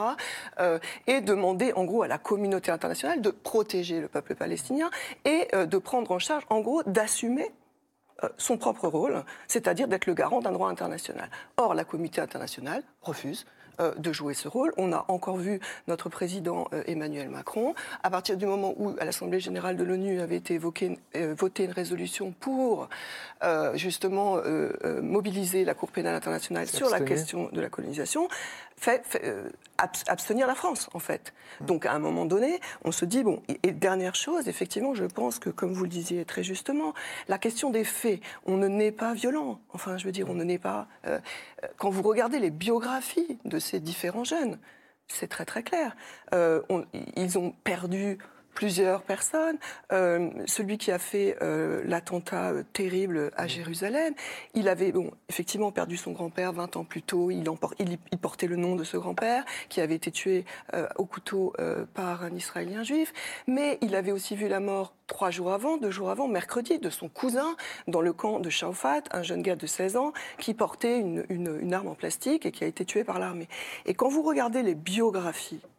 et 1.07 1.21
demander 1.21 1.73
en 1.73 1.85
gros 1.85 2.03
à 2.03 2.07
la 2.07 2.17
communauté 2.17 2.71
internationale 2.71 3.21
de 3.21 3.29
protéger 3.29 3.99
le 3.99 4.07
peuple 4.07 4.35
palestinien 4.35 4.89
et 5.25 5.47
de 5.53 5.77
prendre 5.77 6.11
en 6.11 6.19
charge, 6.19 6.43
d'assumer 6.85 7.51
son 8.37 8.57
propre 8.57 8.87
rôle, 8.87 9.23
c'est-à-dire 9.47 9.87
d'être 9.87 10.05
le 10.05 10.13
garant 10.13 10.41
d'un 10.41 10.51
droit 10.51 10.69
international. 10.69 11.29
Or, 11.57 11.73
la 11.73 11.83
communauté 11.83 12.21
internationale 12.21 12.83
refuse 13.01 13.45
euh, 13.45 13.60
de 13.97 14.13
jouer 14.13 14.33
ce 14.33 14.47
rôle. 14.47 14.73
On 14.77 14.91
a 14.93 15.05
encore 15.07 15.37
vu 15.37 15.59
notre 15.87 16.09
président 16.09 16.67
euh, 16.73 16.83
Emmanuel 16.87 17.29
Macron, 17.29 17.73
à 18.03 18.09
partir 18.09 18.37
du 18.37 18.45
moment 18.45 18.73
où 18.77 18.95
à 18.99 19.05
l'Assemblée 19.05 19.39
générale 19.39 19.77
de 19.77 19.83
l'ONU 19.83 20.21
avait 20.21 20.37
été 20.37 20.59
euh, 21.15 21.33
votée 21.37 21.63
une 21.65 21.71
résolution 21.71 22.33
pour 22.39 22.89
justement 23.73 24.37
mobiliser 25.01 25.65
la 25.65 25.73
Cour 25.73 25.89
pénale 25.89 26.13
internationale 26.13 26.67
sur 26.67 26.89
la 26.89 26.99
question 26.99 27.49
de 27.51 27.59
la 27.59 27.69
colonisation, 27.69 28.27
fait, 28.81 29.19
abstenir 29.77 30.47
la 30.47 30.55
France, 30.55 30.89
en 30.93 30.99
fait. 30.99 31.33
Mmh. 31.61 31.65
Donc, 31.65 31.85
à 31.85 31.93
un 31.93 31.99
moment 31.99 32.25
donné, 32.25 32.59
on 32.83 32.91
se 32.91 33.05
dit, 33.05 33.23
bon, 33.23 33.41
et, 33.63 33.71
dernière 33.71 34.15
chose, 34.15 34.47
effectivement, 34.47 34.93
je 34.93 35.05
pense 35.05 35.39
que, 35.39 35.49
comme 35.49 35.73
vous 35.73 35.83
le 35.83 35.89
disiez 35.89 36.25
très 36.25 36.43
justement, 36.43 36.93
la 37.27 37.37
question 37.37 37.69
des 37.69 37.83
faits, 37.83 38.19
on 38.45 38.57
ne 38.57 38.67
naît 38.67 38.91
pas 38.91 39.13
violent. 39.13 39.59
Enfin, 39.73 39.97
je 39.97 40.05
veux 40.05 40.11
dire, 40.11 40.29
on 40.29 40.33
ne 40.33 40.43
naît 40.43 40.59
pas... 40.59 40.87
quand 41.77 41.89
vous 41.89 42.01
regardez 42.01 42.39
les 42.39 42.51
biographies 42.51 43.39
de 43.45 43.59
ces 43.59 43.79
différents 43.79 44.23
jeunes. 44.23 44.57
C'est 45.07 45.27
très 45.27 45.45
très 45.45 45.63
clair. 45.63 45.95
Euh, 46.33 46.61
ils 47.15 47.37
ont 47.37 47.51
perdu 47.63 48.17
plusieurs 48.53 49.01
personnes. 49.03 49.57
Euh, 49.91 50.29
celui 50.45 50.77
qui 50.77 50.91
a 50.91 50.99
fait 50.99 51.37
euh, 51.41 51.81
l'attentat 51.85 52.53
terrible 52.73 53.31
à 53.35 53.47
Jérusalem, 53.47 54.13
il 54.53 54.67
avait 54.67 54.91
bon, 54.91 55.11
effectivement 55.29 55.71
perdu 55.71 55.97
son 55.97 56.11
grand-père 56.11 56.53
20 56.53 56.77
ans 56.77 56.83
plus 56.83 57.01
tôt. 57.01 57.31
Il, 57.31 57.43
il, 57.79 58.17
portait 58.17 58.47
le 58.47 58.55
nom 58.55 58.75
de 58.75 58.83
ce 58.83 58.97
grand-père 58.97 59.43
qui 59.69 59.81
avait 59.81 59.95
été 59.95 60.11
tué 60.11 60.45
au 60.97 61.05
couteau 61.05 61.53
par 61.93 62.23
un 62.23 62.35
Israélien 62.35 62.83
juif. 62.83 63.13
Mais 63.47 63.77
il 63.81 63.95
avait 63.95 64.11
aussi 64.11 64.35
vu 64.35 64.47
la 64.47 64.59
mort 64.59 64.93
trois 65.11 65.29
jours 65.29 65.51
avant, 65.51 65.75
deux 65.75 65.91
jours 65.91 66.09
avant, 66.09 66.29
mercredi, 66.29 66.79
de 66.79 66.89
son 66.89 67.09
cousin 67.09 67.57
dans 67.87 67.99
le 68.01 68.13
camp 68.13 68.39
de 68.39 68.49
Shaufat, 68.49 69.03
un 69.11 69.23
jeune 69.23 69.41
gars 69.41 69.57
de 69.57 69.67
16 69.67 69.97
ans 69.97 70.13
qui 70.39 70.53
portait 70.53 70.99
une, 70.99 71.73
arme 71.73 71.89
en 71.89 71.95
plastique 71.95 72.45
et 72.45 72.51
qui 72.51 72.63
a 72.63 72.67
été 72.67 72.85
tué 72.85 73.03
par 73.03 73.19
l'armée. 73.19 73.49
Et 73.85 73.93
quand 73.93 74.07
vous 74.07 74.21
regardez 74.21 74.63
les 74.63 74.73
biographies 74.73 75.59
euh, 75.63 75.70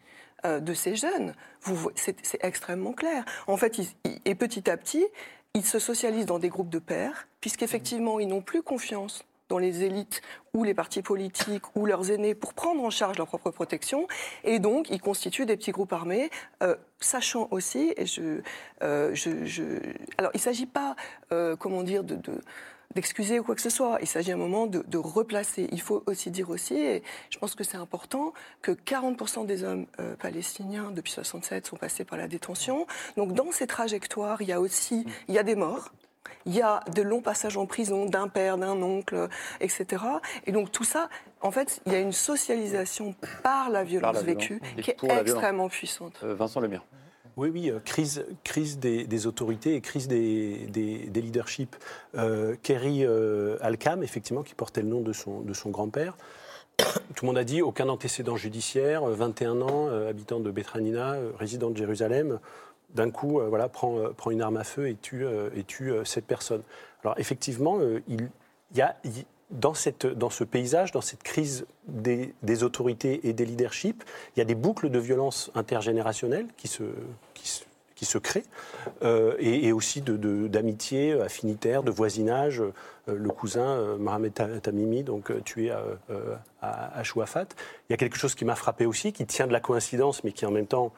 de 0.45 0.75
ces 0.75 0.97
jeunes, 0.97 1.35
c'est 1.95 2.39
extrêmement 2.43 2.93
clair. 2.93 3.25
En 3.47 3.57
fait, 3.57 3.81
et 4.25 4.35
petit 4.35 4.69
à 4.71 4.77
petit, 4.77 5.07
ils 5.55 5.65
se 5.65 5.79
socialisent 5.79 6.27
dans 6.27 6.39
des 6.39 6.49
groupes 6.49 6.71
de 6.71 6.79
pairs, 6.79 7.29
puisqu'effectivement, 7.41 8.19
ils 8.19 8.29
n'ont 8.29 8.43
plus 8.43 8.63
confiance 8.63 9.25
dans 9.53 9.59
les 9.59 9.83
élites 9.83 10.23
ou 10.55 10.65
les 10.65 10.73
partis 10.73 11.03
politiques 11.03 11.77
ou 11.77 11.85
leurs 11.85 12.11
aînés 12.11 12.35
pour 12.35 12.55
prendre 12.55 12.83
en 12.83 12.89
charge 12.89 13.19
leur 13.19 13.27
propre 13.27 13.51
protection. 13.51 14.07
Et 14.45 14.59
donc, 14.59 14.89
ils 14.89 15.01
constituent 15.01 15.45
des 15.45 15.59
petits 15.59 15.73
groupes 15.73 15.93
armés, 15.93 16.31
euh, 16.63 16.75
sachant 17.01 17.49
aussi, 17.51 17.93
et 17.99 18.07
je, 18.07 18.41
euh, 18.83 19.15
alors 20.17 20.31
il 20.33 20.39
ne 20.39 20.43
s'agit 20.43 20.65
pas, 20.65 20.97
euh, 21.33 21.55
comment 21.55 21.83
dire, 21.83 22.03
de, 22.03 22.19
d'excuser 22.95 23.39
ou 23.39 23.45
quoi 23.45 23.55
que 23.55 23.63
ce 23.63 23.71
soit. 23.71 23.99
Il 24.01 24.07
s'agit 24.07 24.33
à 24.33 24.35
un 24.35 24.39
moment 24.39 24.67
de, 24.67 24.85
de, 24.87 24.99
replacer. 24.99 25.69
Il 25.73 25.81
faut 25.81 26.03
aussi 26.07 26.31
dire 26.31 26.51
aussi, 26.51 26.75
et 26.75 27.03
je 27.31 27.39
pense 27.39 27.55
que 27.55 27.65
c'est 27.65 27.77
important, 27.77 28.33
que 28.61 28.73
40% 28.73 29.47
des 29.47 29.65
hommes 29.65 29.87
palestiniens 30.21 30.91
depuis 30.91 31.13
67 31.13 31.67
sont 31.67 31.77
passés 31.77 32.05
par 32.05 32.19
la 32.19 32.29
détention. 32.29 32.87
Donc 33.17 33.35
dans 33.35 33.51
ces 33.53 33.67
trajectoires, 33.67 34.43
il 34.43 34.49
y 34.49 34.53
a 34.53 34.61
aussi, 34.61 35.07
il 35.29 35.35
y 35.35 35.39
a 35.39 35.43
des 35.43 35.55
morts, 35.55 35.91
il 36.47 36.55
y 36.55 36.63
a 36.63 36.81
de 36.95 37.03
longs 37.03 37.21
passages 37.21 37.57
en 37.57 37.67
prison 37.67 38.07
d'un 38.07 38.29
père, 38.29 38.59
d'un 38.59 38.81
oncle, 38.83 39.29
etc. 39.61 40.03
Et 40.47 40.53
donc 40.53 40.73
tout 40.73 40.85
ça, 40.85 41.09
en 41.41 41.51
fait, 41.51 41.81
il 41.87 41.93
y 41.93 41.97
a 41.97 42.01
une 42.01 42.13
socialisation 42.13 43.15
par 43.43 43.71
la 43.71 43.85
violence 43.85 44.23
vécue 44.23 44.61
qui 44.81 44.91
est 44.91 45.21
extrêmement 45.21 45.69
puissante. 45.69 46.21
Euh, 46.23 46.35
Vincent 46.35 46.61
Lemire. 46.61 46.85
Oui, 47.37 47.51
oui, 47.53 47.71
euh, 47.71 47.79
crise, 47.81 48.79
des, 48.79 49.27
autorités 49.27 49.75
et 49.75 49.81
crise 49.81 50.09
des, 50.09 50.67
des, 50.69 51.21
leaderships. 51.21 51.77
Euh, 52.17 52.57
Kerry 52.63 53.05
euh, 53.05 53.57
Alcam, 53.61 54.03
effectivement, 54.03 54.43
qui 54.43 54.55
portait 54.55 54.83
le 54.83 54.89
nom 54.89 55.01
de 55.01 55.13
son, 55.13 55.71
grand-père. 55.71 56.17
Tout 56.79 57.25
le 57.25 57.27
monde 57.27 57.39
a 57.39 57.45
dit 57.45 57.63
aucun 57.63 57.89
antécédent 57.89 58.37
judiciaire, 58.37 59.05
21 59.05 59.61
ans, 59.63 59.89
habitant 59.89 60.41
de 60.41 60.51
Betranina, 60.51 61.17
résident 61.39 61.71
de 61.71 61.77
Jérusalem 61.77 62.39
d'un 62.95 63.11
coup, 63.11 63.41
euh, 63.41 63.49
voilà, 63.49 63.69
prend, 63.69 63.99
euh, 63.99 64.11
prend, 64.11 64.31
une 64.31 64.43
arme 64.43 64.57
à 64.57 64.65
feu 64.65 64.95
euh, 65.15 65.51
et 65.55 65.65
tue 65.65 65.93
cette 66.05 66.27
personne. 66.27 66.63
Alors 67.03 67.19
effectivement, 67.19 67.79
il 68.09 68.29
y 68.75 68.81
a 68.81 68.97
dans, 69.53 69.75
cette, 69.75 70.07
ce 70.31 70.45
paysage, 70.45 70.93
dans 70.93 71.01
cette 71.01 71.23
crise 71.23 71.67
des, 71.87 72.63
autorités 72.63 73.29
et 73.29 73.33
des 73.33 73.45
leaderships, 73.45 74.03
il 74.35 74.41
y 74.41 74.43
a 74.43 74.45
des 74.45 74.55
boucles 74.55 74.91
de 74.91 74.99
violence 74.99 75.51
intergénérationnelles 75.55 76.47
qui 76.57 76.69
se, 76.69 76.83
qui 78.03 78.07
se 78.07 78.19
créent, 78.19 78.43
euh, 79.05 79.37
et, 79.39 79.71
aussi 79.71 80.03
d'amitié 80.03 81.15
de, 81.15 81.21
affinitaire, 81.21 81.85
de 81.85 81.93
voisinage. 81.93 82.61
Euh, 82.61 82.73
le 83.07 83.29
cousin 83.31 83.67
euh, 83.67 83.97
Mohamed 83.97 84.33
Tamimi, 84.61 85.05
donc 85.05 85.33
tué 85.45 85.71
à, 85.71 85.85
à. 86.63 87.03
Il 87.05 87.47
y 87.91 87.93
a 87.93 87.97
quelque 87.97 88.17
chose 88.17 88.35
qui 88.35 88.45
m'a 88.45 88.57
frappé 88.57 88.87
aussi, 88.87 89.13
qui 89.13 89.25
tient 89.25 89.47
de 89.47 89.53
la 89.53 89.61
coïncidence, 89.61 90.25
mais 90.25 90.33
qui 90.33 90.45
en 90.47 90.51
même 90.51 90.67
temps, 90.67 90.93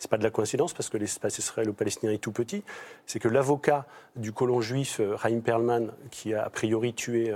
c'est 0.00 0.10
pas 0.10 0.18
de 0.18 0.24
la 0.24 0.30
coïncidence 0.30 0.72
parce 0.72 0.88
que 0.88 0.96
l'espace 0.96 1.38
israélo-palestinien 1.38 2.12
est 2.12 2.18
tout 2.18 2.32
petit. 2.32 2.64
C'est 3.06 3.20
que 3.20 3.28
l'avocat 3.28 3.86
du 4.16 4.32
colon 4.32 4.60
juif 4.60 5.00
Raïm 5.00 5.42
Perlman, 5.42 5.92
qui 6.10 6.34
a 6.34 6.44
a 6.44 6.50
priori 6.50 6.92
tué 6.92 7.32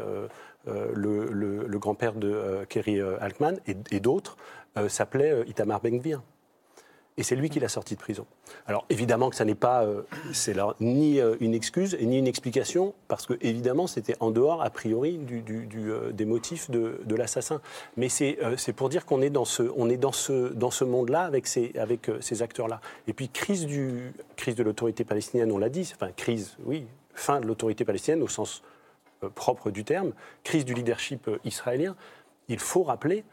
le, 0.67 1.27
le, 1.27 1.79
grand-père 1.79 2.15
de 2.15 2.65
Kerry 2.69 3.01
Altman 3.01 3.61
et, 3.69 3.77
et 3.93 4.01
d'autres, 4.01 4.37
s'appelait 4.89 5.45
Itamar 5.47 5.81
Ben-Gvir 5.81 6.23
et 7.19 7.23
c'est 7.23 7.37
lui 7.37 7.51
qui 7.51 7.61
l'a 7.61 7.69
sorti 7.69 7.95
de 7.95 8.01
prison. 8.01 8.27
Alors 8.67 8.87
évidemment 8.89 9.29
que 9.29 9.37
ça 9.37 9.45
n'est 9.45 9.55
pas, 9.55 9.85
euh, 9.85 10.03
c'est 10.33 10.57
ni 10.81 11.21
euh, 11.21 11.37
une 11.41 11.55
excuse 11.55 11.95
et 11.99 12.07
ni 12.07 12.19
une 12.19 12.27
explication, 12.27 12.95
parce 13.09 13.27
que 13.27 13.35
évidemment 13.43 13.87
c'était 13.87 14.17
en 14.21 14.31
dehors 14.31 14.63
a 14.63 14.71
priori 14.71 15.19
du, 15.19 15.45
euh, 15.77 16.13
des 16.13 16.25
motifs 16.25 16.71
de, 16.71 17.15
l'assassin. 17.15 17.61
Mais 17.97 18.09
c'est 18.09 18.37
pour 18.75 18.89
dire 18.89 19.05
qu'on 19.05 19.21
est 19.21 19.31
dans 19.31 19.45
ce, 19.45 19.63
on 19.77 19.91
est 19.91 19.99
dans 19.99 20.13
ce, 20.13 20.53
dans 20.55 20.71
ce 20.71 20.85
monde-là 20.85 21.23
avec 21.23 21.47
ces, 21.47 21.73
avec 21.79 22.11
ces 22.21 22.43
acteurs-là. 22.43 22.81
Et 23.07 23.13
puis 23.13 23.29
crise 23.29 23.67
du, 23.67 24.13
crise 24.37 24.55
de 24.55 24.63
l'autorité 24.63 25.05
palestinienne, 25.05 25.53
on 25.53 25.59
l'a 25.59 25.69
dit, 25.69 25.91
enfin 25.95 26.11
crise, 26.17 26.57
oui, 26.65 26.87
fin 27.15 27.41
de 27.41 27.47
l'autorité 27.47 27.85
palestinienne 27.85 28.23
au 28.23 28.29
sens 28.29 28.63
propre 29.35 29.71
du 29.71 29.85
terme, 29.85 30.13
crise 30.43 30.65
du 30.65 30.73
leadership 30.73 31.31
israélien. 31.45 31.95
Il 32.49 32.59
faut 32.59 32.83
rappeler 32.83 33.25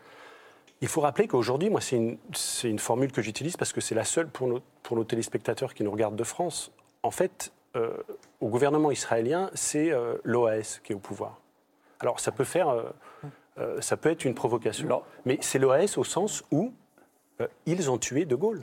il 0.81 0.87
faut 0.87 1.01
rappeler 1.01 1.27
qu'aujourd'hui, 1.27 1.69
moi, 1.69 1.81
c'est 1.81 1.97
une, 1.97 2.17
une, 2.63 2.79
formule 2.79 3.11
que 3.11 3.21
j'utilise 3.21 3.57
parce 3.57 3.73
que 3.73 3.81
c'est 3.81 3.95
la 3.95 4.05
seule 4.05 4.27
pour 4.27 4.47
nos, 4.47 4.59
pour 4.83 4.95
nos 4.95 5.03
téléspectateurs 5.03 5.73
qui 5.73 5.83
nous 5.83 5.91
regardent 5.91 6.15
de 6.15 6.23
France. 6.23 6.71
En 7.03 7.11
fait, 7.11 7.51
euh, 7.75 7.97
au 8.39 8.47
gouvernement 8.47 8.89
israélien, 8.89 9.51
c'est 9.53 9.91
euh, 9.91 10.15
l'OAS 10.23 10.79
qui 10.83 10.93
est 10.93 10.95
au 10.95 10.99
pouvoir. 10.99 11.39
Alors, 11.99 12.19
ça 12.19 12.31
peut 12.31 12.45
faire, 12.45 12.69
euh, 12.69 13.81
ça 13.81 13.97
peut 13.97 14.09
être 14.09 14.25
une 14.25 14.33
provocation, 14.33 15.03
mais 15.25 15.37
c'est 15.41 15.59
l'OAS 15.59 15.97
au 15.97 16.03
sens 16.03 16.43
où 16.51 16.73
ils 17.65 17.91
ont 17.91 17.97
tué 17.97 18.25
De 18.25 18.35
Gaulle. 18.35 18.61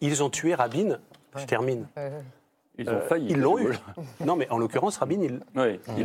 Ils 0.00 0.22
ont 0.22 0.30
tué 0.30 0.54
Rabin. 0.54 0.98
Je 1.36 1.44
termine. 1.44 1.86
Ils 2.78 2.88
ont 2.90 3.00
failli. 3.00 3.26
Ils 3.30 3.40
l'ont 3.40 3.58
eu. 3.58 3.72
non, 4.24 4.36
mais 4.36 4.48
en 4.50 4.58
l'occurrence, 4.58 4.96
Rabin, 4.96 5.20
ils 5.20 5.40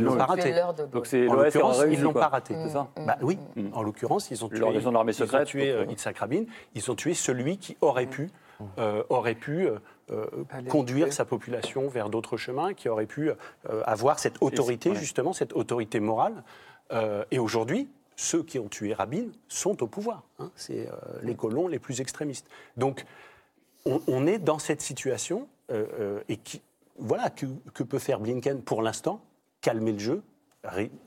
l'ont 0.00 0.16
pas 0.16 0.26
raté. 0.26 0.54
Donc 0.92 1.06
c'est 1.06 1.28
en 1.28 1.34
l'occurrence, 1.34 1.82
ils 1.90 2.00
l'ont 2.00 2.12
pas 2.12 2.28
raté. 2.28 2.54
C'est 2.64 2.70
ça 2.70 2.88
bah, 2.96 3.18
Oui. 3.22 3.38
Mm. 3.56 3.68
En 3.72 3.82
l'occurrence, 3.82 4.30
ils 4.30 4.44
ont 4.44 4.48
tué. 4.48 4.58
Ils 4.58 4.88
ont 4.88 5.44
tué 5.44 5.70
euh, 5.70 5.84
Yitzhak 5.86 6.18
Rabin. 6.18 6.44
Ils 6.74 6.90
ont 6.90 6.94
tué 6.94 7.14
celui 7.14 7.58
qui 7.58 7.76
aurait 7.80 8.06
pu, 8.06 8.30
euh, 8.78 9.02
aurait 9.08 9.34
pu 9.34 9.68
euh, 10.10 10.26
conduire 10.68 11.12
sa 11.12 11.24
population 11.24 11.88
vers 11.88 12.08
d'autres 12.08 12.36
chemins, 12.36 12.74
qui 12.74 12.88
aurait 12.88 13.06
pu 13.06 13.30
avoir 13.84 14.18
cette 14.18 14.40
autorité, 14.40 14.94
justement, 14.94 15.32
cette 15.32 15.52
autorité 15.52 16.00
morale. 16.00 16.42
et 17.30 17.38
aujourd'hui, 17.38 17.88
ceux 18.20 18.42
qui 18.42 18.58
ont 18.58 18.68
tué 18.68 18.92
Rabin 18.92 19.28
sont 19.48 19.82
au 19.82 19.86
pouvoir. 19.86 20.24
Hein. 20.38 20.50
C'est 20.54 20.86
euh, 20.86 20.92
les 21.22 21.34
colons 21.34 21.68
les 21.68 21.78
plus 21.78 22.02
extrémistes. 22.02 22.46
Donc, 22.76 23.04
on, 23.86 24.26
est 24.26 24.38
dans 24.38 24.58
cette 24.58 24.82
situation 24.82 25.48
et 26.28 26.36
qui, 26.38 26.62
voilà, 26.98 27.30
que, 27.30 27.46
que, 27.74 27.82
peut 27.82 27.98
faire 27.98 28.20
Blinken 28.20 28.62
pour 28.62 28.82
l'instant 28.82 29.20
Calmer 29.60 29.92
le 29.92 29.98
jeu, 29.98 30.22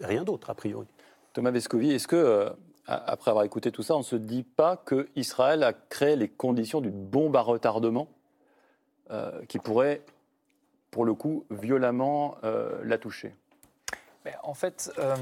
rien 0.02 0.24
d'autre 0.24 0.50
a 0.50 0.56
priori. 0.56 0.88
Thomas 1.34 1.52
Vescovi, 1.52 1.92
est-ce 1.92 2.08
que 2.08 2.54
après 2.86 3.32
avoir 3.32 3.46
écouté 3.46 3.72
tout 3.72 3.84
ça, 3.84 3.96
on 3.96 4.00
ne 4.00 4.04
se 4.04 4.16
dit 4.16 4.44
pas 4.44 4.78
qu'Israël 4.78 5.64
a 5.64 5.74
créé 5.74 6.16
les 6.16 6.28
conditions 6.28 6.82
d'une 6.82 7.06
bombe 7.06 7.36
à 7.36 7.42
retardement 7.42 8.10
euh, 9.12 9.46
qui 9.46 9.60
pourrait, 9.60 10.02
pour 10.92 11.06
le 11.06 11.14
coup, 11.14 11.46
violemment 11.50 12.38
euh, 12.44 12.82
la 12.84 12.98
toucher? 12.98 13.36
En 14.44 14.54
fait, 14.54 14.92
euh, 15.00 15.16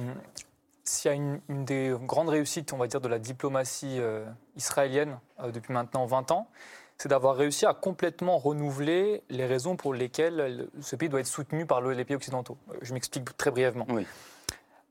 s'il 0.83 1.11
y 1.11 1.13
a 1.13 1.17
une, 1.17 1.65
des 1.65 1.95
grandes 2.03 2.29
réussites, 2.29 2.73
on 2.73 2.77
va 2.77 2.87
dire, 2.87 3.01
de 3.01 3.07
la 3.07 3.19
diplomatie 3.19 3.99
israélienne 4.55 5.19
depuis 5.53 5.73
maintenant 5.73 6.05
20 6.05 6.31
ans, 6.31 6.47
c'est 7.01 7.09
d'avoir 7.09 7.35
réussi 7.35 7.65
à 7.65 7.73
complètement 7.73 8.37
renouveler 8.37 9.23
les 9.29 9.47
raisons 9.47 9.75
pour 9.75 9.91
lesquelles 9.91 10.67
ce 10.81 10.95
pays 10.95 11.09
doit 11.09 11.19
être 11.19 11.25
soutenu 11.25 11.65
par 11.65 11.81
les 11.81 12.05
pays 12.05 12.15
occidentaux. 12.15 12.59
Je 12.83 12.93
m'explique 12.93 13.35
très 13.37 13.49
brièvement. 13.49 13.87
Oui. 13.89 14.05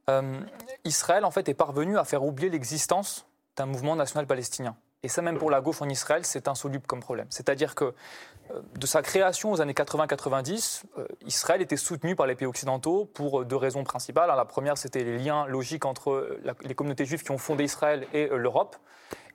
Euh, 0.08 0.40
Israël, 0.84 1.24
en 1.24 1.30
fait, 1.30 1.48
est 1.48 1.54
parvenu 1.54 1.98
à 1.98 2.04
faire 2.04 2.24
oublier 2.24 2.50
l'existence 2.50 3.26
d'un 3.54 3.66
mouvement 3.66 3.94
national 3.94 4.26
palestinien. 4.26 4.74
Et 5.04 5.08
ça, 5.08 5.22
même 5.22 5.38
pour 5.38 5.52
la 5.52 5.60
gauche 5.60 5.82
en 5.82 5.88
Israël, 5.88 6.24
c'est 6.24 6.48
insoluble 6.48 6.84
comme 6.84 6.98
problème. 6.98 7.28
C'est-à-dire 7.30 7.76
que 7.76 7.84
euh, 7.84 8.60
de 8.76 8.86
sa 8.86 9.02
création 9.02 9.52
aux 9.52 9.60
années 9.60 9.72
80-90, 9.72 10.82
euh, 10.98 11.06
Israël 11.26 11.62
était 11.62 11.76
soutenu 11.76 12.16
par 12.16 12.26
les 12.26 12.34
pays 12.34 12.48
occidentaux 12.48 13.04
pour 13.04 13.44
deux 13.44 13.54
raisons 13.54 13.84
principales. 13.84 14.28
La 14.34 14.44
première, 14.44 14.76
c'était 14.76 15.04
les 15.04 15.18
liens 15.18 15.46
logiques 15.46 15.84
entre 15.84 16.40
les 16.64 16.74
communautés 16.74 17.04
juives 17.04 17.22
qui 17.22 17.30
ont 17.30 17.38
fondé 17.38 17.62
Israël 17.62 18.08
et 18.12 18.26
l'Europe. 18.26 18.74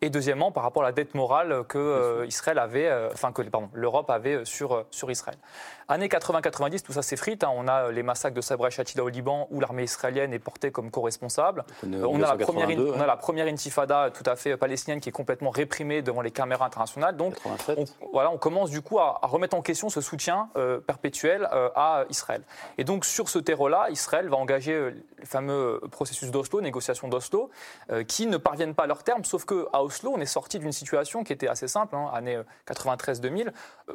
Et 0.05 0.09
deuxièmement, 0.11 0.51
par 0.51 0.63
rapport 0.63 0.83
à 0.83 0.85
la 0.85 0.91
dette 0.91 1.15
morale 1.15 1.63
que 1.67 2.25
Israël 2.27 2.59
avait, 2.59 2.91
enfin 3.11 3.31
que 3.31 3.41
pardon, 3.41 3.69
l'Europe 3.73 4.09
avait 4.11 4.45
sur, 4.45 4.85
sur 4.91 5.09
Israël. 5.09 5.37
Années 5.87 6.07
80-90, 6.07 6.81
tout 6.81 6.93
ça 6.93 7.03
s'effrite. 7.03 7.43
Hein. 7.43 7.51
On 7.55 7.67
a 7.67 7.91
les 7.91 8.01
massacres 8.01 8.35
de 8.35 8.41
Sabra 8.41 8.69
et 8.69 8.71
Shatila 8.71 9.03
au 9.03 9.09
Liban 9.09 9.47
où 9.51 9.59
l'armée 9.59 9.83
israélienne 9.83 10.33
est 10.33 10.39
portée 10.39 10.71
comme 10.71 10.89
co-responsable. 10.89 11.63
On, 11.83 12.21
a 12.23 12.35
la 12.35 12.37
première, 12.37 12.69
on 12.69 12.99
a 12.99 13.05
la 13.05 13.17
première 13.17 13.45
intifada 13.45 14.09
tout 14.09 14.23
à 14.25 14.35
fait 14.35 14.57
palestinienne 14.57 14.99
qui 14.99 15.09
est 15.09 15.11
complètement 15.11 15.51
réprimée 15.51 16.01
devant 16.01 16.21
les 16.21 16.31
caméras 16.31 16.65
internationales. 16.65 17.15
Donc 17.15 17.35
on, 17.45 17.85
voilà, 18.11 18.31
on 18.31 18.37
commence 18.37 18.71
du 18.71 18.81
coup 18.81 18.97
à, 18.97 19.19
remettre 19.23 19.55
en 19.55 19.61
question 19.61 19.89
ce 19.89 20.01
soutien 20.01 20.49
euh, 20.57 20.79
perpétuel 20.79 21.47
euh, 21.53 21.69
à 21.75 22.05
Israël. 22.09 22.41
Et 22.79 22.83
donc 22.83 23.05
sur 23.05 23.29
ce 23.29 23.37
terreau-là, 23.37 23.87
Israël 23.91 24.27
va 24.27 24.37
engager 24.37 24.73
euh, 24.73 24.91
le 25.17 25.25
fameux 25.25 25.81
processus 25.91 26.31
d'Oslo, 26.31 26.61
négociation 26.61 27.07
d'Oslo, 27.07 27.49
qui 28.07 28.27
ne 28.27 28.37
parviennent 28.37 28.75
pas 28.75 28.83
à 28.83 28.87
leur 28.87 29.03
terme, 29.03 29.23
sauf 29.23 29.45
qu'à 29.45 29.81
Oslo, 29.81 29.94
on 30.03 30.19
est 30.19 30.25
sorti 30.25 30.59
d'une 30.59 30.71
situation 30.71 31.23
qui 31.23 31.33
était 31.33 31.47
assez 31.47 31.67
simple, 31.67 31.95
hein, 31.95 32.09
année 32.13 32.39
93-2000. 32.67 33.51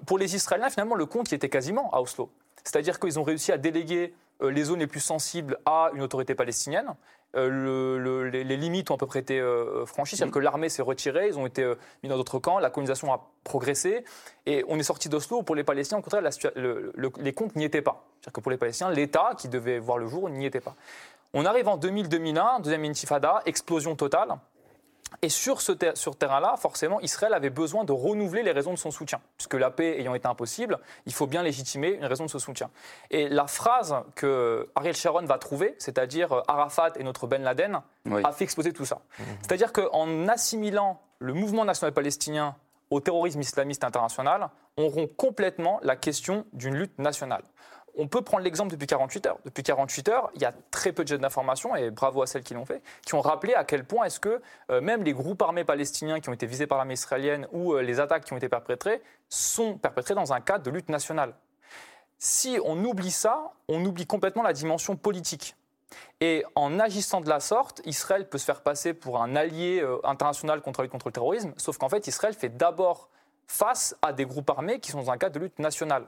Pour 0.06 0.18
les 0.18 0.34
Israéliens, 0.34 0.70
finalement, 0.70 0.94
le 0.94 1.06
compte 1.06 1.28
qui 1.28 1.34
était 1.34 1.48
quasiment 1.48 1.90
à 1.92 2.00
Oslo. 2.00 2.30
C'est-à-dire 2.64 2.98
qu'ils 3.00 3.18
ont 3.18 3.22
réussi 3.22 3.52
à 3.52 3.58
déléguer 3.58 4.14
euh, 4.42 4.50
les 4.50 4.64
zones 4.64 4.80
les 4.80 4.86
plus 4.86 5.00
sensibles 5.00 5.58
à 5.66 5.90
une 5.94 6.02
autorité 6.02 6.34
palestinienne. 6.34 6.94
Euh, 7.36 8.28
les, 8.30 8.56
limites 8.56 8.90
ont 8.90 8.94
à 8.94 8.98
peu 8.98 9.06
près 9.06 9.20
été 9.20 9.38
euh, 9.38 9.86
franchies, 9.86 10.16
c'est-à-dire 10.16 10.34
que 10.34 10.40
l'armée 10.40 10.68
s'est 10.68 10.82
retirée, 10.82 11.28
ils 11.28 11.38
ont 11.38 11.46
été 11.46 11.74
mis 12.02 12.08
dans 12.08 12.16
d'autres 12.16 12.40
camps, 12.40 12.58
la 12.58 12.70
colonisation 12.70 13.12
a 13.12 13.30
progressé, 13.44 14.04
et 14.46 14.64
on 14.66 14.78
est 14.80 14.82
sorti 14.82 15.08
d'Oslo. 15.08 15.42
Pour 15.42 15.54
les 15.54 15.62
Palestiniens, 15.62 16.00
au 16.00 16.02
contraire, 16.02 16.28
les 16.56 17.32
comptes 17.32 17.54
n'y 17.54 17.64
étaient 17.64 17.82
pas. 17.82 18.04
C'est-à-dire 18.20 18.32
que 18.32 18.40
pour 18.40 18.50
les 18.50 18.56
Palestiniens, 18.56 18.90
l'État 18.90 19.34
qui 19.38 19.48
devait 19.48 19.78
voir 19.78 19.98
le 19.98 20.08
jour 20.08 20.28
n'y 20.28 20.44
était 20.44 20.60
pas. 20.60 20.74
On 21.32 21.44
arrive 21.44 21.68
en 21.68 21.78
2000-2001, 21.78 22.62
deuxième 22.62 22.84
intifada, 22.84 23.42
explosion 23.46 23.94
totale. 23.94 24.36
Et 25.22 25.28
sur 25.28 25.60
ce 25.60 25.72
terrain-là, 25.72 26.56
forcément, 26.56 26.98
Israël 27.00 27.34
avait 27.34 27.50
besoin 27.50 27.84
de 27.84 27.92
renouveler 27.92 28.42
les 28.42 28.52
raisons 28.52 28.72
de 28.72 28.78
son 28.78 28.90
soutien. 28.90 29.20
Puisque 29.36 29.54
la 29.54 29.70
paix 29.70 30.00
ayant 30.00 30.14
été 30.14 30.26
impossible, 30.26 30.78
il 31.04 31.12
faut 31.12 31.26
bien 31.26 31.42
légitimer 31.42 31.90
une 31.90 32.06
raison 32.06 32.24
de 32.24 32.30
ce 32.30 32.38
soutien. 32.38 32.70
Et 33.10 33.28
la 33.28 33.46
phrase 33.46 33.94
que 34.14 34.68
Ariel 34.74 34.96
Sharon 34.96 35.26
va 35.26 35.36
trouver, 35.36 35.74
c'est-à-dire 35.78 36.32
euh, 36.32 36.42
Arafat 36.48 36.92
et 36.96 37.04
notre 37.04 37.26
Ben 37.26 37.42
Laden, 37.42 37.80
a 38.24 38.32
fait 38.32 38.44
exploser 38.44 38.72
tout 38.72 38.86
ça. 38.86 38.96
Mmh. 38.96 39.22
C'est-à-dire 39.42 39.72
qu'en 39.72 40.26
assimilant 40.28 41.02
le 41.18 41.34
mouvement 41.34 41.66
national 41.66 41.92
palestinien 41.92 42.56
au 42.90 43.00
terrorisme 43.00 43.40
islamiste 43.40 43.84
international, 43.84 44.48
on 44.78 44.88
rompt 44.88 45.14
complètement 45.16 45.80
la 45.82 45.96
question 45.96 46.46
d'une 46.54 46.74
lutte 46.74 46.98
nationale. 46.98 47.42
On 47.96 48.08
peut 48.08 48.22
prendre 48.22 48.44
l'exemple 48.44 48.70
depuis 48.70 48.86
48 48.86 49.26
heures. 49.26 49.38
Depuis 49.44 49.62
48 49.62 50.08
heures, 50.08 50.30
il 50.34 50.42
y 50.42 50.44
a 50.44 50.52
très 50.70 50.92
peu 50.92 51.02
de 51.02 51.08
jeunes 51.08 51.20
d'information, 51.20 51.74
et 51.76 51.90
bravo 51.90 52.22
à 52.22 52.26
celles 52.26 52.42
qui 52.42 52.54
l'ont 52.54 52.64
fait, 52.64 52.82
qui 53.04 53.14
ont 53.14 53.20
rappelé 53.20 53.54
à 53.54 53.64
quel 53.64 53.84
point 53.84 54.04
est-ce 54.04 54.20
que 54.20 54.40
euh, 54.70 54.80
même 54.80 55.02
les 55.02 55.12
groupes 55.12 55.42
armés 55.42 55.64
palestiniens 55.64 56.20
qui 56.20 56.28
ont 56.28 56.32
été 56.32 56.46
visés 56.46 56.66
par 56.66 56.78
l'armée 56.78 56.94
israélienne 56.94 57.46
ou 57.52 57.74
euh, 57.74 57.82
les 57.82 58.00
attaques 58.00 58.24
qui 58.24 58.32
ont 58.32 58.36
été 58.36 58.48
perpétrées 58.48 59.02
sont 59.28 59.76
perpétrées 59.76 60.14
dans 60.14 60.32
un 60.32 60.40
cadre 60.40 60.64
de 60.64 60.70
lutte 60.70 60.88
nationale. 60.88 61.34
Si 62.18 62.58
on 62.64 62.84
oublie 62.84 63.10
ça, 63.10 63.52
on 63.68 63.84
oublie 63.84 64.06
complètement 64.06 64.42
la 64.42 64.52
dimension 64.52 64.96
politique. 64.96 65.56
Et 66.20 66.44
en 66.54 66.78
agissant 66.78 67.20
de 67.20 67.28
la 67.28 67.40
sorte, 67.40 67.80
Israël 67.84 68.28
peut 68.28 68.38
se 68.38 68.44
faire 68.44 68.62
passer 68.62 68.94
pour 68.94 69.22
un 69.22 69.34
allié 69.34 69.80
euh, 69.82 69.98
international 70.04 70.60
contre, 70.60 70.86
contre 70.86 71.08
le 71.08 71.12
terrorisme, 71.12 71.52
sauf 71.56 71.78
qu'en 71.78 71.88
fait, 71.88 72.06
Israël 72.06 72.34
fait 72.34 72.56
d'abord 72.56 73.08
face 73.46 73.96
à 74.00 74.12
des 74.12 74.26
groupes 74.26 74.48
armés 74.48 74.78
qui 74.78 74.92
sont 74.92 75.02
dans 75.02 75.10
un 75.10 75.18
cadre 75.18 75.34
de 75.34 75.40
lutte 75.40 75.58
nationale 75.58 76.06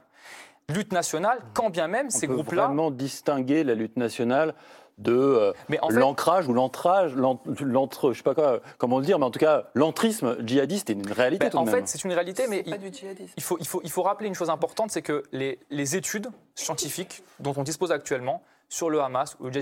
lutte 0.69 0.93
nationale, 0.93 1.39
quand 1.55 1.71
bien 1.71 1.89
même 1.89 2.11
ces 2.11 2.27
groupes-là. 2.27 2.67
vraiment 2.67 2.91
distinguer 2.91 3.65
la 3.65 3.75
lutte 3.75 3.97
nationale 3.97 4.55
de 4.99 5.13
euh, 5.13 5.53
l'ancrage 5.91 6.49
ou 6.49 6.53
l'entrage, 6.53 7.15
l'entre, 7.15 8.13
je 8.13 8.19
sais 8.19 8.23
pas 8.23 8.35
quoi, 8.35 8.61
comment 8.79 8.99
le 8.99 9.05
dire, 9.05 9.19
mais 9.19 9.25
en 9.25 9.31
tout 9.31 9.39
cas, 9.39 9.65
l'entrisme 9.75 10.37
djihadiste 10.47 10.91
est 10.91 10.95
une 10.95 11.11
réalité. 11.11 11.49
Ben, 11.51 11.59
en 11.59 11.67
fait, 11.67 11.89
c'est 11.89 12.05
une 12.05 12.13
réalité, 12.13 12.47
mais 12.49 12.63
il, 12.67 12.79
il, 13.37 13.43
faut, 13.43 13.57
il, 13.59 13.67
faut, 13.67 13.81
il 13.83 13.91
faut 13.91 14.03
rappeler 14.03 14.29
une 14.29 14.35
chose 14.35 14.51
importante, 14.51 14.91
c'est 14.91 15.03
que 15.03 15.23
les, 15.33 15.59
les 15.71 15.97
études 15.97 16.29
scientifiques 16.55 17.23
dont 17.41 17.55
on 17.57 17.63
dispose 17.63 17.91
actuellement 17.91 18.43
sur 18.69 18.91
le 18.91 19.01
Hamas 19.01 19.37
ou 19.41 19.49
le 19.49 19.61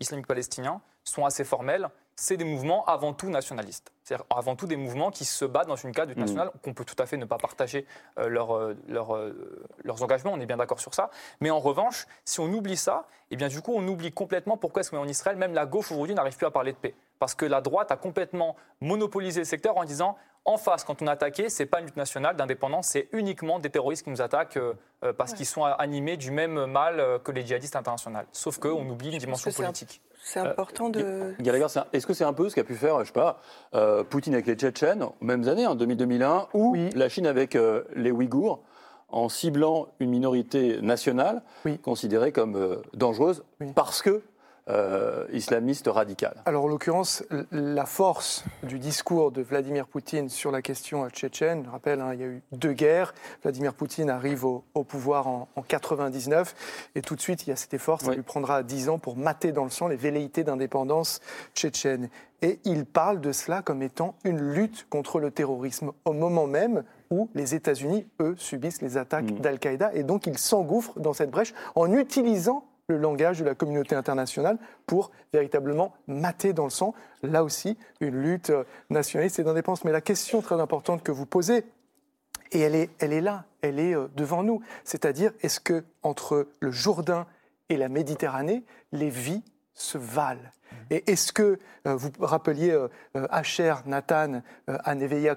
islamique 0.00 0.26
palestinien 0.26 0.80
sont 1.04 1.24
assez 1.24 1.44
formelles 1.44 1.88
c'est 2.20 2.36
des 2.36 2.44
mouvements 2.44 2.84
avant 2.86 3.12
tout 3.12 3.30
nationalistes. 3.30 3.92
C'est-à-dire 4.02 4.26
avant 4.28 4.56
tout 4.56 4.66
des 4.66 4.76
mouvements 4.76 5.12
qui 5.12 5.24
se 5.24 5.44
battent 5.44 5.68
dans 5.68 5.76
une 5.76 5.92
cadre 5.92 6.12
mmh. 6.12 6.18
nationale, 6.18 6.50
qu'on 6.64 6.74
peut 6.74 6.84
tout 6.84 6.96
à 6.98 7.06
fait 7.06 7.16
ne 7.16 7.24
pas 7.24 7.38
partager 7.38 7.86
euh, 8.18 8.28
euh, 8.28 8.74
euh, 8.90 9.66
leurs 9.84 10.02
engagements, 10.02 10.32
on 10.32 10.40
est 10.40 10.46
bien 10.46 10.56
d'accord 10.56 10.80
sur 10.80 10.94
ça. 10.94 11.10
Mais 11.40 11.50
en 11.50 11.60
revanche, 11.60 12.08
si 12.24 12.40
on 12.40 12.46
oublie 12.46 12.76
ça, 12.76 13.06
et 13.30 13.34
eh 13.34 13.36
bien 13.36 13.46
du 13.46 13.62
coup, 13.62 13.72
on 13.72 13.86
oublie 13.86 14.10
complètement 14.10 14.56
pourquoi 14.56 14.80
est-ce 14.80 14.90
qu'en 14.90 15.06
Israël, 15.06 15.36
même 15.36 15.54
la 15.54 15.64
gauche 15.64 15.92
aujourd'hui 15.92 16.16
n'arrive 16.16 16.36
plus 16.36 16.46
à 16.46 16.50
parler 16.50 16.72
de 16.72 16.78
paix. 16.78 16.96
Parce 17.20 17.36
que 17.36 17.46
la 17.46 17.60
droite 17.60 17.92
a 17.92 17.96
complètement 17.96 18.56
monopolisé 18.80 19.42
le 19.42 19.44
secteur 19.44 19.76
en 19.76 19.84
disant 19.84 20.16
en 20.48 20.56
face, 20.56 20.84
quand 20.84 21.02
on 21.02 21.06
a 21.06 21.12
attaqué, 21.12 21.48
c'est 21.48 21.66
pas 21.66 21.80
une 21.80 21.86
lutte 21.86 21.96
nationale 21.96 22.36
d'indépendance, 22.36 22.88
c'est 22.88 23.08
uniquement 23.12 23.58
des 23.58 23.70
terroristes 23.70 24.04
qui 24.04 24.10
nous 24.10 24.22
attaquent 24.22 24.58
parce 25.16 25.32
qu'ils 25.34 25.46
sont 25.46 25.64
animés 25.64 26.16
du 26.16 26.30
même 26.30 26.66
mal 26.66 27.20
que 27.22 27.30
les 27.32 27.46
djihadistes 27.46 27.76
internationaux. 27.76 28.18
Sauf 28.32 28.58
qu'on 28.58 28.88
oublie 28.88 29.12
une 29.12 29.18
dimension 29.18 29.50
politique. 29.52 30.00
C'est 30.22 30.40
important 30.40 30.90
de. 30.90 31.34
Gallagher, 31.40 31.66
est-ce 31.92 32.06
que 32.06 32.12
c'est 32.12 32.24
un 32.24 32.32
peu 32.32 32.48
ce 32.48 32.54
qu'a 32.54 32.64
pu 32.64 32.74
faire, 32.74 33.00
je 33.00 33.06
sais 33.06 33.12
pas, 33.12 33.40
euh, 33.74 34.04
Poutine 34.04 34.34
avec 34.34 34.46
les 34.46 34.54
Tchétchènes, 34.54 35.02
aux 35.02 35.14
mêmes 35.20 35.48
années, 35.48 35.66
en 35.66 35.74
2000-2001, 35.74 36.48
ou 36.54 36.76
la 36.94 37.08
Chine 37.08 37.26
avec 37.26 37.56
euh, 37.56 37.84
les 37.94 38.10
Ouïghours, 38.10 38.60
en 39.08 39.28
ciblant 39.28 39.88
une 40.00 40.10
minorité 40.10 40.82
nationale 40.82 41.42
considérée 41.82 42.30
comme 42.30 42.56
euh, 42.56 42.76
dangereuse 42.92 43.42
parce 43.74 44.02
que 44.02 44.22
euh, 44.68 45.26
islamiste 45.32 45.88
radical. 45.88 46.34
Alors 46.44 46.64
en 46.64 46.68
l'occurrence, 46.68 47.24
la 47.52 47.86
force 47.86 48.44
du 48.62 48.78
discours 48.78 49.32
de 49.32 49.40
Vladimir 49.40 49.86
Poutine 49.86 50.28
sur 50.28 50.50
la 50.50 50.62
question 50.62 51.08
tchétchène, 51.08 51.62
je 51.64 51.70
rappelle, 51.70 52.00
hein, 52.00 52.10
il 52.12 52.20
y 52.20 52.22
a 52.22 52.26
eu 52.26 52.42
deux 52.52 52.72
guerres, 52.72 53.14
Vladimir 53.42 53.72
Poutine 53.72 54.10
arrive 54.10 54.44
au, 54.44 54.62
pouvoir 54.84 55.26
en, 55.26 55.48
99, 55.66 56.90
et 56.94 57.02
tout 57.02 57.16
de 57.16 57.20
suite 57.20 57.46
il 57.46 57.50
y 57.50 57.52
a 57.52 57.56
cet 57.56 57.74
effort, 57.74 58.00
ça 58.00 58.12
lui 58.12 58.22
prendra 58.22 58.62
10 58.62 58.88
ans 58.90 58.98
pour 58.98 59.16
mater 59.16 59.52
dans 59.52 59.64
le 59.64 59.70
sang 59.70 59.88
les 59.88 59.96
velléités 59.96 60.44
d'indépendance 60.44 61.20
tchétchène. 61.54 62.08
Et 62.42 62.60
il 62.64 62.84
parle 62.84 63.20
de 63.20 63.32
cela 63.32 63.62
comme 63.62 63.82
étant 63.82 64.14
une 64.24 64.52
lutte 64.52 64.86
contre 64.88 65.18
le 65.18 65.30
terrorisme, 65.30 65.92
au 66.04 66.12
moment 66.12 66.46
même 66.46 66.84
où 67.10 67.28
les 67.34 67.54
États-Unis, 67.54 68.06
eux, 68.20 68.34
subissent 68.36 68.82
les 68.82 68.96
attaques 68.96 69.30
mm. 69.30 69.38
d'Al-Qaïda, 69.38 69.94
et 69.94 70.02
donc 70.02 70.26
il 70.26 70.38
s'engouffre 70.38 71.00
dans 71.00 71.12
cette 71.12 71.30
brèche 71.30 71.54
en 71.74 71.92
utilisant 71.92 72.64
le 72.88 72.96
langage 72.96 73.38
de 73.40 73.44
la 73.44 73.54
communauté 73.54 73.94
internationale 73.94 74.58
pour 74.86 75.10
véritablement 75.32 75.94
mater 76.06 76.52
dans 76.52 76.64
le 76.64 76.70
sang, 76.70 76.94
là 77.22 77.44
aussi, 77.44 77.76
une 78.00 78.20
lutte 78.20 78.52
nationaliste 78.90 79.38
et 79.38 79.44
d'indépendance. 79.44 79.84
Mais 79.84 79.92
la 79.92 80.00
question 80.00 80.40
très 80.40 80.60
importante 80.60 81.02
que 81.02 81.12
vous 81.12 81.26
posez, 81.26 81.64
et 82.52 82.60
elle 82.60 82.74
est, 82.74 82.90
elle 82.98 83.12
est 83.12 83.20
là, 83.20 83.44
elle 83.60 83.78
est 83.78 83.94
euh, 83.94 84.08
devant 84.16 84.42
nous, 84.42 84.62
c'est-à-dire 84.84 85.32
est-ce 85.42 85.60
que 85.60 85.84
entre 86.02 86.48
le 86.60 86.70
Jourdain 86.70 87.26
et 87.68 87.76
la 87.76 87.88
Méditerranée, 87.88 88.64
les 88.92 89.10
vies 89.10 89.42
se 89.74 89.98
valent? 89.98 90.40
Mmh. 90.40 90.76
Et 90.90 91.10
est-ce 91.10 91.32
que, 91.32 91.58
euh, 91.86 91.96
vous 91.96 92.10
rappeliez 92.20 92.70
euh, 92.70 92.88
Asher 93.30 93.74
Nathan 93.84 94.42
Aneve 94.66 95.36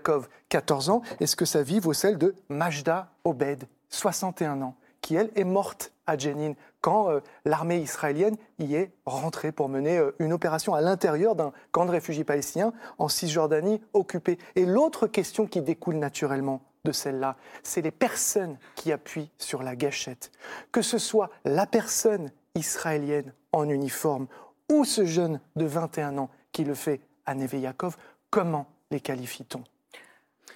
14 0.50 0.90
ans, 0.90 1.02
est-ce 1.20 1.36
que 1.36 1.46
sa 1.46 1.64
vie 1.64 1.80
vaut 1.80 1.94
celle 1.94 2.18
de 2.18 2.36
Majda 2.50 3.12
Obed, 3.26 3.66
61 3.90 4.62
ans? 4.62 4.76
Qui, 5.02 5.16
elle, 5.16 5.32
est 5.36 5.44
morte 5.44 5.92
à 6.08 6.18
Jenin 6.18 6.54
quand 6.82 7.10
euh, 7.10 7.20
l'armée 7.46 7.78
israélienne 7.78 8.36
y 8.60 8.76
est 8.76 8.92
rentrée 9.06 9.52
pour 9.52 9.70
mener 9.70 9.98
euh, 9.98 10.16
une 10.20 10.34
opération 10.34 10.74
à 10.74 10.82
l'intérieur 10.82 11.36
d'un 11.36 11.52
camp 11.72 11.86
de 11.86 11.92
réfugiés 11.92 12.24
palestiniens 12.24 12.74
en 12.98 13.08
Cisjordanie 13.08 13.82
occupée. 13.94 14.38
Et 14.56 14.66
l'autre 14.66 15.08
question 15.08 15.46
qui 15.46 15.62
découle 15.62 15.96
naturellement 15.96 16.62
de 16.84 16.92
celle-là, 16.92 17.36
c'est 17.62 17.82
les 17.82 17.92
personnes 17.92 18.58
qui 18.76 18.92
appuient 18.92 19.32
sur 19.38 19.62
la 19.62 19.76
gâchette. 19.76 20.32
Que 20.72 20.82
ce 20.82 20.98
soit 20.98 21.30
la 21.46 21.68
personne 21.68 22.32
israélienne 22.56 23.34
en 23.52 23.70
uniforme 23.70 24.28
ou 24.72 24.84
ce 24.84 25.06
jeune 25.06 25.40
de 25.56 25.66
21 25.66 26.18
ans 26.18 26.30
qui 26.52 26.64
le 26.64 26.74
fait 26.74 27.02
à 27.26 27.36
Neve 27.36 27.56
Yaakov, 27.56 27.98
comment 28.30 28.66
les 28.90 29.00
qualifie-t-on? 29.00 29.64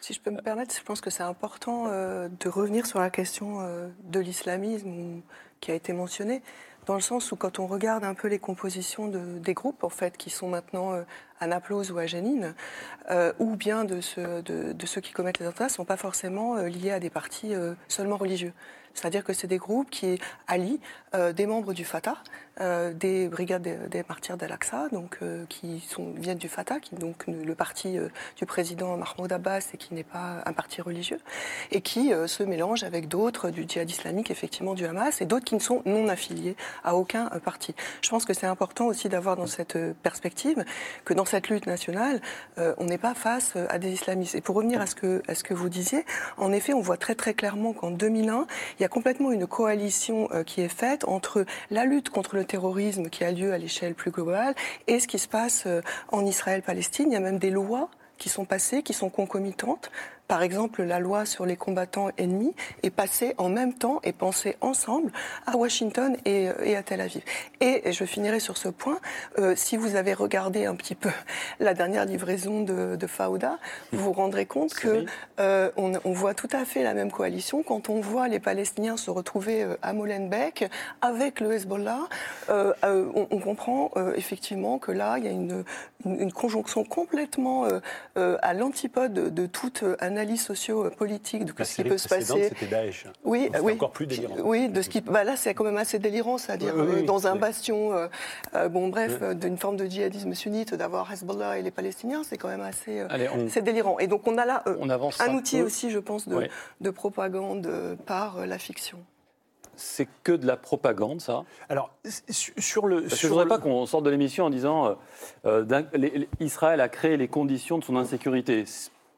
Si 0.05 0.13
je 0.13 0.21
peux 0.21 0.29
me 0.29 0.41
permettre, 0.41 0.75
je 0.75 0.83
pense 0.83 1.01
que 1.01 1.09
c'est 1.09 1.23
important 1.23 1.85
euh, 1.87 2.29
de 2.39 2.47
revenir 2.47 2.85
sur 2.85 2.99
la 2.99 3.09
question 3.09 3.59
de 4.03 4.19
l'islamisme 4.19 5.21
qui 5.61 5.71
a 5.71 5.73
été 5.73 5.93
mentionné, 5.93 6.43
dans 6.85 6.93
le 6.93 7.01
sens 7.01 7.31
où 7.31 7.35
quand 7.35 7.59
on 7.59 7.67
regarde 7.67 8.03
un 8.03 8.13
peu 8.13 8.27
les 8.27 8.39
compositions 8.39 9.07
de, 9.07 9.39
des 9.39 9.53
groupes, 9.53 9.83
en 9.83 9.89
fait, 9.89 10.17
qui 10.17 10.29
sont 10.29 10.47
maintenant 10.47 10.93
euh, 10.93 11.01
à 11.39 11.47
Naples 11.47 11.73
ou 11.73 11.97
à 11.97 12.05
Janine, 12.05 12.53
euh, 13.09 13.33
ou 13.39 13.55
bien 13.55 13.85
de, 13.85 14.01
ceux 14.01 15.01
qui 15.01 15.11
commettent 15.11 15.39
les 15.39 15.45
attentats, 15.45 15.65
ne 15.65 15.69
sont 15.69 15.85
pas 15.85 15.97
forcément 15.97 16.55
euh, 16.55 16.67
liés 16.67 16.91
à 16.91 16.99
des 16.99 17.09
partis 17.09 17.53
seulement 17.87 18.17
religieux. 18.17 18.53
C'est-à-dire 18.95 19.23
que 19.23 19.33
c'est 19.33 19.47
des 19.47 19.57
groupes 19.57 19.89
qui 19.89 20.19
allient 20.47 20.79
des 21.13 21.45
membres 21.45 21.73
du 21.73 21.85
Fatah, 21.85 22.17
euh, 22.61 22.93
des 22.93 23.27
brigades 23.27 23.89
des, 23.89 24.05
martyrs 24.07 24.37
d'Al-Aqsa, 24.37 24.87
donc 24.93 25.17
euh, 25.21 25.43
qui 25.49 25.81
sont, 25.81 26.13
viennent 26.15 26.37
du 26.37 26.47
Fatah, 26.47 26.79
qui 26.79 26.95
donc 26.95 27.27
le 27.27 27.53
parti 27.53 27.97
euh, 27.97 28.07
du 28.37 28.45
président 28.45 28.95
Mahmoud 28.95 29.29
Abbas 29.29 29.71
et 29.73 29.77
qui 29.77 29.93
n'est 29.93 30.05
pas 30.05 30.41
un 30.45 30.53
parti 30.53 30.81
religieux, 30.81 31.19
et 31.71 31.81
qui 31.81 32.11
se 32.27 32.43
mélangent 32.43 32.83
avec 32.83 33.09
d'autres 33.09 33.49
du 33.49 33.65
djihad 33.67 33.89
islamique, 33.89 34.31
effectivement 34.31 34.73
du 34.73 34.85
Hamas, 34.85 35.19
et 35.19 35.25
d'autres 35.25 35.43
qui 35.43 35.55
ne 35.55 35.59
sont 35.59 35.81
non 35.85 36.07
affiliés 36.07 36.55
à 36.85 36.95
aucun 36.95 37.25
parti. 37.43 37.75
Je 38.01 38.09
pense 38.09 38.23
que 38.23 38.33
c'est 38.33 38.47
important 38.47 38.85
aussi 38.85 39.09
d'avoir 39.09 39.35
dans 39.35 39.47
cette 39.47 39.77
perspective 40.01 40.63
que 41.03 41.13
dans 41.13 41.25
cette 41.25 41.49
lutte 41.49 41.67
nationale, 41.67 42.21
on 42.57 42.85
n'est 42.85 42.97
pas 42.97 43.13
face 43.13 43.55
à 43.69 43.79
des 43.79 43.91
islamistes. 43.91 44.35
Et 44.35 44.41
pour 44.41 44.55
revenir 44.55 44.79
à 44.79 44.85
ce 44.85 44.95
que, 44.95 45.21
à 45.27 45.35
ce 45.35 45.43
que 45.43 45.53
vous 45.53 45.69
disiez, 45.69 46.05
en 46.37 46.53
effet, 46.53 46.73
on 46.73 46.81
voit 46.81 46.97
très 46.97 47.15
très 47.15 47.33
clairement 47.33 47.73
qu'en 47.73 47.91
2001, 47.91 48.47
il 48.79 48.81
y 48.81 48.84
a 48.84 48.84
complètement 48.88 49.31
une 49.31 49.47
coalition 49.47 50.29
qui 50.45 50.61
est 50.61 50.69
faite 50.69 51.05
entre 51.07 51.45
la 51.71 51.86
lutte 51.86 52.09
contre 52.09 52.36
le 52.36 52.45
terrorisme 52.45 53.09
qui 53.09 53.23
a 53.23 53.31
lieu 53.31 53.53
à 53.53 53.57
l'échelle 53.57 53.95
plus 53.95 54.11
globale 54.11 54.55
et 54.88 54.99
ce 54.99 55.07
qui 55.07 55.19
se 55.19 55.27
passe 55.27 55.63
euh, 55.65 55.81
en 56.11 56.25
Israël-Palestine. 56.25 57.07
Il 57.09 57.13
y 57.13 57.17
a 57.17 57.21
même 57.21 57.39
des 57.39 57.49
lois 57.49 57.89
qui 58.17 58.29
sont 58.29 58.45
passées, 58.45 58.81
qui 58.81 58.93
sont 58.93 59.09
concomitantes, 59.09 59.91
par 60.28 60.41
exemple, 60.41 60.82
la 60.82 60.99
loi 60.99 61.26
sur 61.26 61.45
les 61.45 61.55
combattants 61.55 62.09
ennemis 62.17 62.55
est 62.82 62.89
passée 62.89 63.36
en 63.38 63.49
même 63.49 63.73
temps 63.73 63.99
et 64.03 64.11
pensée 64.11 64.57
ensemble 64.59 65.11
à 65.45 65.55
Washington 65.55 66.17
et, 66.26 66.49
à 66.76 66.82
Tel 66.82 67.01
Aviv. 67.01 67.21
Et, 67.61 67.91
je 67.91 68.05
finirai 68.05 68.39
sur 68.39 68.57
ce 68.57 68.69
point. 68.69 68.99
Euh, 69.38 69.53
si 69.55 69.78
vous 69.78 69.95
avez 69.95 70.13
regardé 70.13 70.65
un 70.65 70.76
petit 70.76 70.95
peu 70.95 71.11
la 71.59 71.76
dernière 71.76 72.05
livraison 72.05 72.61
de, 72.61 72.95
de 72.95 73.07
Fauda, 73.07 73.59
vous 73.91 74.05
vous 74.05 74.13
rendrez 74.13 74.47
compte 74.47 74.73
que 74.73 75.05
euh, 75.39 75.69
on, 75.78 76.11
voit 76.11 76.34
tout 76.34 76.49
à 76.51 76.65
fait 76.65 76.82
la 76.82 76.93
même 76.93 77.11
coalition 77.11 77.61
quand 77.61 77.89
on 77.89 78.01
voit 78.01 78.28
les 78.28 78.39
Palestiniens 78.39 78.97
se 78.97 79.11
retrouver 79.11 79.63
euh, 79.63 79.76
à 79.84 79.93
Molenbeek 79.93 80.65
avec 81.01 81.39
le 81.39 81.53
Hezbollah. 81.53 81.99
On, 82.49 83.39
comprend 83.45 83.91
effectivement 84.15 84.80
que 84.80 84.91
là, 84.91 85.17
il 85.19 85.26
y 85.26 85.28
a 85.28 85.32
une, 85.32 85.63
une, 86.03 86.32
conjonction 86.32 86.84
complètement 86.84 87.67
à 88.15 88.53
l'antipode 88.53 89.13
de 89.13 89.45
toute 89.45 89.84
analyse 89.99 90.14
analyse 90.16 90.43
socio-politique 90.43 91.45
de 91.45 91.63
ce 91.63 91.76
qui 91.76 91.84
peut 91.84 91.97
se 91.97 92.07
passer. 92.07 92.49
C'était 92.49 92.68
Daesh. 92.68 93.05
Oui, 93.24 93.49
oui. 93.61 93.74
encore 93.74 93.91
plus 93.91 94.07
délirant. 94.07 94.36
Oui, 94.43 94.70
de 94.70 94.82
ce 94.82 94.89
qui. 94.89 95.01
Bah 95.01 95.24
là, 95.24 95.36
c'est 95.36 95.53
quand 95.53 95.63
même 95.63 95.78
assez 95.78 95.99
délirant, 95.99 96.38
c'est-à-dire 96.38 96.74
euh, 96.76 97.03
dans 97.03 97.28
un 97.28 97.36
bastion, 97.36 97.93
euh, 97.93 98.07
euh, 98.55 98.70
bon, 98.70 98.88
bref, 98.88 99.22
d'une 99.36 99.57
forme 99.57 99.78
de 99.78 99.86
djihadisme 99.86 100.34
sunnite, 100.34 100.74
d'avoir 100.74 101.11
Hezbollah 101.11 101.59
et 101.59 101.61
les 101.61 101.72
Palestiniens, 101.72 102.24
c'est 102.24 102.38
quand 102.38 102.47
même 102.47 102.61
assez. 102.61 103.03
C'est 103.49 103.63
délirant. 103.63 103.99
Et 103.99 104.07
donc 104.07 104.28
on 104.28 104.38
a 104.38 104.45
là 104.45 104.63
on 104.80 104.89
avance 104.89 105.20
un 105.22 105.34
outil 105.34 105.61
aussi, 105.61 105.91
je 105.91 105.99
pense, 105.99 106.28
de, 106.28 106.47
de 106.82 106.89
propagande 106.89 107.97
par 108.05 108.45
la 108.45 108.57
fiction 108.57 108.99
c'est 109.76 110.07
que 110.24 110.32
de 110.32 110.45
la 110.45 110.57
propagande, 110.57 111.22
ça? 111.22 111.43
Alors, 111.70 111.89
sur 112.30 112.88
le. 112.88 113.07
je 113.07 113.26
ne 113.26 113.30
voudrais 113.30 113.47
pas 113.47 113.59
qu'on 113.59 113.86
sorte 113.86 114.03
de 114.03 114.09
l'émission 114.09 114.45
en 114.45 114.49
disant 114.49 114.97
euh, 115.45 115.84
Israël 116.39 116.82
a 116.82 116.89
créé 116.89 117.18
les 117.18 117.28
conditions 117.28 117.78
de 117.78 117.84
son 117.84 117.95
insécurité. 117.95 118.66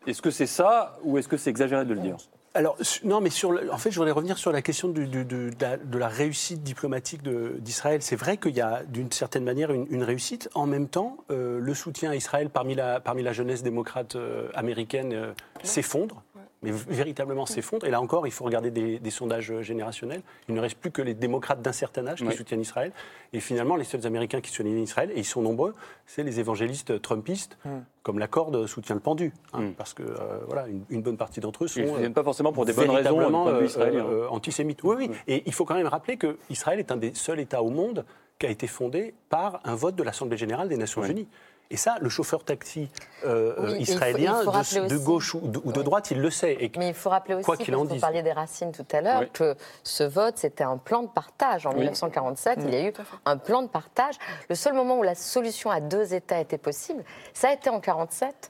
Est-ce 0.07 0.21
que 0.21 0.31
c'est 0.31 0.47
ça 0.47 0.97
ou 1.03 1.17
est-ce 1.17 1.27
que 1.27 1.37
c'est 1.37 1.49
exagéré 1.49 1.85
de 1.85 1.93
le 1.93 1.99
dire 1.99 2.17
alors, 2.57 2.75
non, 3.03 3.21
mais 3.21 3.29
sur 3.29 3.51
en 3.71 3.77
fait, 3.77 3.91
je 3.91 3.97
voudrais 3.97 4.13
revenir 4.13 4.39
sur 4.39 4.51
la 4.51 4.63
question 4.63 4.89
de, 4.89 5.51
la, 5.95 6.07
réussite 6.07 6.63
diplomatique 6.63 7.21
d'Israël. 7.21 8.01
C'est 8.01 8.15
vrai 8.15 8.37
qu'il 8.37 8.55
y 8.55 8.61
a, 8.61 8.81
d'une 8.87 9.11
certaine 9.11 9.43
manière, 9.43 9.71
une, 9.71 10.01
réussite. 10.01 10.49
En 10.55 10.65
même 10.65 10.87
temps, 10.87 11.17
euh, 11.29 11.59
le 11.59 11.73
soutien 11.75 12.09
à 12.09 12.15
Israël 12.15 12.49
parmi 12.49 12.73
la, 12.73 12.99
parmi 12.99 13.21
la 13.21 13.31
jeunesse 13.31 13.61
démocrate 13.61 14.15
euh, 14.15 14.49
américaine 14.55 15.13
euh, 15.13 15.33
s'effondre 15.61 16.23
mais 16.63 16.71
véritablement 16.71 17.45
s'effondre. 17.45 17.85
Et 17.85 17.89
là 17.89 18.01
encore, 18.01 18.25
il 18.27 18.31
faut 18.31 18.43
regarder 18.43 18.71
des, 18.71 19.11
sondages 19.11 19.61
générationnels. 19.61 20.21
Il 20.49 20.55
ne 20.55 20.59
reste 20.59 20.77
plus 20.77 20.91
que 20.91 21.01
les 21.01 21.13
démocrates 21.13 21.61
d'un 21.61 21.71
certain 21.71 22.07
âge 22.07 22.23
qui 22.23 22.35
soutiennent 22.35 22.61
Israël. 22.61 22.91
Et 23.33 23.39
finalement, 23.39 23.75
les 23.75 23.83
seuls 23.83 24.05
Américains 24.05 24.41
qui 24.41 24.51
soutiennent 24.51 24.79
Israël, 24.79 25.11
et 25.13 25.19
ils 25.19 25.25
sont 25.25 25.41
nombreux, 25.41 25.75
c'est 26.05 26.23
les 26.23 26.39
évangélistes 26.39 27.01
trumpistes, 27.01 27.57
mm. 27.65 27.69
comme 28.03 28.19
la 28.19 28.27
corde 28.27 28.65
soutient 28.67 28.95
le 28.95 29.01
pendu. 29.01 29.33
Hein, 29.53 29.61
mm. 29.61 29.73
Parce 29.73 29.93
que 29.93 30.03
euh, 30.03 30.39
voilà, 30.47 30.65
une, 30.89 31.01
bonne 31.01 31.17
partie 31.17 31.39
d'entre 31.39 31.65
eux 31.65 31.67
sont. 31.67 31.81
Ils 31.81 31.91
ne 31.91 31.97
viennent 31.97 32.13
pas 32.13 32.23
forcément 32.23 32.51
pour 32.51 32.65
des 32.65 32.73
bonnes 32.73 32.89
raisons 32.89 33.47
euh, 33.47 33.67
euh, 33.77 34.27
antisémites. 34.29 34.83
Oui, 34.83 34.95
oui. 34.97 35.09
Mm. 35.09 35.13
Et 35.27 35.43
il 35.45 35.53
faut 35.53 35.65
quand 35.65 35.75
même 35.75 35.87
rappeler 35.87 36.17
qu'Israël 36.17 36.79
est 36.79 36.91
un 36.91 36.97
des 36.97 37.13
seuls 37.13 37.39
États 37.39 37.61
au 37.61 37.69
monde 37.69 38.05
qui 38.39 38.45
a 38.45 38.49
été 38.49 38.67
fondé 38.67 39.13
par 39.29 39.61
un 39.63 39.75
vote 39.75 39.95
de 39.95 40.03
l'Assemblée 40.03 40.37
générale 40.37 40.69
des 40.69 40.77
Nations 40.77 41.03
unies. 41.03 41.27
Et 41.69 41.77
ça, 41.77 41.95
le 41.99 42.09
chauffeur 42.09 42.43
taxi 42.43 42.89
euh, 43.25 43.75
israélien, 43.77 44.43
de, 44.43 44.97
gauche 44.97 45.35
ou 45.35 45.41
de, 45.41 45.81
droite, 45.81 46.11
il 46.11 46.21
le 46.21 46.29
sait. 46.29 46.71
Mais 46.77 46.89
il 46.89 46.93
faut 46.93 47.09
rappeler 47.09 47.35
aussi, 47.35 47.45
parce 47.45 47.59
que 47.59 47.71
vous 47.71 47.99
parliez 47.99 48.23
des 48.23 48.31
racines 48.31 48.71
tout 48.71 48.85
à 48.91 49.01
l'heure, 49.01 49.31
que 49.33 49.55
ce 49.83 50.03
vote, 50.03 50.37
c'était 50.37 50.63
un 50.63 50.77
plan 50.77 51.03
de 51.03 51.07
partage. 51.07 51.65
En 51.65 51.73
1947, 51.73 52.59
il 52.63 52.73
y 52.73 52.77
a 52.77 52.87
eu 52.87 52.93
un 53.25 53.37
plan 53.37 53.61
de 53.61 53.67
partage. 53.67 54.15
Le 54.49 54.55
seul 54.55 54.73
moment 54.73 54.97
où 54.97 55.03
la 55.03 55.15
solution 55.15 55.69
à 55.69 55.81
deux 55.81 56.13
États 56.13 56.39
était 56.39 56.57
possible, 56.57 57.03
ça 57.33 57.49
a 57.49 57.53
été 57.53 57.69
en 57.69 57.79
1947. 57.79 58.49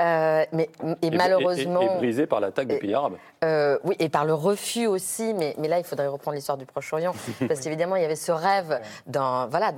Euh, 0.00 0.44
mais, 0.52 0.70
et, 1.02 1.10
malheureusement. 1.10 1.80
Et, 1.80 1.98
brisé 1.98 2.26
par 2.26 2.40
l'attaque 2.40 2.68
du 2.68 2.78
pays 2.78 2.94
arabe. 2.94 3.14
Euh, 3.44 3.78
oui, 3.84 3.96
et 3.98 4.08
par 4.08 4.24
le 4.24 4.34
refus 4.34 4.86
aussi. 4.86 5.34
Mais, 5.34 5.54
mais 5.58 5.68
là, 5.68 5.78
il 5.78 5.84
faudrait 5.84 6.06
reprendre 6.06 6.36
l'histoire 6.36 6.56
du 6.56 6.66
Proche-Orient. 6.66 7.14
parce 7.48 7.60
qu'évidemment, 7.60 7.96
il 7.96 8.02
y 8.02 8.04
avait 8.04 8.16
ce 8.16 8.32
rêve 8.32 8.80
d'un 9.06 9.46
voilà, 9.46 9.72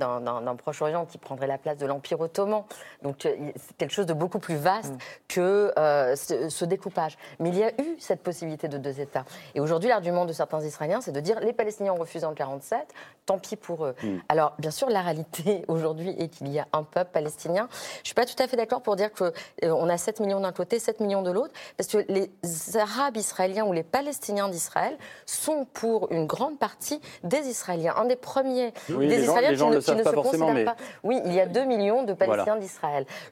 Proche-Orient 0.57 1.05
qui 1.05 1.17
prendrait 1.17 1.47
la 1.47 1.57
place 1.57 1.77
de 1.77 1.85
l'Empire 1.85 2.19
ottoman. 2.19 2.63
Donc, 3.01 3.25
euh, 3.25 3.35
c'est 3.55 3.77
quelque 3.77 3.93
chose 3.93 4.05
de 4.05 4.13
beaucoup 4.13 4.39
plus 4.39 4.55
vaste 4.55 4.93
mm. 4.93 4.97
que 5.27 5.73
ce, 6.15 6.65
découpage. 6.65 7.17
Mais 7.39 7.49
il 7.49 7.57
y 7.57 7.63
a 7.63 7.71
eu 7.81 7.95
cette 7.99 8.21
possibilité 8.21 8.67
de 8.67 8.77
deux 8.77 8.99
États. 8.99 9.25
Et 9.55 9.59
aujourd'hui, 9.59 9.89
l'argument 9.89 10.25
de 10.25 10.33
certains 10.33 10.61
Israéliens, 10.61 11.01
c'est 11.01 11.11
de 11.11 11.19
dire 11.19 11.39
les 11.39 11.53
Palestiniens 11.53 11.93
ont 11.93 11.99
refusé 11.99 12.25
en 12.25 12.31
1947, 12.31 12.87
tant 13.25 13.39
pis 13.39 13.55
pour 13.55 13.85
eux. 13.85 13.95
Mm. 14.03 14.17
Alors, 14.29 14.53
bien 14.59 14.71
sûr, 14.71 14.89
la 14.89 15.01
réalité 15.01 15.63
aujourd'hui 15.67 16.15
est 16.17 16.29
qu'il 16.29 16.49
y 16.49 16.59
a 16.59 16.67
un 16.73 16.83
peuple 16.83 17.11
palestinien. 17.11 17.67
Je 17.71 17.99
ne 18.01 18.05
suis 18.05 18.13
pas 18.13 18.25
tout 18.25 18.41
à 18.41 18.47
fait 18.47 18.57
d'accord 18.57 18.81
pour 18.81 18.95
dire 18.95 19.09
qu'on 19.11 19.89
a 19.89 19.97
7 19.97 20.19
millions 20.19 20.39
d'un 20.39 20.51
côté, 20.51 20.79
7 20.79 20.99
millions 20.99 21.21
de 21.21 21.31
l'autre, 21.31 21.53
parce 21.77 21.89
que 21.89 22.05
les 22.09 22.31
Arabes 22.77 23.17
israéliens 23.17 23.65
ou 23.65 23.73
les 23.73 23.83
Palestiniens 23.83 24.49
d'Israël 24.49 24.97
sont 25.25 25.65
pour 25.73 26.11
une 26.11 26.25
grande 26.25 26.57
partie 26.59 27.01
des 27.23 27.47
Israéliens. 27.47 27.93
Un 27.97 28.05
des 28.05 28.15
premiers 28.15 28.73
des 28.89 29.23
Israéliens 29.23 29.55
qui, 29.55 29.65
ne, 29.65 30.03
se 30.03 30.09
considèrent 30.11 30.65
pas. 30.65 30.75
Oui, 31.03 31.19
il 31.25 31.33
y 31.33 31.39
a 31.39 31.45
2 31.45 31.63
millions 31.65 32.03
de 32.03 32.13
Palestiniens 32.13 32.57
d'Israël. 32.57 32.70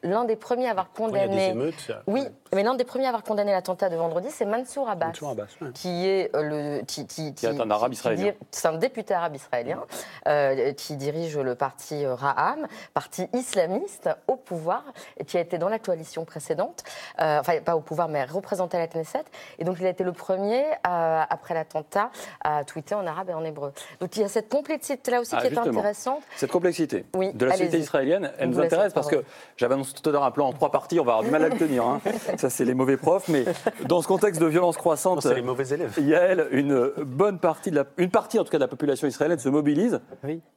L'un 0.04 0.26
des 0.26 0.36
premiers 0.36 0.68
à 0.68 0.72
avoir 0.72 0.92
condamné. 0.92 1.56
oui, 2.08 2.24
mais 2.54 2.64
l'un 2.64 2.76
des 2.76 2.84
premiers 2.84 3.06
à 3.06 3.10
avoir 3.10 3.24
condamné 3.24 3.52
l'attentat 3.52 3.90
de 3.90 3.96
vendredi, 3.96 4.28
c'est 4.32 4.46
Mansour 4.46 4.90
Abbas, 4.90 5.14
qui 5.74 6.08
est 6.08 6.32
le 6.34 6.82
qui, 6.84 7.06
qui, 7.06 7.34
est 7.44 7.46
un 7.46 7.72
arabe 7.72 7.94
israélien. 7.94 8.34
C'est 8.52 8.68
un 8.68 8.78
député 8.78 9.14
arabe 9.14 9.36
israélien 9.36 9.84
euh, 10.28 10.74
qui 10.74 10.96
dirige 10.96 11.38
le 11.38 11.56
parti 11.56 12.06
Raham, 12.06 12.68
parti 12.94 13.28
islamiste 13.34 14.10
au 14.28 14.36
pouvoir, 14.36 14.84
et 15.18 15.26
qui 15.26 15.38
a 15.38 15.42
été 15.42 15.58
dans 15.58 15.70
la 15.70 15.80
coalition 15.80 16.26
précédente 16.26 16.84
euh, 17.22 17.40
enfin 17.40 17.60
pas 17.62 17.76
au 17.76 17.82
pouvoir, 17.82 18.08
mais 18.08 18.24
représenté 18.26 18.78
à 18.78 18.80
la 18.80 18.88
Knesset. 18.88 19.26
Et 19.58 19.64
donc 19.64 19.78
il 19.80 19.86
a 19.86 19.90
été 19.90 20.04
le 20.04 20.14
premier, 20.14 20.64
euh, 20.88 21.24
après 21.30 21.54
l'attentat, 21.54 22.12
à 22.44 22.64
tweeter 22.64 22.96
en 22.96 23.06
arabe 23.06 23.30
et 23.30 23.34
en 23.34 23.44
hébreu. 23.44 23.74
Donc 24.00 24.16
il 24.16 24.22
y 24.22 24.24
a 24.24 24.28
cette 24.28 24.50
complexité-là 24.50 25.22
aussi 25.22 25.36
ah, 25.36 25.42
qui 25.42 25.48
est 25.48 25.58
intéressante. 25.58 26.24
Cette 26.36 26.52
complexité 26.52 27.06
de 27.14 27.46
la 27.46 27.52
société 27.54 27.80
israélienne, 27.80 28.32
elle 28.38 28.50
nous 28.50 28.60
intéresse 28.60 28.94
parce 28.94 29.08
que 29.08 29.24
j'avais 29.57 29.73
annoncé 29.73 29.93
tout 29.93 30.07
à 30.09 30.11
l'heure 30.11 30.23
un 30.23 30.32
plan 30.32 30.47
en 30.47 30.53
trois 30.53 30.71
parties, 30.71 30.99
on 30.99 31.03
va 31.03 31.13
avoir 31.13 31.23
du 31.23 31.32
mal 31.32 31.43
à 31.43 31.49
le 31.49 31.57
tenir. 31.57 31.86
Hein. 31.86 32.01
Ça, 32.38 32.49
c'est 32.49 32.65
les 32.65 32.73
mauvais 32.73 32.97
profs, 32.97 33.27
mais 33.27 33.45
dans 33.88 34.01
ce 34.01 34.07
contexte 34.07 34.41
de 34.41 34.45
violence 34.45 34.77
croissante, 34.77 35.23
les 35.25 35.41
mauvais 35.41 35.67
élèves. 35.69 35.93
il 35.97 36.07
y 36.07 36.15
a 36.15 36.21
elle, 36.21 36.47
une 36.51 36.91
bonne 37.05 37.39
partie, 37.39 37.71
de 37.71 37.75
la, 37.75 37.86
une 37.97 38.11
partie 38.11 38.39
en 38.39 38.43
tout 38.43 38.51
cas 38.51 38.57
de 38.57 38.63
la 38.63 38.67
population 38.67 39.07
israélienne 39.07 39.39
se 39.39 39.49
mobilise 39.49 40.01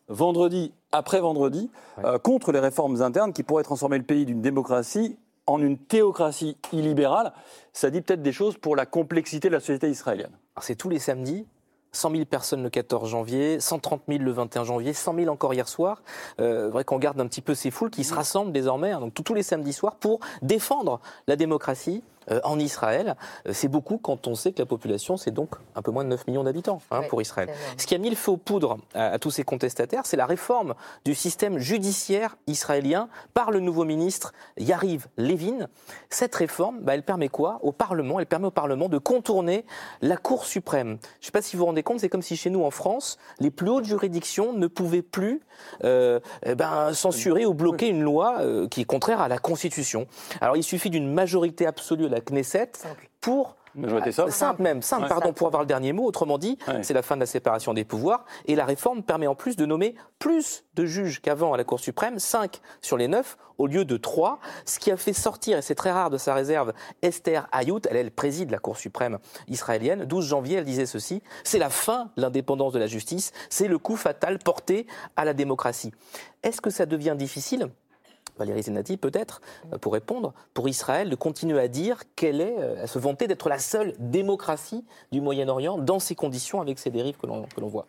vendredi 0.08 0.72
après 0.90 1.20
vendredi 1.20 1.70
euh, 2.04 2.18
contre 2.18 2.52
les 2.52 2.58
réformes 2.58 3.00
internes 3.02 3.32
qui 3.32 3.42
pourraient 3.42 3.62
transformer 3.62 3.98
le 3.98 4.04
pays 4.04 4.26
d'une 4.26 4.42
démocratie 4.42 5.16
en 5.46 5.60
une 5.60 5.78
théocratie 5.78 6.56
illibérale, 6.72 7.32
ça 7.72 7.90
dit 7.90 8.00
peut-être 8.00 8.22
des 8.22 8.32
choses 8.32 8.56
pour 8.56 8.76
la 8.76 8.86
complexité 8.86 9.48
de 9.48 9.54
la 9.54 9.60
société 9.60 9.88
israélienne. 9.90 10.30
C'est 10.60 10.76
tous 10.76 10.88
les 10.88 10.98
samedis 10.98 11.46
100 11.92 12.10
000 12.10 12.24
personnes 12.24 12.62
le 12.62 12.70
14 12.70 13.10
janvier, 13.10 13.60
130 13.60 14.02
000 14.08 14.22
le 14.22 14.30
21 14.32 14.64
janvier, 14.64 14.92
100 14.92 15.14
000 15.14 15.28
encore 15.28 15.52
hier 15.54 15.68
soir. 15.68 16.02
Euh, 16.40 16.70
vrai 16.70 16.84
qu'on 16.84 16.98
garde 16.98 17.20
un 17.20 17.26
petit 17.26 17.42
peu 17.42 17.54
ces 17.54 17.70
foules 17.70 17.90
qui 17.90 18.04
se 18.04 18.14
rassemblent 18.14 18.52
désormais, 18.52 18.92
hein, 18.92 19.00
donc 19.00 19.14
tous 19.14 19.34
les 19.34 19.42
samedis 19.42 19.72
soirs, 19.72 19.96
pour 19.96 20.20
défendre 20.40 21.00
la 21.26 21.36
démocratie, 21.36 22.02
euh, 22.30 22.40
en 22.44 22.58
Israël. 22.58 23.16
Euh, 23.46 23.52
c'est 23.52 23.68
beaucoup 23.68 23.98
quand 23.98 24.28
on 24.28 24.34
sait 24.34 24.52
que 24.52 24.60
la 24.60 24.66
population, 24.66 25.16
c'est 25.16 25.30
donc 25.30 25.50
un 25.74 25.82
peu 25.82 25.90
moins 25.90 26.04
de 26.04 26.08
9 26.10 26.26
millions 26.28 26.44
d'habitants 26.44 26.80
hein, 26.90 27.02
pour 27.08 27.20
Israël. 27.20 27.48
Ce 27.76 27.86
qui 27.86 27.94
a 27.94 27.98
mis 27.98 28.10
le 28.10 28.16
feu 28.16 28.32
aux 28.32 28.36
poudres 28.36 28.78
à, 28.94 29.18
tous 29.18 29.30
ces 29.30 29.42
contestataires, 29.42 30.06
c'est 30.06 30.16
la 30.16 30.26
réforme 30.26 30.74
du 31.04 31.14
système 31.14 31.58
judiciaire 31.58 32.36
israélien 32.46 33.08
par 33.34 33.50
le 33.50 33.60
nouveau 33.60 33.84
ministre 33.84 34.32
Yariv 34.56 35.08
Levin. 35.16 35.68
Cette 36.10 36.34
réforme, 36.34 36.80
bah, 36.80 36.94
elle 36.94 37.02
permet 37.02 37.28
quoi 37.28 37.58
au 37.62 37.72
Parlement? 37.72 38.20
Elle 38.20 38.26
permet 38.26 38.46
au 38.46 38.52
Parlement 38.52 38.88
de 38.88 38.98
contourner 38.98 39.64
la 40.00 40.16
Cour 40.16 40.44
suprême. 40.44 40.98
Je 41.20 41.22
ne 41.22 41.26
sais 41.26 41.32
pas 41.32 41.42
si 41.42 41.56
vous 41.56 41.60
vous 41.60 41.66
rendez 41.66 41.82
compte, 41.82 42.00
c'est 42.00 42.08
comme 42.08 42.22
si 42.22 42.36
chez 42.36 42.50
nous 42.50 42.62
en 42.62 42.70
France, 42.70 43.18
les 43.40 43.50
plus 43.50 43.68
hautes 43.68 43.84
juridictions 43.84 44.52
ne 44.52 44.66
pouvaient 44.68 45.02
plus 45.02 45.40
euh, 45.84 46.20
eh 46.44 46.54
ben, 46.54 46.92
censurer 46.92 47.46
ou 47.46 47.54
bloquer 47.54 47.88
une 47.88 48.02
loi 48.02 48.40
qui 48.70 48.80
est 48.80 48.84
contraire 48.84 49.20
à 49.20 49.28
la 49.28 49.38
Constitution. 49.38 50.06
Alors 50.40 50.56
il 50.56 50.62
suffit 50.62 50.90
d'une 50.90 51.12
majorité 51.12 51.66
absolue 51.66 52.08
la 52.12 52.20
Knesset 52.20 52.72
pour 53.20 53.56
simple. 54.10 54.32
simple 54.32 54.62
même, 54.62 54.82
simple, 54.82 55.08
pardon, 55.08 55.32
pour 55.32 55.46
avoir 55.46 55.62
le 55.62 55.66
dernier 55.66 55.92
mot. 55.92 56.04
Autrement 56.04 56.38
dit, 56.38 56.58
c'est 56.82 56.94
la 56.94 57.02
fin 57.02 57.16
de 57.16 57.20
la 57.20 57.26
séparation 57.26 57.74
des 57.74 57.84
pouvoirs. 57.84 58.24
Et 58.46 58.54
la 58.54 58.64
réforme 58.64 59.02
permet 59.02 59.26
en 59.26 59.34
plus 59.34 59.56
de 59.56 59.66
nommer 59.66 59.94
plus 60.18 60.64
de 60.74 60.84
juges 60.84 61.20
qu'avant 61.20 61.52
à 61.52 61.56
la 61.56 61.64
Cour 61.64 61.80
suprême, 61.80 62.18
5 62.18 62.60
sur 62.80 62.96
les 62.96 63.08
9 63.08 63.36
au 63.58 63.66
lieu 63.66 63.84
de 63.84 63.96
3, 63.96 64.40
ce 64.64 64.78
qui 64.78 64.90
a 64.90 64.96
fait 64.96 65.12
sortir, 65.12 65.58
et 65.58 65.62
c'est 65.62 65.74
très 65.74 65.92
rare 65.92 66.10
de 66.10 66.18
sa 66.18 66.34
réserve, 66.34 66.72
Esther 67.02 67.48
Ayout, 67.52 67.80
elle, 67.88 67.96
elle 67.96 68.10
préside 68.10 68.50
la 68.50 68.58
Cour 68.58 68.76
suprême 68.76 69.18
israélienne. 69.46 70.04
12 70.04 70.26
janvier, 70.26 70.58
elle 70.58 70.64
disait 70.64 70.86
ceci, 70.86 71.22
c'est 71.44 71.58
la 71.58 71.70
fin 71.70 72.10
de 72.16 72.22
l'indépendance 72.22 72.72
de 72.72 72.78
la 72.78 72.86
justice, 72.86 73.32
c'est 73.50 73.68
le 73.68 73.78
coup 73.78 73.96
fatal 73.96 74.38
porté 74.38 74.86
à 75.16 75.24
la 75.24 75.32
démocratie. 75.32 75.92
Est-ce 76.42 76.60
que 76.60 76.70
ça 76.70 76.86
devient 76.86 77.14
difficile? 77.16 77.68
Valérie 78.38 78.62
Zenati, 78.62 78.96
peut-être, 78.96 79.40
euh, 79.72 79.78
pour 79.78 79.92
répondre, 79.92 80.32
pour 80.54 80.68
Israël, 80.68 81.10
de 81.10 81.16
continuer 81.16 81.60
à 81.60 81.68
dire 81.68 82.02
qu'elle 82.16 82.40
est, 82.40 82.56
euh, 82.58 82.84
à 82.84 82.86
se 82.86 82.98
vanter 82.98 83.26
d'être 83.26 83.48
la 83.48 83.58
seule 83.58 83.94
démocratie 83.98 84.84
du 85.10 85.20
Moyen-Orient 85.20 85.78
dans 85.78 85.98
ces 85.98 86.14
conditions, 86.14 86.60
avec 86.60 86.78
ces 86.78 86.90
dérives 86.90 87.16
que 87.16 87.26
l'on 87.26 87.68
voit 87.68 87.86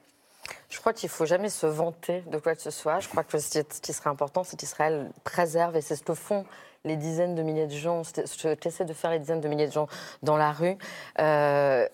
je 0.70 0.80
crois 0.80 0.92
qu'il 0.92 1.08
ne 1.08 1.12
faut 1.12 1.26
jamais 1.26 1.50
se 1.50 1.68
vanter 1.68 2.24
de 2.32 2.38
quoi 2.38 2.56
que 2.56 2.62
ce 2.62 2.72
soit. 2.72 3.00
Je 3.00 3.08
crois 3.08 3.24
que 3.24 3.38
ce 3.38 3.60
qui 3.60 3.94
serait 3.94 4.10
important, 4.10 4.44
c'est 4.44 4.58
qu'Israël 4.58 5.12
préserve, 5.24 5.78
et 5.78 5.82
c'est 5.82 5.96
ce 5.96 6.04
que 6.04 6.16
font 6.16 6.46
les 6.84 6.98
dizaines 6.98 7.36
de 7.36 7.44
milliers 7.44 7.68
de 7.68 7.74
gens, 7.74 8.04
ce 8.04 8.54
qu'essaient 8.56 8.84
de 8.86 8.94
faire 8.94 9.12
les 9.12 9.20
dizaines 9.20 9.40
de 9.40 9.48
milliers 9.48 9.68
de 9.68 9.72
gens 9.72 9.88
dans 10.24 10.36
la 10.36 10.52
rue. 10.52 10.78
Euh, 11.20 11.88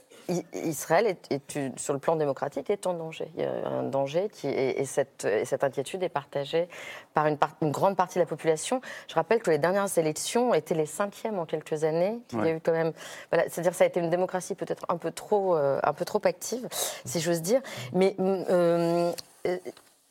Israël 0.54 1.18
est, 1.30 1.80
sur 1.80 1.94
le 1.94 2.00
plan 2.00 2.16
démocratique 2.16 2.70
est 2.70 2.88
en 2.88 2.94
danger. 2.94 3.32
Il 3.36 3.44
y 3.44 3.46
a 3.46 3.68
un 3.68 3.84
danger 3.84 4.30
qui, 4.32 4.48
et, 4.48 4.86
cette, 4.86 5.28
cette, 5.44 5.64
inquiétude 5.64 6.04
est 6.04 6.10
partagée 6.10 6.68
par 7.14 7.28
une, 7.28 7.38
une, 7.62 7.72
grande 7.72 7.96
partie 7.96 8.16
de 8.16 8.24
la 8.24 8.28
population. 8.28 8.82
Je 9.08 9.16
rappelle 9.16 9.42
que 9.42 9.50
les 9.50 9.58
dernières 9.58 9.98
élections 9.98 10.54
étaient 10.54 10.76
les 10.76 10.86
cinquièmes 10.86 11.40
en 11.40 11.46
quelques 11.46 11.84
années. 11.84 12.20
Il 12.34 12.40
y 12.40 12.50
a 12.50 12.52
eu 12.52 12.60
quand 12.60 12.72
même, 12.72 12.94
voilà, 13.32 13.50
c'est-à-dire 13.50 13.74
ça 13.74 13.84
a 13.84 13.88
été 13.88 14.00
une 14.00 14.10
démocratie 14.10 14.56
peut-être 14.56 14.86
un 14.90 14.98
peu 14.98 15.12
trop, 15.12 15.56
euh, 15.56 15.80
un 15.84 15.94
peu 15.94 16.06
trop 16.06 16.22
active, 16.24 16.68
si 17.06 17.20
j'ose 17.20 17.42
dire. 17.42 17.62
Mais 17.94 18.16
euh, 18.20 19.12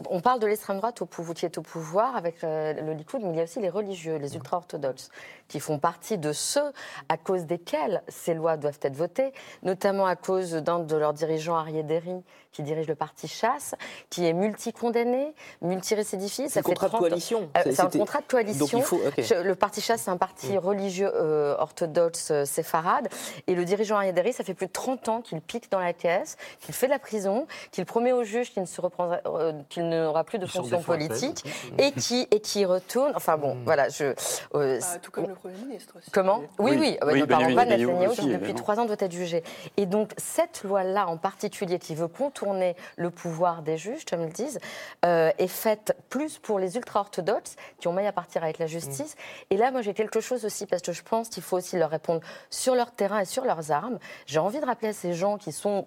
on 0.06 0.20
parle 0.20 0.38
de 0.38 0.46
l'extrême 0.46 0.76
droite 0.76 1.02
au 1.02 1.06
qui 1.06 1.44
est 1.44 1.58
au 1.58 1.62
pouvoir 1.62 2.14
avec 2.14 2.44
euh, 2.44 2.72
le 2.74 2.92
Likoud, 2.92 3.20
mais 3.22 3.30
il 3.30 3.36
y 3.36 3.40
a 3.40 3.42
aussi 3.42 3.58
les 3.60 3.68
religieux, 3.68 4.16
les 4.16 4.36
ultra-orthodoxes, 4.36 5.10
qui 5.48 5.58
font 5.58 5.78
partie 5.78 6.18
de 6.18 6.32
ceux 6.32 6.72
à 7.08 7.16
cause 7.16 7.46
desquels 7.46 8.02
ces 8.06 8.34
lois 8.34 8.56
doivent 8.56 8.78
être 8.82 8.94
votées, 8.94 9.32
notamment 9.64 10.06
à 10.06 10.14
cause 10.14 10.52
d'un 10.52 10.78
de 10.78 10.96
leurs 10.96 11.14
dirigeants, 11.14 11.56
Arié 11.56 11.82
Derry, 11.82 12.22
qui 12.52 12.62
dirige 12.62 12.86
le 12.88 12.94
parti 12.94 13.28
Chasse, 13.28 13.74
qui 14.10 14.26
est 14.26 14.32
multi-condamné, 14.32 15.34
multi-récidiviste. 15.62 16.48
C'est 16.48 16.60
un 16.60 16.62
contrat 16.62 16.88
de 16.88 16.96
coalition. 16.96 17.50
Euh, 17.56 17.62
c'est 17.64 17.80
un 17.80 17.90
contrat 17.90 18.20
de 18.20 18.26
coalition. 18.26 18.82
le 19.16 19.54
parti 19.54 19.80
Chasse, 19.80 20.02
c'est 20.02 20.10
un 20.10 20.16
parti 20.16 20.54
mm. 20.54 20.58
religieux 20.58 21.10
euh, 21.14 21.56
orthodoxe 21.58 22.32
séfarade. 22.44 23.08
Et 23.46 23.54
le 23.54 23.64
dirigeant 23.64 24.00
Derry, 24.12 24.32
ça 24.32 24.44
fait 24.44 24.54
plus 24.54 24.66
de 24.66 24.72
30 24.72 25.08
ans 25.08 25.20
qu'il 25.20 25.40
pique 25.40 25.70
dans 25.70 25.78
la 25.78 25.92
caisse, 25.92 26.36
qu'il 26.60 26.74
fait 26.74 26.86
de 26.86 26.92
la 26.92 26.98
prison, 26.98 27.46
qu'il 27.70 27.84
promet 27.84 28.12
aux 28.12 28.24
juges 28.24 28.52
qu'il 28.52 28.62
ne 28.62 28.66
se 28.66 28.80
reprendra, 28.80 29.20
n'aura 29.76 30.24
plus 30.24 30.38
de 30.38 30.46
fonction 30.46 30.82
politique 30.82 31.44
et 31.78 31.92
qui, 31.92 32.26
et 32.30 32.40
qui 32.40 32.64
retourne. 32.64 33.12
Enfin 33.14 33.36
bon, 33.36 33.54
mm. 33.54 33.64
voilà. 33.64 33.88
Je, 33.88 34.14
euh, 34.54 34.80
bah, 34.80 34.86
tout 35.02 35.10
comme 35.10 35.26
le 35.28 35.34
Premier 35.34 35.56
ministre 35.58 35.94
aussi. 35.98 36.10
Comment? 36.10 36.42
Oui, 36.58 36.76
oui. 36.78 36.98
oui, 37.06 37.20
ne 37.20 37.24
parlons 37.24 37.54
pas 37.54 37.64
de 37.64 37.70
Netanyahu 37.70 38.14
qui, 38.14 38.28
depuis 38.28 38.54
trois 38.54 38.80
ans, 38.80 38.86
doit 38.86 38.96
être 38.98 39.12
jugé. 39.12 39.42
Et 39.76 39.86
donc, 39.86 40.12
cette 40.16 40.64
loi-là 40.64 41.06
en 41.06 41.16
particulier, 41.16 41.78
qui 41.78 41.94
veut 41.94 42.08
contourner 42.08 42.47
le 42.52 43.10
pouvoir 43.10 43.62
des 43.62 43.76
juges, 43.76 44.04
comme 44.04 44.22
ils 44.22 44.32
disent, 44.32 44.58
euh, 45.04 45.30
est 45.38 45.48
faite 45.48 45.96
plus 46.08 46.38
pour 46.38 46.58
les 46.58 46.76
ultra-orthodoxes 46.76 47.56
qui 47.78 47.88
ont 47.88 47.92
maille 47.92 48.06
à 48.06 48.12
partir 48.12 48.42
avec 48.42 48.58
la 48.58 48.66
justice. 48.66 49.14
Mm. 49.14 49.54
Et 49.54 49.56
là, 49.56 49.70
moi, 49.70 49.82
j'ai 49.82 49.94
quelque 49.94 50.20
chose 50.20 50.44
aussi, 50.44 50.66
parce 50.66 50.82
que 50.82 50.92
je 50.92 51.02
pense 51.02 51.28
qu'il 51.28 51.42
faut 51.42 51.56
aussi 51.56 51.76
leur 51.76 51.90
répondre 51.90 52.20
sur 52.50 52.74
leur 52.74 52.92
terrain 52.92 53.20
et 53.20 53.24
sur 53.24 53.44
leurs 53.44 53.70
armes. 53.70 53.98
J'ai 54.26 54.38
envie 54.38 54.60
de 54.60 54.66
rappeler 54.66 54.88
à 54.88 54.92
ces 54.92 55.14
gens 55.14 55.38
qui 55.38 55.52
sont 55.52 55.86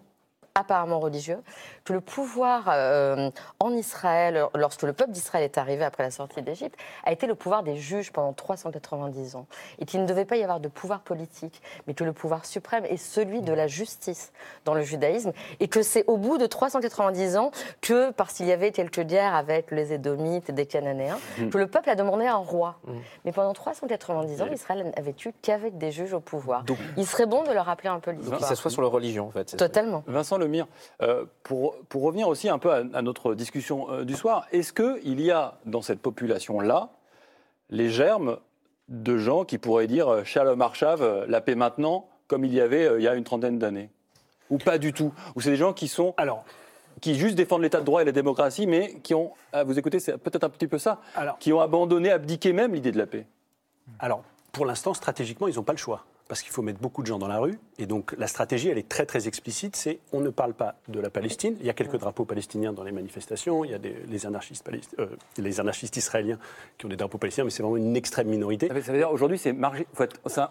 apparemment 0.55 0.99
religieux, 0.99 1.39
que 1.85 1.93
le 1.93 2.01
pouvoir 2.01 2.65
euh, 2.69 3.31
en 3.59 3.71
Israël, 3.71 4.45
lorsque 4.55 4.83
le 4.83 4.93
peuple 4.93 5.11
d'Israël 5.11 5.43
est 5.43 5.57
arrivé 5.57 5.83
après 5.83 6.03
la 6.03 6.11
sortie 6.11 6.41
d'Égypte, 6.41 6.77
a 7.05 7.11
été 7.11 7.27
le 7.27 7.35
pouvoir 7.35 7.63
des 7.63 7.77
juges 7.77 8.11
pendant 8.11 8.33
390 8.33 9.35
ans. 9.35 9.47
Et 9.79 9.85
qu'il 9.85 10.01
ne 10.01 10.05
devait 10.05 10.25
pas 10.25 10.35
y 10.35 10.43
avoir 10.43 10.59
de 10.59 10.67
pouvoir 10.67 11.01
politique, 11.01 11.61
mais 11.87 11.93
que 11.93 12.03
le 12.03 12.13
pouvoir 12.13 12.45
suprême 12.45 12.85
est 12.85 12.97
celui 12.97 13.41
de 13.41 13.53
la 13.53 13.67
justice 13.67 14.31
dans 14.65 14.73
le 14.73 14.81
judaïsme. 14.81 15.31
Et 15.59 15.67
que 15.67 15.81
c'est 15.81 16.03
au 16.07 16.17
bout 16.17 16.37
de 16.37 16.45
390 16.45 17.37
ans 17.37 17.51
que, 17.81 18.11
parce 18.11 18.33
qu'il 18.33 18.47
y 18.47 18.51
avait 18.51 18.71
quelques 18.71 19.01
guerres 19.01 19.35
avec 19.35 19.71
les 19.71 19.93
Édomites 19.93 20.49
et 20.49 20.53
des 20.53 20.65
Cananéens, 20.65 21.19
mm. 21.37 21.49
que 21.49 21.57
le 21.57 21.67
peuple 21.67 21.89
a 21.89 21.95
demandé 21.95 22.27
un 22.27 22.35
roi. 22.35 22.79
Mm. 22.85 22.91
Mais 23.25 23.31
pendant 23.31 23.53
390 23.53 24.41
ans, 24.41 24.47
Israël 24.51 24.91
n'avait 24.95 25.15
eu 25.25 25.33
qu'avec 25.41 25.77
des 25.77 25.91
juges 25.91 26.13
au 26.13 26.19
pouvoir. 26.19 26.63
Il 26.97 27.05
serait 27.05 27.25
bon 27.25 27.43
de 27.43 27.51
leur 27.51 27.65
rappeler 27.65 27.89
un 27.89 27.99
peu 27.99 28.11
l'histoire. 28.11 28.39
Que 28.39 28.45
ça 28.45 28.55
soit 28.55 28.71
sur 28.71 28.81
la 28.81 28.87
religion, 28.89 29.27
en 29.27 29.31
fait. 29.31 29.55
Totalement. 29.57 30.03
Vincent 30.07 30.37
Lemire, 30.41 30.67
euh, 31.01 31.25
pour, 31.43 31.77
pour, 31.89 32.03
revenir 32.03 32.27
aussi 32.27 32.49
un 32.49 32.59
peu 32.59 32.71
à, 32.71 33.01
notre 33.01 33.35
discussion 33.35 33.91
euh, 33.91 34.03
du 34.03 34.15
soir, 34.15 34.45
est-ce 34.51 34.73
qu'il 34.73 35.21
y 35.21 35.31
a 35.31 35.59
dans 35.65 35.81
cette 35.81 36.01
population-là 36.01 36.89
les 37.69 37.89
germes 37.89 38.37
de 38.89 39.17
gens 39.17 39.45
qui 39.45 39.57
pourraient 39.57 39.87
dire 39.87 40.09
euh, 40.09 40.23
Shalom 40.23 40.61
Arshav, 40.61 41.25
la 41.27 41.41
paix 41.41 41.55
maintenant, 41.55 42.09
comme 42.27 42.43
il 42.43 42.53
y 42.53 42.59
avait 42.59 42.89
il 42.97 43.03
y 43.03 43.07
a 43.07 43.15
une 43.15 43.23
trentaine 43.23 43.59
d'années? 43.59 43.89
Ou 44.49 44.57
pas 44.57 44.77
du 44.77 44.91
tout? 44.91 45.13
Ou 45.35 45.41
c'est 45.41 45.51
des 45.51 45.55
gens 45.55 45.71
qui 45.71 45.87
sont. 45.87 46.13
Alors, 46.17 46.43
qui 46.99 47.15
juste 47.15 47.35
défendent 47.35 47.61
l'état 47.61 47.79
de 47.79 47.85
droit 47.85 48.01
et 48.01 48.05
la 48.05 48.11
démocratie, 48.11 48.67
mais 48.67 48.95
qui 49.01 49.15
ont, 49.15 49.31
vous 49.65 49.79
écoutez, 49.79 49.99
c'est 49.99 50.17
peut-être 50.17 50.43
un 50.43 50.49
petit 50.49 50.67
peu 50.67 50.77
ça, 50.77 50.99
alors, 51.15 51.39
qui 51.39 51.53
ont 51.53 51.61
abandonné, 51.61 52.11
abdiqué 52.11 52.51
même 52.51 52.73
l'idée 52.73 52.91
de 52.91 52.97
la 52.97 53.07
paix. 53.07 53.25
Alors, 53.97 54.23
pour 54.51 54.65
l'instant, 54.65 54.93
stratégiquement, 54.93 55.47
ils 55.47 55.55
n'ont 55.55 55.63
pas 55.63 55.71
le 55.71 55.77
choix 55.77 56.05
parce 56.31 56.43
qu'il 56.43 56.53
faut 56.53 56.61
mettre 56.61 56.79
beaucoup 56.79 57.01
de 57.01 57.07
gens 57.07 57.19
dans 57.19 57.27
la 57.27 57.39
rue. 57.39 57.59
Et 57.77 57.85
donc 57.85 58.15
la 58.17 58.27
stratégie, 58.27 58.69
elle 58.69 58.77
est 58.77 58.87
très 58.87 59.05
très 59.05 59.27
explicite, 59.27 59.75
c'est 59.75 59.99
on 60.13 60.21
ne 60.21 60.29
parle 60.29 60.53
pas 60.53 60.75
de 60.87 60.97
la 61.01 61.09
Palestine. 61.09 61.57
Il 61.59 61.65
y 61.65 61.69
a 61.69 61.73
quelques 61.73 61.97
drapeaux 61.97 62.23
palestiniens 62.23 62.71
dans 62.71 62.85
les 62.85 62.93
manifestations, 62.93 63.65
il 63.65 63.71
y 63.71 63.73
a 63.73 63.77
des, 63.77 63.93
les, 64.07 64.25
anarchistes 64.25 64.65
euh, 64.99 65.07
les 65.37 65.59
anarchistes 65.59 65.97
israéliens 65.97 66.39
qui 66.77 66.85
ont 66.85 66.89
des 66.89 66.95
drapeaux 66.95 67.17
palestiniens, 67.17 67.43
mais 67.43 67.49
c'est 67.49 67.63
vraiment 67.63 67.75
une 67.75 67.97
extrême 67.97 68.29
minorité. 68.29 68.69
Ça 68.69 68.73
veut, 68.73 68.97
dire 68.97 69.11
aujourd'hui, 69.11 69.37
c'est 69.37 69.53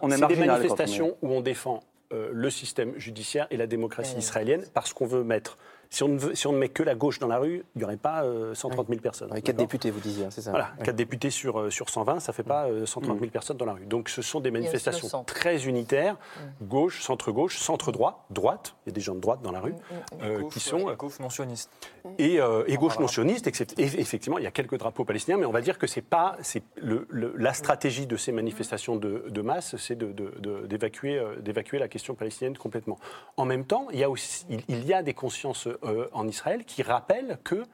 on 0.02 0.10
est, 0.10 0.26
des 0.28 0.36
manifestations 0.36 1.16
où 1.22 1.32
on 1.32 1.40
défend 1.40 1.82
euh, 2.12 2.28
le 2.30 2.50
système 2.50 2.92
judiciaire 2.98 3.46
et 3.50 3.56
la 3.56 3.66
démocratie 3.66 4.18
israélienne 4.18 4.66
parce 4.74 4.92
qu'on 4.92 5.06
veut 5.06 5.24
mettre 5.24 5.56
si 5.92 6.04
on, 6.04 6.08
ne 6.08 6.18
veut, 6.18 6.34
si 6.36 6.46
on 6.46 6.52
ne 6.52 6.58
met 6.58 6.68
que 6.68 6.84
la 6.84 6.94
gauche 6.94 7.18
dans 7.18 7.26
la 7.26 7.38
rue, 7.38 7.64
il 7.74 7.78
n'y 7.78 7.84
aurait 7.84 7.96
pas 7.96 8.24
130 8.54 8.86
000 8.88 9.00
personnes. 9.00 9.30
Avec 9.32 9.44
4 9.44 9.56
députés, 9.56 9.90
vous 9.90 9.98
disiez, 9.98 10.26
hein, 10.26 10.30
c'est 10.30 10.40
ça 10.40 10.50
Voilà, 10.50 10.70
4 10.84 10.94
députés 10.94 11.30
sur, 11.30 11.58
euh, 11.58 11.70
sur 11.70 11.90
120, 11.90 12.20
ça 12.20 12.30
ne 12.30 12.34
fait 12.34 12.44
pas 12.44 12.68
130 12.84 13.18
000 13.18 13.26
mm. 13.26 13.30
personnes 13.30 13.56
dans 13.56 13.64
la 13.64 13.72
rue. 13.72 13.86
Donc 13.86 14.08
ce 14.08 14.22
sont 14.22 14.38
des 14.38 14.52
manifestations 14.52 15.24
très 15.24 15.66
unitaires, 15.66 16.14
mm. 16.14 16.66
gauche, 16.66 17.02
centre-gauche, 17.02 17.58
centre-droit, 17.58 18.24
droite, 18.30 18.76
il 18.86 18.90
y 18.90 18.92
a 18.92 18.94
des 18.94 19.00
gens 19.00 19.16
de 19.16 19.20
droite 19.20 19.42
dans 19.42 19.50
la 19.50 19.58
rue, 19.58 19.72
mm, 19.72 19.76
euh, 20.22 20.48
qui 20.48 20.60
sont... 20.60 20.88
Euh, 20.88 20.94
gauche 20.94 21.18
non 21.18 21.28
sioniste. 21.28 21.70
Et, 22.18 22.36
et 22.66 22.76
gauche 22.76 22.98
non 23.00 23.08
sioniste, 23.08 23.48
effectivement, 23.48 24.38
il 24.38 24.44
y 24.44 24.46
a 24.46 24.52
quelques 24.52 24.78
drapeaux 24.78 25.04
palestiniens, 25.04 25.38
mais 25.38 25.46
on 25.46 25.52
va 25.52 25.60
dire 25.60 25.76
que 25.76 25.88
c'est 25.88 26.02
pas... 26.02 26.36
c'est 26.40 26.62
le, 26.76 27.08
la 27.10 27.52
stratégie 27.52 28.06
de 28.06 28.16
ces 28.16 28.30
manifestations 28.30 28.94
de, 28.94 29.24
de 29.28 29.42
masse, 29.42 29.76
c'est 29.76 29.98
d'évacuer 29.98 31.18
de, 31.18 31.78
la 31.78 31.88
question 31.88 32.14
palestinienne 32.14 32.56
complètement. 32.56 32.98
En 33.36 33.44
même 33.44 33.64
temps, 33.64 33.88
il 33.92 33.98
y 33.98 34.04
a, 34.04 34.10
aussi, 34.10 34.46
il 34.68 34.86
y 34.86 34.94
a 34.94 35.02
des 35.02 35.14
consciences 35.14 35.68
en 36.12 36.26
Israël 36.28 36.64
qui 36.64 36.82
rappelle 36.82 37.38
que 37.44 37.64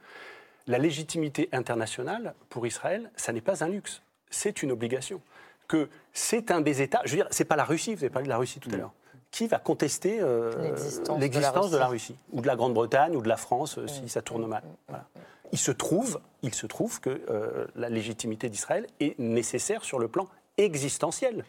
la 0.67 0.77
légitimité 0.77 1.49
internationale 1.51 2.33
pour 2.49 2.67
Israël, 2.67 3.09
ça 3.15 3.31
n'est 3.33 3.41
pas 3.41 3.63
un 3.63 3.69
luxe, 3.69 4.01
c'est 4.29 4.61
une 4.61 4.71
obligation. 4.71 5.21
Que 5.67 5.89
c'est 6.13 6.51
un 6.51 6.61
des 6.61 6.81
États, 6.81 7.01
je 7.05 7.11
veux 7.11 7.17
dire, 7.17 7.27
c'est 7.31 7.45
pas 7.45 7.55
la 7.55 7.65
Russie, 7.65 7.93
vous 7.95 8.03
avez 8.03 8.09
parlé 8.09 8.25
de 8.25 8.29
la 8.29 8.37
Russie 8.37 8.59
tout 8.59 8.69
à 8.73 8.77
l'heure. 8.77 8.93
Qui 9.31 9.47
va 9.47 9.59
contester 9.59 10.19
euh, 10.21 10.53
l'existence 11.19 11.69
de, 11.69 11.77
la 11.77 11.87
Russie 11.87 12.15
ou 12.31 12.39
de 12.39 12.47
la 12.47 12.55
Grande-Bretagne 12.55 13.15
ou 13.15 13.21
de 13.21 13.27
la 13.27 13.35
France 13.35 13.77
euh, 13.77 13.85
si 13.85 14.07
ça 14.07 14.21
tourne 14.21 14.47
mal. 14.47 14.63
Il 15.51 15.57
se 15.57 15.71
trouve, 15.71 16.21
il 16.43 16.53
se 16.53 16.65
trouve 16.65 17.01
que 17.01 17.21
euh, 17.29 17.67
la 17.75 17.89
légitimité 17.89 18.49
d'Israël 18.49 18.87
est 19.01 19.19
nécessaire 19.19 19.83
sur 19.83 19.99
le 19.99 20.07
plan 20.07 20.27
existentiel. 20.57 21.43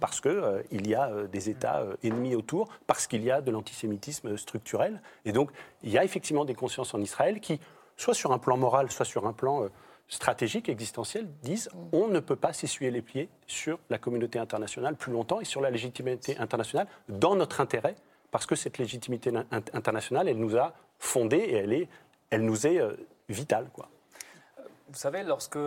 Parce 0.00 0.20
qu'il 0.20 0.30
euh, 0.30 0.62
y 0.70 0.94
a 0.94 1.08
euh, 1.08 1.26
des 1.26 1.48
États 1.48 1.80
euh, 1.80 1.96
ennemis 2.02 2.34
autour, 2.34 2.68
parce 2.86 3.06
qu'il 3.06 3.22
y 3.22 3.30
a 3.30 3.40
de 3.40 3.50
l'antisémitisme 3.50 4.36
structurel. 4.36 5.00
Et 5.24 5.32
donc, 5.32 5.50
il 5.82 5.90
y 5.90 5.98
a 5.98 6.04
effectivement 6.04 6.44
des 6.44 6.54
consciences 6.54 6.94
en 6.94 7.00
Israël 7.00 7.40
qui, 7.40 7.60
soit 7.96 8.14
sur 8.14 8.32
un 8.32 8.38
plan 8.38 8.56
moral, 8.56 8.90
soit 8.90 9.06
sur 9.06 9.26
un 9.26 9.32
plan 9.32 9.68
stratégique, 10.08 10.68
existentiel, 10.68 11.28
disent 11.42 11.70
on 11.92 12.08
ne 12.08 12.20
peut 12.20 12.36
pas 12.36 12.52
s'essuyer 12.52 12.90
les 12.90 13.02
pieds 13.02 13.28
sur 13.46 13.78
la 13.90 13.98
communauté 13.98 14.38
internationale 14.38 14.94
plus 14.94 15.12
longtemps 15.12 15.40
et 15.40 15.44
sur 15.44 15.60
la 15.60 15.70
légitimité 15.70 16.38
internationale 16.38 16.86
dans 17.08 17.34
notre 17.34 17.60
intérêt, 17.60 17.96
parce 18.30 18.46
que 18.46 18.54
cette 18.54 18.78
légitimité 18.78 19.32
internationale, 19.72 20.28
elle 20.28 20.38
nous 20.38 20.56
a 20.56 20.74
fondés 20.98 21.38
et 21.38 21.54
elle, 21.54 21.72
est, 21.72 21.88
elle 22.30 22.44
nous 22.44 22.66
est 22.66 22.80
vitale. 23.28 23.66
Vous 24.88 24.94
savez, 24.94 25.24
lorsque 25.24 25.58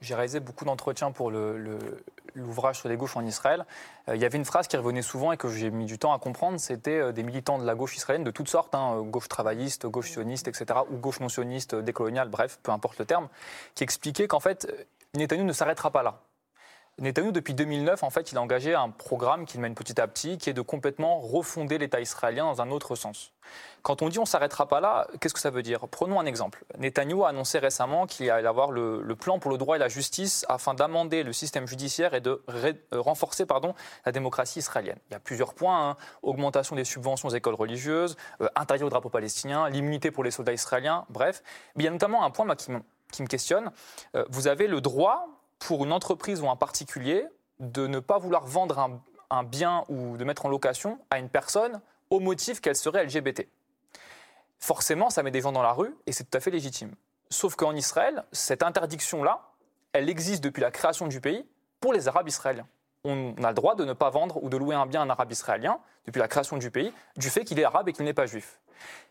j'ai 0.00 0.14
réalisé 0.14 0.40
beaucoup 0.40 0.64
d'entretiens 0.64 1.10
pour 1.10 1.30
l'ouvrage 1.30 2.78
sur 2.78 2.88
les 2.88 2.96
gauches 2.96 3.16
en 3.16 3.24
Israël. 3.24 3.66
Euh, 4.08 4.16
il 4.16 4.22
y 4.22 4.24
avait 4.24 4.38
une 4.38 4.44
phrase 4.44 4.68
qui 4.68 4.76
revenait 4.76 5.02
souvent 5.02 5.32
et 5.32 5.36
que 5.36 5.48
j'ai 5.48 5.70
mis 5.70 5.86
du 5.86 5.98
temps 5.98 6.12
à 6.12 6.18
comprendre. 6.18 6.58
C'était 6.58 6.98
euh, 6.98 7.12
des 7.12 7.22
militants 7.22 7.58
de 7.58 7.64
la 7.64 7.74
gauche 7.74 7.96
israélienne 7.96 8.24
de 8.24 8.30
toutes 8.30 8.48
sortes, 8.48 8.74
hein, 8.74 9.02
gauche 9.02 9.28
travailliste, 9.28 9.86
gauche 9.86 10.10
sioniste, 10.10 10.48
etc., 10.48 10.80
ou 10.90 10.96
gauche 10.96 11.20
non 11.20 11.28
sioniste, 11.28 11.74
décoloniale, 11.74 12.28
bref, 12.28 12.58
peu 12.62 12.70
importe 12.70 12.98
le 12.98 13.06
terme, 13.06 13.28
qui 13.74 13.84
expliquaient 13.84 14.28
qu'en 14.28 14.40
fait, 14.40 14.72
Netanyahu 15.14 15.44
ne 15.44 15.52
s'arrêtera 15.52 15.90
pas 15.90 16.02
là. 16.02 16.20
Netanyahu, 16.98 17.32
depuis 17.32 17.54
2009, 17.54 18.02
en 18.02 18.10
fait, 18.10 18.32
il 18.32 18.38
a 18.38 18.42
engagé 18.42 18.74
un 18.74 18.90
programme 18.90 19.46
qu'il 19.46 19.60
mène 19.60 19.74
petit 19.74 20.00
à 20.00 20.08
petit, 20.08 20.36
qui 20.36 20.50
est 20.50 20.54
de 20.54 20.62
complètement 20.62 21.20
refonder 21.20 21.78
l'État 21.78 22.00
israélien 22.00 22.44
dans 22.44 22.60
un 22.60 22.70
autre 22.70 22.96
sens. 22.96 23.32
Quand 23.82 24.02
on 24.02 24.08
dit 24.08 24.18
on 24.18 24.26
s'arrêtera 24.26 24.66
pas 24.66 24.80
là, 24.80 25.06
qu'est-ce 25.20 25.32
que 25.32 25.40
ça 25.40 25.50
veut 25.50 25.62
dire? 25.62 25.86
Prenons 25.88 26.18
un 26.18 26.26
exemple. 26.26 26.64
Netanyahu 26.78 27.22
a 27.22 27.28
annoncé 27.28 27.58
récemment 27.60 28.06
qu'il 28.06 28.28
allait 28.30 28.48
avoir 28.48 28.72
le, 28.72 29.14
plan 29.14 29.38
pour 29.38 29.50
le 29.50 29.58
droit 29.58 29.76
et 29.76 29.78
la 29.78 29.88
justice 29.88 30.44
afin 30.48 30.74
d'amender 30.74 31.22
le 31.22 31.32
système 31.32 31.66
judiciaire 31.66 32.14
et 32.14 32.20
de 32.20 32.42
euh, 32.48 32.72
renforcer 32.92 33.46
pardon, 33.46 33.74
la 34.04 34.12
démocratie 34.12 34.58
israélienne. 34.58 34.98
Il 35.10 35.12
y 35.12 35.16
a 35.16 35.20
plusieurs 35.20 35.54
points 35.54 35.90
hein. 35.90 35.96
augmentation 36.22 36.76
des 36.76 36.84
subventions 36.84 37.28
aux 37.28 37.34
écoles 37.34 37.54
religieuses, 37.54 38.16
euh, 38.40 38.48
au 38.80 38.88
drapeau 38.88 39.08
palestinien, 39.08 39.68
l'immunité 39.68 40.10
pour 40.10 40.24
les 40.24 40.30
soldats 40.30 40.52
israéliens, 40.52 41.04
bref. 41.08 41.42
Mais 41.76 41.84
il 41.84 41.86
y 41.86 41.88
a 41.88 41.92
notamment 41.92 42.24
un 42.24 42.30
point 42.30 42.46
qui, 42.56 42.72
me, 42.72 43.28
questionne. 43.28 43.70
Euh, 44.14 44.24
vous 44.28 44.48
avez 44.48 44.66
le 44.66 44.80
droit 44.80 45.37
pour 45.58 45.84
une 45.84 45.92
entreprise 45.92 46.40
ou 46.40 46.48
un 46.48 46.56
particulier 46.56 47.26
de 47.60 47.86
ne 47.86 47.98
pas 48.00 48.18
vouloir 48.18 48.46
vendre 48.46 49.00
un, 49.30 49.44
bien 49.44 49.84
ou 49.88 50.16
de 50.16 50.24
mettre 50.24 50.46
en 50.46 50.48
location 50.48 50.98
à 51.10 51.18
une 51.18 51.28
personne 51.28 51.80
au 52.10 52.20
motif 52.20 52.60
qu'elle 52.60 52.76
serait 52.76 53.04
LGBT. 53.04 53.46
Forcément, 54.60 55.10
ça 55.10 55.22
met 55.22 55.30
des 55.30 55.40
gens 55.40 55.52
dans 55.52 55.62
la 55.62 55.72
rue 55.72 55.94
et 56.06 56.12
c'est 56.12 56.24
tout 56.24 56.36
à 56.36 56.40
fait 56.40 56.50
légitime. 56.50 56.94
Sauf 57.30 57.54
qu'en 57.56 57.74
Israël, 57.74 58.24
cette 58.32 58.62
interdiction-là, 58.62 59.42
elle 59.92 60.08
existe 60.08 60.42
depuis 60.42 60.60
la 60.60 60.70
création 60.70 61.06
du 61.06 61.20
pays 61.20 61.44
pour 61.80 61.92
les 61.92 62.08
Arabes 62.08 62.28
israéliens. 62.28 62.66
On 63.04 63.34
a 63.42 63.48
le 63.48 63.54
droit 63.54 63.74
de 63.74 63.84
ne 63.84 63.92
pas 63.92 64.10
vendre 64.10 64.42
ou 64.42 64.48
de 64.48 64.56
louer 64.56 64.74
un 64.74 64.86
bien 64.86 65.00
à 65.00 65.04
un 65.04 65.10
Arabe 65.10 65.30
israélien 65.30 65.78
depuis 66.06 66.18
la 66.18 66.28
création 66.28 66.56
du 66.56 66.70
pays, 66.70 66.92
du 67.16 67.28
fait 67.30 67.44
qu'il 67.44 67.60
est 67.60 67.64
arabe 67.64 67.88
et 67.88 67.92
qu'il 67.92 68.04
n'est 68.04 68.14
pas 68.14 68.26
juif. 68.26 68.60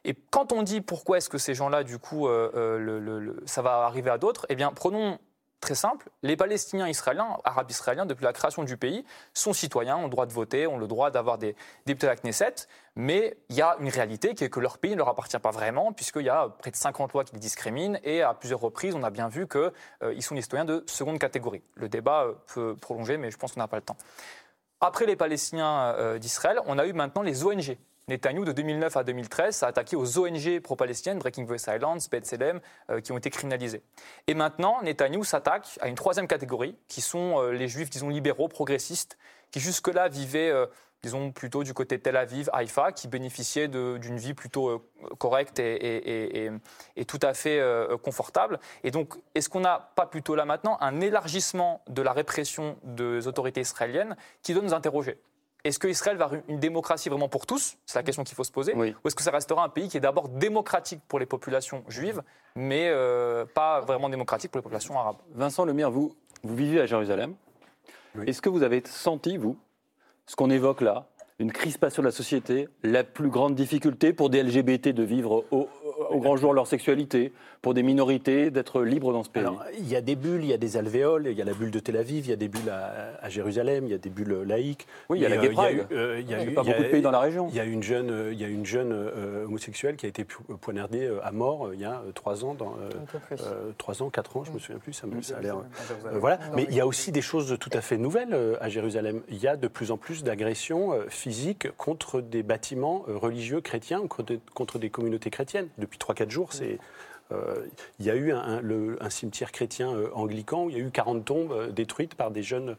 Et 0.04 0.16
quand 0.32 0.52
on 0.52 0.64
dit 0.64 0.82
pourquoi 0.82 1.18
est-ce 1.18 1.30
que 1.30 1.38
ces 1.38 1.54
gens-là, 1.54 1.84
du 1.84 2.00
coup, 2.00 2.28
euh, 2.28 2.52
euh, 2.56 3.34
ça 3.45 3.62
va 3.62 3.86
arriver 3.86 4.10
à 4.10 4.18
d'autres, 4.18 4.45
eh 4.50 4.56
bien, 4.56 4.72
prenons 4.72 5.20
Très 5.60 5.74
simple, 5.74 6.10
les 6.22 6.38
Palestiniens 6.38 6.88
israéliens, 6.88 7.36
arabes 7.43 7.72
israéliens, 7.72 8.05
depuis 8.05 8.24
la 8.24 8.32
création 8.32 8.64
du 8.64 8.78
pays, 8.78 9.03
sont 9.34 9.53
citoyens, 9.53 9.97
ont 9.97 10.03
le 10.03 10.10
droit 10.10 10.28
de 10.28 10.32
voter, 10.32 10.68
ont 10.68 10.78
le 10.78 10.88
droit 10.88 11.10
d'avoir 11.10 11.39
des 11.39 11.55
députés 11.88 12.08
à 12.08 12.12
la 12.12 12.16
Knesset, 12.16 12.68
mais 12.95 13.38
il 13.49 13.55
y 13.55 13.62
a 13.64 13.76
une 13.80 13.89
réalité 13.89 14.36
qui 14.36 14.43
est 14.43 14.49
que 14.49 14.60
leur 14.60 14.78
pays 14.78 14.91
ne 14.91 14.97
leur 14.97 15.10
appartient 15.10 15.39
pas 15.39 15.49
vraiment, 15.49 15.93
puisqu'il 15.93 16.26
y 16.26 16.30
a 16.30 16.47
près 16.47 16.70
de 16.70 16.76
50 16.76 17.12
lois 17.14 17.24
qui 17.24 17.34
les 17.34 17.39
discriminent, 17.39 17.99
et 18.03 18.22
à 18.22 18.36
plusieurs 18.36 18.60
reprises, 18.60 18.93
on 18.93 19.01
a 19.01 19.10
bien 19.10 19.30
vu 19.30 19.47
qu'ils 19.47 19.72
euh, 20.03 20.22
sont 20.22 20.36
des 20.36 20.43
citoyens 20.43 20.66
de 20.66 20.84
seconde 20.86 21.18
catégorie. 21.18 21.64
Le 21.74 21.89
débat 21.89 22.26
euh, 22.26 22.34
peut 22.53 22.76
prolonger, 22.76 23.18
mais 23.18 23.32
je 23.32 23.38
pense 23.38 23.53
qu'on 23.53 23.60
n'a 23.60 23.68
pas 23.68 23.78
le 23.78 23.84
temps. 23.84 23.97
Après 24.80 25.08
les 25.08 25.16
Palestiniens 25.16 25.95
euh, 25.95 26.20
d'Israël, 26.20 26.60
on 26.68 26.78
a 26.78 26.86
eu 26.86 26.93
maintenant 26.93 27.24
les 27.24 27.43
ONG, 27.43 27.78
Netanyahu, 28.10 28.45
de 28.45 28.53
2009 28.53 28.95
à 28.95 29.03
2013, 29.03 29.53
s'est 29.53 29.66
attaqué 29.66 29.97
aux 29.97 30.18
ONG 30.18 30.62
pro-palestiniennes, 30.62 31.20
Breaking 31.20 31.45
the 31.45 31.58
Silence, 31.58 32.10
B'Tselem, 32.10 32.62
euh, 32.89 33.01
qui 33.01 33.12
ont 33.12 33.18
été 33.18 33.30
criminalisées. 33.30 33.82
Et 34.28 34.34
maintenant, 34.34 34.82
Netanyahu 34.82 35.26
s'attaque 35.26 35.78
à 35.82 35.89
une 35.89 35.95
troisième 35.95 36.26
catégorie, 36.26 36.78
qui 36.88 37.01
sont 37.01 37.41
euh, 37.41 37.51
les 37.51 37.68
juifs, 37.68 37.89
disons, 37.89 38.08
libéraux, 38.08 38.47
progressistes, 38.47 39.18
qui 39.51 39.60
jusque-là 39.60 40.08
vivaient, 40.08 40.49
euh, 40.49 40.68
disons, 41.03 41.34
plutôt 41.34 41.66
du 41.66 41.74
côté 41.74 41.97
de 41.97 42.01
Tel 42.01 42.16
Aviv, 42.16 42.49
Haïfa, 42.53 42.93
qui 42.93 43.10
bénéficiaient 43.10 43.68
d'une 43.68 44.18
vie 44.18 44.34
plutôt 44.34 44.89
correcte 45.20 45.60
et, 45.60 46.49
tout 47.08 47.20
à 47.22 47.34
fait 47.34 47.62
confortable. 48.01 48.60
Et 48.84 48.91
donc, 48.91 49.16
est-ce 49.36 49.47
qu'on 49.47 49.60
n'a 49.60 49.91
pas 49.95 50.08
plutôt 50.08 50.34
là 50.34 50.45
maintenant 50.45 50.78
un 50.82 50.99
élargissement 50.99 51.84
de 51.88 52.01
la 52.01 52.14
répression 52.14 52.78
des 52.84 53.28
autorités 53.28 53.62
israéliennes 53.62 54.16
qui 54.41 54.53
doit 54.53 54.64
nous 54.64 54.74
interroger? 54.74 55.20
Est-ce 55.68 55.80
qu'Israël 55.80 56.18
va 56.18 56.26
avoir 56.26 56.41
une 56.47 56.59
démocratie 56.59 57.09
vraiment 57.09 57.30
pour 57.30 57.45
tous? 57.45 57.78
C'est 57.86 57.99
la 57.99 58.03
question 58.03 58.24
qu'il 58.24 58.36
faut 58.36 58.43
se 58.43 58.51
poser. 58.51 58.74
Ou 58.76 58.84
est-ce 58.84 59.15
que 59.15 59.24
ça 59.24 59.32
restera 59.32 59.63
un 59.63 59.70
pays 59.70 59.89
qui 59.89 59.97
est 59.97 60.01
d'abord 60.01 60.30
démocratique 60.30 61.01
pour 61.07 61.20
les 61.20 61.26
populations 61.26 61.84
juives, 61.88 62.22
mais 62.55 62.89
euh, 62.89 63.45
pas 63.45 63.82
vraiment 63.82 64.09
démocratique 64.09 64.51
pour 64.51 64.59
les 64.59 64.63
populations 64.63 64.97
arabes? 64.97 65.18
Vincent 65.34 65.65
Lemire, 65.65 65.91
vous, 65.91 66.15
vous 66.43 66.55
vivez 66.55 66.82
à 66.82 66.86
Jérusalem. 66.86 67.36
Est-ce 68.26 68.41
que 68.41 68.49
vous 68.49 68.63
avez 68.63 68.82
senti, 68.86 69.38
vous, 69.38 69.57
ce 70.26 70.36
qu'on 70.36 70.49
évoque 70.49 70.82
là, 70.82 71.07
une 71.39 71.51
crispation 71.51 72.01
de 72.01 72.07
la 72.07 72.11
société, 72.11 72.68
la 72.82 73.03
plus 73.03 73.30
grande 73.30 73.53
difficulté 73.53 74.11
pour 74.11 74.30
des 74.30 74.41
LGBT 74.41 74.89
de 74.89 75.03
vivre 75.03 75.45
au, 75.51 75.70
au 76.10 76.20
grand 76.20 76.38
jour 76.38 76.53
leur 76.53 76.68
sexualité, 76.68 77.32
pour 77.62 77.74
des 77.74 77.84
minorités 77.84 78.51
d'être 78.51 78.82
libres 78.82 79.12
dans 79.12 79.24
ce 79.24 79.30
pays 79.30 79.43
Il 79.80 79.88
y 79.88 79.95
a 79.95 80.01
des 80.01 80.16
bulles, 80.16 80.43
il 80.43 80.49
y 80.49 80.53
a 80.53 80.58
des 80.58 80.78
alvéoles, 80.78 81.28
il 81.28 81.38
y 81.38 81.41
a 81.41 81.45
la 81.45 81.53
bulle 81.53 81.72
de 81.72 81.80
Tel 81.80 81.97
Aviv, 81.97 82.26
il 82.26 82.30
y 82.30 82.34
a 82.34 82.38
des 82.38 82.47
bulles 82.47 82.70
à, 82.70 83.30
Jérusalem, 83.30 83.86
il 83.86 83.91
y 83.91 83.93
a 83.93 83.97
des 83.97 84.10
bulles 84.10 84.43
laïques. 84.45 84.88
Oui, 85.10 85.20
il 85.20 85.24
y 85.24 85.26
a 85.26 85.30
la 85.30 85.38
Gay 85.38 85.49
Pride. 85.49 85.86
il 85.91 86.30
y 86.30 86.34
a, 86.34 86.38
pas 86.53 86.64
beaucoup 86.64 86.84
de 86.84 86.89
pays 86.89 87.01
dans 87.01 87.12
la 87.12 87.20
région. 87.20 87.47
Il 87.49 87.55
y 87.55 87.60
a 87.60 87.66
une 87.66 87.84
jeune, 87.84 88.10
euh, 88.10 88.34
il 88.34 88.39
y 88.39 88.45
a 88.45 88.47
une 88.47 88.66
jeune 88.66 88.91
euh, 88.91 89.45
homosexuelle 89.45 89.95
qui 89.95 90.05
a 90.05 90.10
été 90.10 90.26
poignardée 90.62 91.05
euh, 91.05 91.20
à 91.24 91.32
mort 91.32 91.74
il 91.74 91.80
y 91.80 91.86
a 91.86 92.01
trois 92.14 92.45
ans, 92.45 92.53
dans, 92.53 92.76
trois 93.78 94.01
ans, 94.01 94.10
quatre 94.10 94.38
ans, 94.38 94.43
je 94.43 94.51
me 94.51 94.60
souviens 94.60 94.80
plus, 94.80 94.93
ça, 94.93 95.08
me, 95.08 95.22
ça 95.22 95.38
a 95.38 95.41
l'air. 95.41 95.58
voilà, 96.14 96.39
mais 96.55 96.66
il 96.70 96.76
y 96.76 96.80
a 96.80 96.88
aussi 96.88 97.12
des 97.12 97.22
choses 97.22 97.58
tout 97.60 97.70
à 97.74 97.82
fait 97.82 97.97
nouvelles 97.97 98.36
à 98.62 98.70
Jérusalem. 98.70 99.22
Il 99.30 99.38
y 99.38 99.47
a 99.47 99.55
de 99.55 99.68
plus 99.68 99.91
en 99.91 99.97
plus 99.97 100.24
d'agressions 100.24 100.93
physiques 101.10 101.70
contre 101.78 102.22
des 102.22 102.43
bâtiments 102.43 103.03
religieux 103.08 103.62
chrétiens 103.62 103.99
ou 103.99 104.08
contre 104.08 104.80
des 104.80 104.89
communautés 104.89 105.30
chrétiennes. 105.30 105.68
Depuis 105.78 105.97
3-4 105.98 106.30
jours, 106.30 106.54
c'est. 106.54 106.80
Euh, 107.32 107.66
il 108.00 108.06
y 108.06 108.10
a 108.10 108.16
eu 108.16 108.32
un, 108.32 109.10
cimetière 109.10 109.52
chrétien 109.52 109.91
euh, 109.93 110.10
anglican 110.14 110.66
où 110.66 110.70
il 110.70 110.78
y 110.78 110.80
a 110.80 110.84
eu 110.84 110.91
40 110.91 111.26
tombes 111.26 111.52
euh, 111.52 111.72
détruites 111.72 112.16
par 112.16 112.32
des 112.32 112.43
jeunes, 112.43 112.76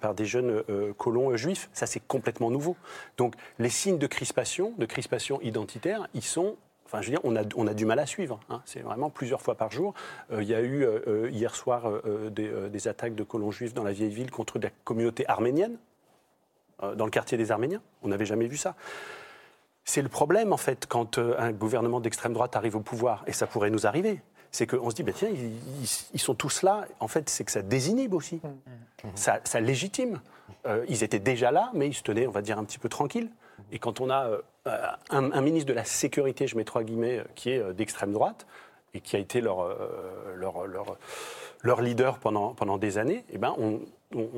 par 0.00 0.14
des 0.14 0.24
jeunes 0.24 0.62
colons 0.98 1.36
juifs. 1.36 1.70
Ça, 1.72 1.86
c'est 1.86 2.00
complètement 2.00 2.50
nouveau. 2.50 2.76
Donc, 3.16 3.34
les 3.58 3.70
signes 3.70 3.98
de 3.98 4.06
crispation, 4.06 4.72
de 4.78 4.86
crispation 4.86 5.40
identitaire, 5.42 6.08
ils 6.14 6.24
sont 6.24 6.56
Enfin, 6.86 7.02
je 7.02 7.06
veux 7.06 7.12
dire, 7.12 7.20
on 7.22 7.36
a, 7.36 7.42
on 7.54 7.68
a 7.68 7.74
du 7.74 7.84
mal 7.84 8.00
à 8.00 8.06
suivre. 8.06 8.40
Hein. 8.48 8.62
C'est 8.64 8.80
vraiment 8.80 9.10
plusieurs 9.10 9.40
fois 9.40 9.54
par 9.54 9.70
jour. 9.70 9.94
il 10.32 10.42
y 10.42 10.56
a 10.56 10.60
eu 10.60 10.84
hier 11.30 11.54
soir 11.54 11.88
des, 12.32 12.88
attaques 12.88 13.14
de 13.14 13.22
colons 13.22 13.52
juifs 13.52 13.74
dans 13.74 13.84
la 13.84 13.92
vieille 13.92 14.12
ville 14.12 14.32
contre 14.32 14.58
la 14.58 14.70
communauté 14.82 15.24
arménienne, 15.28 15.76
dans 16.82 17.04
le 17.04 17.12
quartier 17.12 17.38
des 17.38 17.52
Arméniens. 17.52 17.80
On 18.02 18.08
n'avait 18.08 18.26
jamais 18.26 18.48
vu 18.48 18.56
ça. 18.56 18.74
C'est 19.84 20.02
le 20.02 20.08
problème, 20.08 20.52
en 20.52 20.56
fait, 20.56 20.86
quand 20.86 21.18
euh, 21.18 21.34
un 21.38 21.52
gouvernement 21.52 22.00
d'extrême 22.00 22.32
droite 22.32 22.56
arrive 22.56 22.76
au 22.76 22.80
pouvoir, 22.80 23.24
et 23.26 23.32
ça 23.32 23.46
pourrait 23.46 23.70
nous 23.70 23.86
arriver. 23.86 24.20
C'est 24.52 24.66
qu'on 24.66 24.90
se 24.90 24.94
dit, 24.94 25.02
bah, 25.02 25.12
tiens, 25.14 25.30
ils, 25.30 26.20
sont 26.20 26.34
tous 26.34 26.62
là. 26.62 26.84
En 26.98 27.08
fait, 27.08 27.28
c'est 27.30 27.44
que 27.44 27.52
ça 27.52 27.62
désinhibe 27.62 28.14
aussi. 28.14 28.40
Mmh. 28.42 29.08
Ça, 29.14 29.60
légitime. 29.60 30.20
Euh, 30.66 30.84
ils 30.88 31.04
étaient 31.04 31.20
déjà 31.20 31.52
là, 31.52 31.70
mais 31.72 31.86
ils 31.86 31.94
se 31.94 32.02
tenaient, 32.02 32.26
on 32.26 32.32
va 32.32 32.42
dire, 32.42 32.58
un 32.58 32.64
petit 32.64 32.78
peu 32.78 32.88
tranquilles. 32.88 33.30
Et 33.70 33.78
quand 33.78 34.00
on 34.00 34.10
a 34.10 34.26
euh, 34.66 34.86
un, 35.10 35.40
ministre 35.40 35.68
de 35.68 35.72
la 35.72 35.84
Sécurité, 35.84 36.48
je 36.48 36.56
mets 36.56 36.64
trois 36.64 36.82
guillemets, 36.82 37.22
qui 37.36 37.50
est 37.50 37.72
d'extrême 37.72 38.12
droite, 38.12 38.46
et 38.92 39.00
qui 39.00 39.14
a 39.14 39.20
été 39.20 39.40
leur, 39.40 39.68
leur, 40.34 40.66
leur, 40.66 40.96
leur, 41.62 41.80
leader 41.80 42.18
pendant, 42.18 42.54
pendant 42.54 42.76
des 42.76 42.98
années, 42.98 43.24
eh 43.30 43.38
ben 43.38 43.54
on, 43.56 43.80
on, 44.16 44.28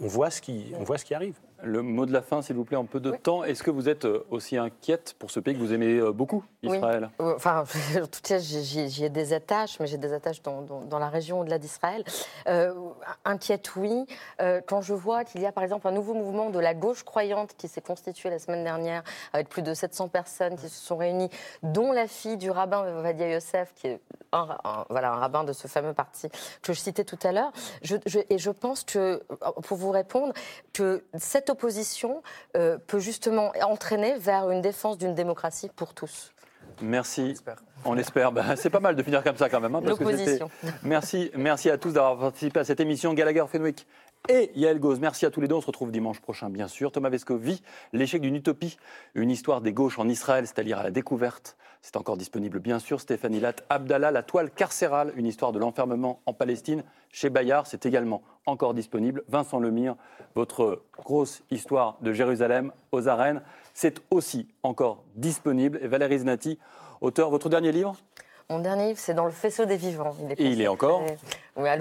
on, 0.00 0.06
voit 0.06 0.28
ce 0.28 0.42
qui, 0.42 0.72
on 0.78 0.84
voit 0.84 0.98
ce 0.98 1.06
qui 1.06 1.14
arrive. 1.14 1.38
Le 1.64 1.82
mot 1.82 2.06
de 2.06 2.12
la 2.12 2.22
fin, 2.22 2.42
s'il 2.42 2.56
vous 2.56 2.64
plaît, 2.64 2.76
en 2.76 2.86
peu 2.86 2.98
de 2.98 3.12
temps. 3.12 3.44
Est-ce 3.44 3.62
que 3.62 3.70
vous 3.70 3.88
êtes 3.88 4.04
euh, 4.04 4.26
aussi 4.30 4.56
inquiète 4.56 5.14
pour 5.18 5.30
ce 5.30 5.38
pays 5.38 5.54
que 5.54 5.60
vous 5.60 5.72
aimez 5.72 5.96
euh, 5.98 6.10
beaucoup, 6.10 6.44
Israël? 6.62 7.10
Oui. 7.20 7.32
Enfin, 7.36 7.64
en 8.02 8.06
tout 8.06 8.20
cas, 8.22 8.38
j'y 8.38 9.04
ai 9.04 9.10
des 9.10 9.32
attaches, 9.32 9.78
mais 9.78 9.86
j'ai 9.86 9.98
des 9.98 10.12
attaches 10.12 10.42
dans, 10.42 10.62
dans, 10.62 10.98
la 10.98 11.08
région 11.08 11.40
au-delà 11.40 11.58
d'Israël. 11.58 12.04
Euh, 12.48 12.74
inquiète, 13.24 13.76
oui. 13.76 14.06
quand 14.66 14.82
je 14.82 14.94
vois 14.94 15.24
qu'il 15.24 15.40
y 15.40 15.46
a, 15.46 15.52
par 15.52 15.62
exemple, 15.62 15.86
un 15.86 15.92
nouveau 15.92 16.14
mouvement 16.14 16.50
de 16.50 16.58
la 16.58 16.74
gauche 16.74 17.04
croyante 17.04 17.54
qui 17.56 17.68
s'est 17.68 17.80
constitué 17.80 18.28
la 18.28 18.38
semaine 18.38 18.64
dernière, 18.64 19.04
avec 19.32 19.48
plus 19.48 19.62
de 19.62 19.72
700 19.72 20.08
personnes 20.08 20.56
qui 20.56 20.68
se 20.68 20.84
sont 20.84 20.96
réunies, 20.96 21.30
dont 21.62 21.92
la 21.92 22.08
fille 22.08 22.36
du 22.36 22.50
rabbin 22.50 22.82
Vadia 23.02 23.28
Yosef, 23.28 23.72
qui 23.74 23.86
est 23.86 24.00
un, 24.32 24.48
voilà, 24.88 25.12
un 25.12 25.16
rabbin 25.16 25.44
de 25.44 25.52
ce 25.52 25.68
fameux 25.68 25.92
parti 25.92 26.28
que 26.62 26.72
je 26.72 26.80
citais 26.80 27.04
tout 27.04 27.18
à 27.22 27.32
l'heure. 27.32 27.52
et 28.30 28.38
je 28.38 28.50
pense 28.50 28.84
que, 28.84 29.22
pour 29.62 29.76
vous 29.76 29.90
répondre, 29.90 30.32
que 30.72 31.04
cette 31.18 31.50
opposition 31.52 32.22
euh, 32.56 32.78
peut 32.86 32.98
justement 32.98 33.52
entraîner 33.62 34.16
vers 34.18 34.50
une 34.50 34.60
défense 34.60 34.98
d'une 34.98 35.14
démocratie 35.14 35.70
pour 35.74 35.94
tous. 35.94 36.32
Merci. 36.80 37.34
On 37.84 37.96
espère. 37.96 38.32
Bah, 38.32 38.56
c'est 38.56 38.70
pas 38.70 38.80
mal 38.80 38.96
de 38.96 39.02
finir 39.02 39.22
comme 39.22 39.36
ça 39.36 39.48
quand 39.48 39.60
même. 39.60 39.74
Hein, 39.74 39.82
L'opposition. 39.84 40.50
merci, 40.82 41.30
merci 41.36 41.70
à 41.70 41.78
tous 41.78 41.92
d'avoir 41.92 42.18
participé 42.18 42.60
à 42.60 42.64
cette 42.64 42.80
émission. 42.80 43.12
Gallagher 43.14 43.44
Fenwick 43.50 43.86
et 44.28 44.50
Yael 44.54 44.78
Gauze. 44.78 45.00
Merci 45.00 45.26
à 45.26 45.30
tous 45.30 45.40
les 45.40 45.48
deux. 45.48 45.54
On 45.54 45.60
se 45.60 45.66
retrouve 45.66 45.90
dimanche 45.90 46.20
prochain, 46.20 46.50
bien 46.50 46.68
sûr. 46.68 46.92
Thomas 46.92 47.08
Vesco 47.08 47.36
vit 47.36 47.62
l'échec 47.92 48.20
d'une 48.20 48.36
utopie, 48.36 48.76
une 49.14 49.30
histoire 49.30 49.60
des 49.60 49.72
gauches 49.72 49.98
en 49.98 50.08
Israël, 50.08 50.46
c'est-à-dire 50.46 50.78
à 50.78 50.82
la 50.82 50.90
découverte. 50.90 51.56
C'est 51.80 51.96
encore 51.96 52.16
disponible, 52.16 52.60
bien 52.60 52.78
sûr. 52.78 53.00
Stéphanie 53.00 53.40
Lat, 53.40 53.56
Abdallah, 53.68 54.12
la 54.12 54.22
toile 54.22 54.50
carcérale, 54.50 55.12
une 55.16 55.26
histoire 55.26 55.50
de 55.50 55.58
l'enfermement 55.58 56.20
en 56.26 56.32
Palestine. 56.32 56.84
Chez 57.10 57.28
Bayard, 57.28 57.66
c'est 57.66 57.86
également 57.86 58.22
encore 58.46 58.74
disponible. 58.74 59.24
Vincent 59.28 59.58
Lemire, 59.58 59.96
votre 60.36 60.82
grosse 60.96 61.42
histoire 61.50 61.98
de 62.00 62.12
Jérusalem 62.12 62.72
aux 62.92 63.08
arènes, 63.08 63.42
c'est 63.74 64.00
aussi 64.10 64.46
encore 64.62 65.02
disponible. 65.16 65.80
Et 65.82 65.88
Valérie 65.88 66.20
Znati, 66.20 66.58
auteur, 67.00 67.30
votre 67.30 67.48
dernier 67.48 67.72
livre? 67.72 67.96
Mon 68.52 68.58
dernier 68.58 68.88
livre, 68.88 68.98
c'est 68.98 69.14
Dans 69.14 69.24
le 69.24 69.30
faisceau 69.30 69.64
des 69.64 69.76
vivants. 69.76 70.14
Il 70.20 70.32
est 70.32 70.40
Et 70.40 70.46
il 70.50 70.60
est 70.60 70.68
encore 70.68 71.02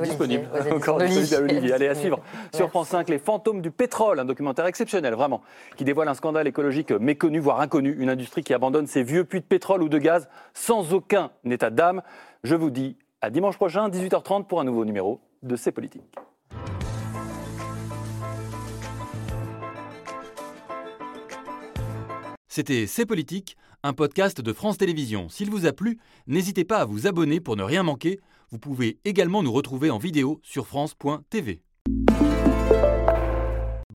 disponible. 0.01 0.47
Encore 0.71 0.99
disponible 0.99 1.35
à 1.35 1.39
Olivier. 1.39 1.73
Allez, 1.73 1.87
à 1.87 1.95
suivre. 1.95 2.19
Sur 2.55 2.69
France 2.69 2.89
5, 2.89 3.09
Les 3.09 3.19
fantômes 3.19 3.61
du 3.61 3.71
pétrole, 3.71 4.19
un 4.19 4.25
documentaire 4.25 4.65
exceptionnel, 4.65 5.13
vraiment, 5.13 5.41
qui 5.75 5.83
dévoile 5.83 6.07
un 6.07 6.13
scandale 6.13 6.47
écologique 6.47 6.91
méconnu, 6.91 7.39
voire 7.39 7.59
inconnu. 7.59 7.95
Une 7.99 8.09
industrie 8.09 8.43
qui 8.43 8.53
abandonne 8.53 8.87
ses 8.87 9.03
vieux 9.03 9.25
puits 9.25 9.41
de 9.41 9.45
pétrole 9.45 9.83
ou 9.83 9.89
de 9.89 9.97
gaz 9.97 10.29
sans 10.53 10.93
aucun 10.93 11.31
état 11.45 11.69
d'âme. 11.69 12.01
Je 12.43 12.55
vous 12.55 12.69
dis 12.69 12.97
à 13.21 13.29
dimanche 13.29 13.57
prochain, 13.57 13.89
18h30, 13.89 14.45
pour 14.45 14.61
un 14.61 14.63
nouveau 14.63 14.85
numéro 14.85 15.19
de 15.43 15.55
C'est 15.55 15.71
Politique. 15.71 16.03
C'était 22.47 22.87
C'est 22.87 23.05
Politique 23.05 23.57
un 23.83 23.93
podcast 23.93 24.41
de 24.41 24.53
France 24.53 24.77
Télévisions. 24.77 25.29
S'il 25.29 25.49
vous 25.49 25.65
a 25.65 25.73
plu, 25.73 25.97
n'hésitez 26.27 26.63
pas 26.65 26.77
à 26.77 26.85
vous 26.85 27.07
abonner 27.07 27.39
pour 27.39 27.55
ne 27.55 27.63
rien 27.63 27.83
manquer. 27.83 28.19
Vous 28.51 28.59
pouvez 28.59 28.99
également 29.05 29.43
nous 29.43 29.51
retrouver 29.51 29.89
en 29.89 29.97
vidéo 29.97 30.39
sur 30.43 30.67
France.tv. 30.67 31.61